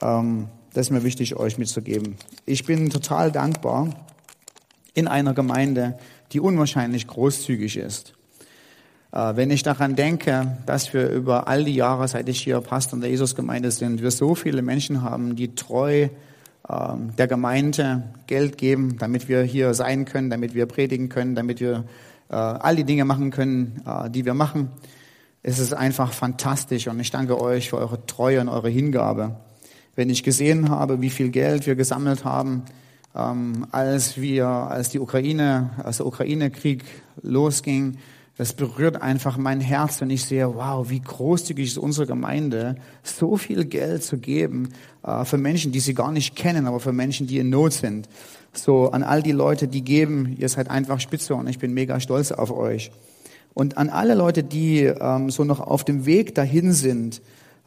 Ähm, 0.00 0.48
das 0.72 0.86
ist 0.86 0.90
mir 0.90 1.04
wichtig, 1.04 1.36
euch 1.36 1.58
mitzugeben. 1.58 2.16
Ich 2.46 2.64
bin 2.64 2.90
total 2.90 3.32
dankbar 3.32 4.06
in 4.94 5.08
einer 5.08 5.34
Gemeinde, 5.34 5.98
die 6.32 6.40
unwahrscheinlich 6.40 7.06
großzügig 7.06 7.76
ist. 7.76 8.14
Äh, 9.14 9.36
wenn 9.36 9.50
ich 9.50 9.62
daran 9.62 9.94
denke, 9.94 10.58
dass 10.66 10.92
wir 10.92 11.08
über 11.08 11.46
all 11.46 11.64
die 11.64 11.74
Jahre, 11.74 12.08
seit 12.08 12.28
ich 12.28 12.40
hier 12.40 12.60
Pastor 12.60 12.96
in 12.96 13.00
der 13.00 13.10
Jesusgemeinde 13.10 13.70
sind, 13.70 14.02
wir 14.02 14.10
so 14.10 14.34
viele 14.34 14.60
Menschen 14.60 15.02
haben, 15.02 15.36
die 15.36 15.54
treu 15.54 16.08
ähm, 16.68 17.14
der 17.16 17.28
Gemeinde 17.28 18.02
Geld 18.26 18.58
geben, 18.58 18.96
damit 18.98 19.28
wir 19.28 19.42
hier 19.42 19.72
sein 19.74 20.04
können, 20.04 20.30
damit 20.30 20.54
wir 20.54 20.66
predigen 20.66 21.10
können, 21.10 21.36
damit 21.36 21.60
wir 21.60 21.84
äh, 22.28 22.34
all 22.34 22.74
die 22.74 22.82
Dinge 22.82 23.04
machen 23.04 23.30
können, 23.30 23.82
äh, 23.86 24.10
die 24.10 24.24
wir 24.24 24.34
machen. 24.34 24.70
Es 25.44 25.60
ist 25.60 25.74
einfach 25.74 26.12
fantastisch 26.12 26.88
und 26.88 26.98
ich 26.98 27.12
danke 27.12 27.40
euch 27.40 27.70
für 27.70 27.78
eure 27.78 28.04
Treue 28.06 28.40
und 28.40 28.48
eure 28.48 28.70
Hingabe. 28.70 29.36
Wenn 29.94 30.10
ich 30.10 30.24
gesehen 30.24 30.70
habe, 30.70 31.00
wie 31.02 31.10
viel 31.10 31.28
Geld 31.28 31.66
wir 31.66 31.76
gesammelt 31.76 32.24
haben, 32.24 32.64
ähm, 33.14 33.68
als 33.70 34.20
wir, 34.20 34.48
als 34.48 34.88
die 34.88 34.98
Ukraine, 34.98 35.70
als 35.84 35.98
der 35.98 36.06
Ukraine-Krieg 36.06 36.82
losging, 37.22 37.98
das 38.36 38.52
berührt 38.52 39.00
einfach 39.00 39.36
mein 39.36 39.60
Herz, 39.60 40.00
wenn 40.00 40.10
ich 40.10 40.24
sehe, 40.24 40.54
wow, 40.54 40.90
wie 40.90 41.00
großzügig 41.00 41.68
ist 41.68 41.78
unsere 41.78 42.06
Gemeinde, 42.06 42.76
so 43.02 43.36
viel 43.36 43.64
Geld 43.64 44.02
zu 44.02 44.18
geben 44.18 44.70
äh, 45.04 45.24
für 45.24 45.38
Menschen, 45.38 45.70
die 45.70 45.80
sie 45.80 45.94
gar 45.94 46.10
nicht 46.10 46.34
kennen, 46.34 46.66
aber 46.66 46.80
für 46.80 46.92
Menschen, 46.92 47.26
die 47.26 47.38
in 47.38 47.50
Not 47.50 47.74
sind. 47.74 48.08
So 48.52 48.90
an 48.90 49.02
all 49.02 49.22
die 49.22 49.32
Leute, 49.32 49.68
die 49.68 49.82
geben, 49.82 50.36
ihr 50.38 50.48
seid 50.48 50.68
einfach 50.68 51.00
spitze 51.00 51.34
und 51.34 51.48
ich 51.48 51.58
bin 51.58 51.72
mega 51.74 52.00
stolz 52.00 52.32
auf 52.32 52.50
euch. 52.50 52.90
Und 53.52 53.78
an 53.78 53.88
alle 53.88 54.14
Leute, 54.14 54.42
die 54.42 54.82
ähm, 54.82 55.30
so 55.30 55.44
noch 55.44 55.60
auf 55.60 55.84
dem 55.84 56.06
Weg 56.06 56.34
dahin 56.34 56.72
sind, 56.72 57.22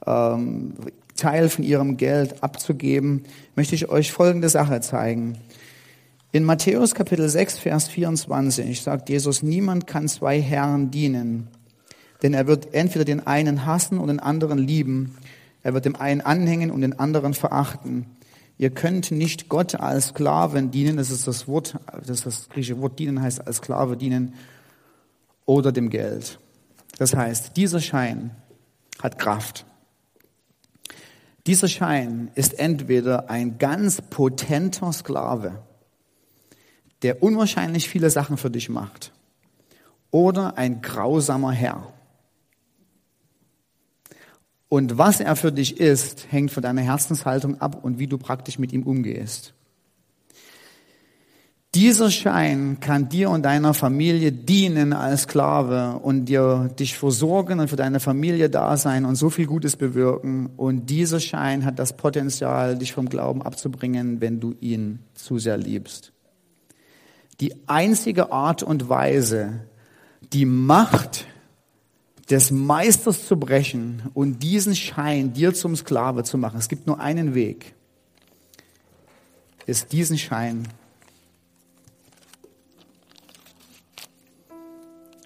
ähm, 0.06 0.74
Teil 1.16 1.50
von 1.50 1.64
ihrem 1.64 1.98
Geld 1.98 2.44
abzugeben, 2.44 3.24
möchte 3.56 3.74
ich 3.74 3.90
euch 3.90 4.12
folgende 4.12 4.50
Sache 4.50 4.82
zeigen. 4.82 5.38
In 6.38 6.44
Matthäus 6.44 6.94
Kapitel 6.94 7.28
6, 7.28 7.58
Vers 7.58 7.88
24 7.88 8.84
sagt 8.84 9.10
Jesus, 9.10 9.42
niemand 9.42 9.88
kann 9.88 10.08
zwei 10.08 10.40
Herren 10.40 10.92
dienen, 10.92 11.48
denn 12.22 12.36
er 12.36 12.46
wird 12.46 12.76
entweder 12.76 13.06
den 13.06 13.26
einen 13.26 13.66
hassen 13.66 13.98
und 13.98 14.10
den 14.10 14.20
anderen 14.20 14.60
lieben, 14.60 15.18
er 15.64 15.74
wird 15.74 15.86
dem 15.86 15.96
einen 15.96 16.22
anhängen 16.22 16.70
und 16.70 16.82
den 16.82 17.00
anderen 17.00 17.34
verachten. 17.34 18.06
Ihr 18.60 18.70
könnt 18.70 19.10
nicht 19.10 19.50
Gott 19.50 19.74
als 19.74 20.10
Sklaven 20.10 20.70
dienen, 20.70 20.98
das 20.98 21.10
ist 21.10 21.26
das 21.26 21.48
Wort, 21.48 21.80
das 22.06 22.22
das 22.22 22.50
griechische 22.50 22.80
Wort 22.82 23.00
dienen 23.00 23.20
heißt 23.20 23.48
als 23.48 23.58
Sklave 23.58 23.98
dienen, 23.98 24.36
oder 25.48 25.72
dem 25.72 25.90
Geld. 25.90 26.38
Das 27.00 27.16
heißt, 27.16 27.58
dieser 27.58 27.82
Schein 27.82 28.30
hat 29.02 29.18
Kraft. 29.18 29.66
Dieser 31.48 31.68
Schein 31.68 32.30
ist 32.36 32.60
entweder 32.60 33.28
ein 33.28 33.58
ganz 33.58 34.04
potenter 34.04 34.94
Sklave, 34.94 35.64
der 37.04 37.22
unwahrscheinlich 37.24 37.88
viele 37.90 38.10
Sachen 38.10 38.38
für 38.38 38.50
dich 38.50 38.70
macht. 38.70 39.12
oder 40.12 40.58
ein 40.58 40.82
grausamer 40.82 41.52
Herr. 41.52 41.94
Und 44.70 44.98
was 44.98 45.20
er 45.20 45.36
für 45.36 45.52
dich 45.52 45.80
ist, 45.80 46.32
hängt 46.32 46.52
von 46.52 46.64
deiner 46.64 46.82
Herzenshaltung 46.82 47.62
ab 47.62 47.84
und 47.84 48.00
wie 48.00 48.08
du 48.08 48.18
praktisch 48.18 48.60
mit 48.60 48.74
ihm 48.74 48.84
umgehst. 48.84 49.54
Dieser 51.76 52.10
Schein 52.10 52.80
kann 52.80 53.08
dir 53.08 53.30
und 53.30 53.44
deiner 53.44 53.74
Familie 53.74 54.32
dienen 54.32 54.94
als 54.94 55.24
Sklave 55.24 56.00
und 56.02 56.26
dir 56.26 56.72
dich 56.80 56.98
versorgen 56.98 57.60
und 57.60 57.70
für 57.70 57.76
deine 57.76 58.00
Familie 58.00 58.50
da 58.50 58.78
sein 58.78 59.06
und 59.06 59.16
so 59.16 59.30
viel 59.30 59.46
Gutes 59.46 59.76
bewirken. 59.76 60.50
Und 60.58 60.90
dieser 60.90 61.20
Schein 61.20 61.66
hat 61.66 61.78
das 61.78 61.96
Potenzial, 61.96 62.78
dich 62.78 62.94
vom 62.94 63.10
Glauben 63.10 63.42
abzubringen, 63.42 64.22
wenn 64.22 64.40
du 64.40 64.56
ihn 64.60 65.00
zu 65.14 65.38
sehr 65.38 65.58
liebst. 65.58 66.14
Die 67.40 67.54
einzige 67.68 68.32
Art 68.32 68.64
und 68.64 68.90
Weise, 68.90 69.68
die 70.34 70.46
Macht 70.46 71.26
des 72.30 72.52
Meisters 72.52 73.28
zu 73.28 73.40
brechen 73.40 74.04
und 74.14 74.44
diesen 74.44 74.76
Schein 74.76 75.34
dir 75.34 75.54
zum 75.54 75.76
Sklave 75.76 76.24
zu 76.24 76.38
machen, 76.38 76.60
es 76.60 76.68
gibt 76.68 76.88
nur 76.88 77.00
einen 77.00 77.36
Weg, 77.36 77.74
ist 79.66 79.92
diesen 79.94 80.18
Schein 80.18 80.68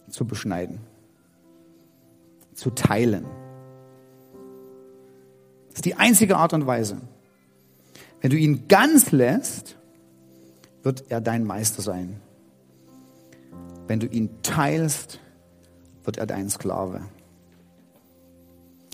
zu 0.10 0.26
beschneiden, 0.26 0.80
zu 2.54 2.70
teilen. 2.72 3.26
Das 5.70 5.78
ist 5.78 5.86
die 5.86 5.96
einzige 5.96 6.38
Art 6.38 6.54
und 6.54 6.68
Weise. 6.68 7.02
Wenn 8.20 8.30
du 8.30 8.38
ihn 8.38 8.68
ganz 8.68 9.12
lässt, 9.12 9.78
wird 10.84 11.06
er 11.10 11.22
dein 11.22 11.46
Meister 11.46 11.82
sein. 11.82 12.20
Wenn 13.88 14.00
du 14.00 14.08
ihn 14.08 14.30
teilst, 14.42 15.20
wird 16.04 16.18
er 16.18 16.26
dein 16.26 16.50
Sklave. 16.50 17.02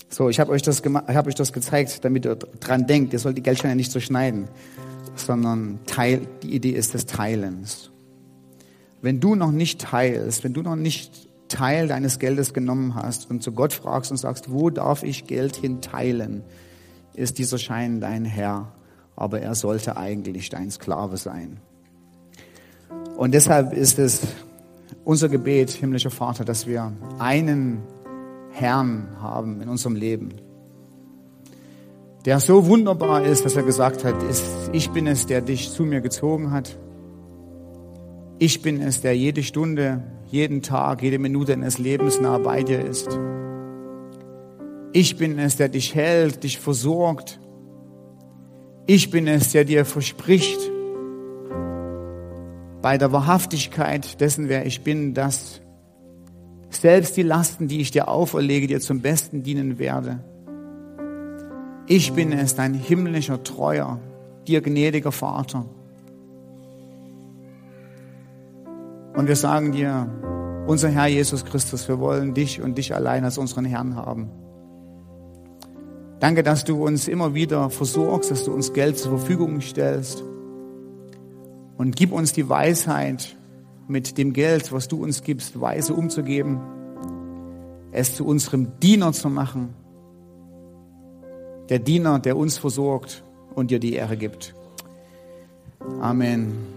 So, 0.10 0.30
ich 0.30 0.40
habe 0.40 0.52
euch, 0.52 0.62
das 0.62 0.82
hab 0.84 1.28
euch 1.28 1.36
das 1.36 1.54
gezeigt, 1.54 2.04
damit 2.04 2.26
ihr 2.26 2.36
dran 2.36 2.88
denkt. 2.88 3.14
Ihr 3.14 3.20
sollt 3.20 3.38
die 3.38 3.44
Geldscheine 3.44 3.76
nicht 3.76 3.92
so 3.92 4.00
schneiden, 4.00 4.48
sondern 5.16 5.80
teil, 5.86 6.28
die 6.42 6.56
Idee 6.56 6.72
ist 6.72 6.94
des 6.94 7.06
Teilens. 7.06 7.92
Wenn 9.02 9.20
du 9.20 9.36
noch 9.36 9.52
nicht 9.52 9.82
teilst, 9.82 10.44
wenn 10.44 10.54
du 10.54 10.62
noch 10.62 10.76
nicht 10.76 11.28
Teil 11.50 11.88
deines 11.88 12.20
Geldes 12.20 12.54
genommen 12.54 12.96
hast 12.96 13.30
und 13.30 13.44
zu 13.44 13.52
Gott 13.52 13.74
fragst 13.74 14.12
und 14.12 14.18
sagst, 14.18 14.52
wo 14.52 14.70
darf 14.70 15.04
ich 15.04 15.28
Geld 15.28 15.56
hin 15.56 15.82
teilen, 15.82 16.44
ist 17.14 17.38
dieser 17.38 17.58
Schein 17.58 18.02
dein 18.02 18.26
Herr, 18.26 18.74
aber 19.16 19.42
er 19.42 19.56
sollte 19.56 19.98
eigentlich 19.98 20.50
dein 20.50 20.72
Sklave 20.72 21.18
sein. 21.18 21.60
Und 23.18 23.34
deshalb 23.34 23.74
ist 23.74 23.98
es 23.98 24.22
unser 25.04 25.28
Gebet, 25.28 25.72
himmlischer 25.72 26.12
Vater, 26.12 26.46
dass 26.46 26.68
wir 26.68 26.94
einen 27.18 27.82
Herrn 28.52 29.08
haben 29.20 29.60
in 29.60 29.70
unserem 29.70 29.96
Leben, 29.96 30.30
der 32.26 32.40
so 32.40 32.68
wunderbar 32.68 33.24
ist, 33.26 33.44
dass 33.44 33.56
er 33.56 33.64
gesagt 33.64 34.04
hat, 34.04 34.14
ich 34.72 34.92
bin 34.92 35.08
es, 35.08 35.26
der 35.26 35.42
dich 35.42 35.72
zu 35.72 35.84
mir 35.84 36.02
gezogen 36.02 36.52
hat. 36.52 36.78
Ich 38.38 38.62
bin 38.62 38.82
es, 38.82 39.02
der 39.02 39.18
jede 39.18 39.42
Stunde, 39.42 40.04
jeden 40.28 40.62
Tag, 40.62 41.02
jede 41.02 41.18
Minute 41.18 41.54
deines 41.54 41.80
Lebens 41.80 42.22
nah 42.22 42.38
bei 42.38 42.62
dir 42.62 42.86
ist. 42.86 43.18
Ich 44.94 45.18
bin 45.18 45.40
es, 45.40 45.56
der 45.56 45.70
dich 45.70 45.96
hält, 45.96 46.44
dich 46.44 46.60
versorgt. 46.60 47.40
Ich 48.86 49.10
bin 49.10 49.28
es, 49.28 49.54
der 49.54 49.66
dir 49.66 49.86
verspricht, 49.86 50.60
bei 52.82 52.98
der 52.98 53.12
Wahrhaftigkeit 53.12 54.20
dessen, 54.22 54.50
wer 54.50 54.66
ich 54.66 54.84
bin, 54.84 55.14
dass 55.14 55.62
selbst 56.70 57.18
die 57.18 57.24
Lasten, 57.24 57.68
die 57.68 57.82
ich 57.82 57.92
dir 57.92 58.08
auferlege, 58.08 58.68
dir 58.68 58.80
zum 58.80 59.02
Besten 59.02 59.44
dienen 59.44 59.80
werde. 59.80 60.20
Ich 61.88 62.14
bin 62.14 62.32
es, 62.32 62.56
dein 62.56 62.74
himmlischer, 62.74 63.44
treuer, 63.44 64.00
dir 64.48 64.62
gnädiger 64.62 65.12
Vater. 65.12 65.66
Und 69.16 69.28
wir 69.28 69.36
sagen 69.36 69.72
dir, 69.72 70.08
unser 70.68 70.90
Herr 70.90 71.08
Jesus 71.08 71.46
Christus, 71.46 71.88
wir 71.88 72.00
wollen 72.00 72.34
dich 72.34 72.62
und 72.62 72.78
dich 72.78 72.94
allein 72.94 73.24
als 73.24 73.38
unseren 73.38 73.66
Herrn 73.66 73.96
haben. 73.96 74.30
Danke, 76.20 76.44
dass 76.44 76.66
du 76.66 76.86
uns 76.86 77.08
immer 77.08 77.34
wieder 77.34 77.70
versorgst, 77.70 78.32
dass 78.32 78.44
du 78.44 78.52
uns 78.52 78.74
Geld 78.74 78.98
zur 78.98 79.18
Verfügung 79.18 79.62
stellst. 79.62 80.24
Und 81.78 81.96
gib 81.96 82.12
uns 82.12 82.34
die 82.34 82.50
Weisheit, 82.50 83.38
mit 83.88 84.18
dem 84.18 84.34
Geld, 84.34 84.72
was 84.72 84.88
du 84.88 85.02
uns 85.02 85.24
gibst, 85.24 85.60
weise 85.60 85.94
umzugeben, 85.94 86.60
es 87.92 88.16
zu 88.16 88.26
unserem 88.26 88.80
Diener 88.80 89.14
zu 89.14 89.30
machen. 89.30 89.74
Der 91.70 91.80
Diener, 91.80 92.20
der 92.20 92.38
uns 92.38 92.58
versorgt 92.58 93.24
und 93.56 93.72
dir 93.72 93.80
die 93.80 93.94
Ehre 93.94 94.18
gibt. 94.18 94.54
Amen. 96.02 96.77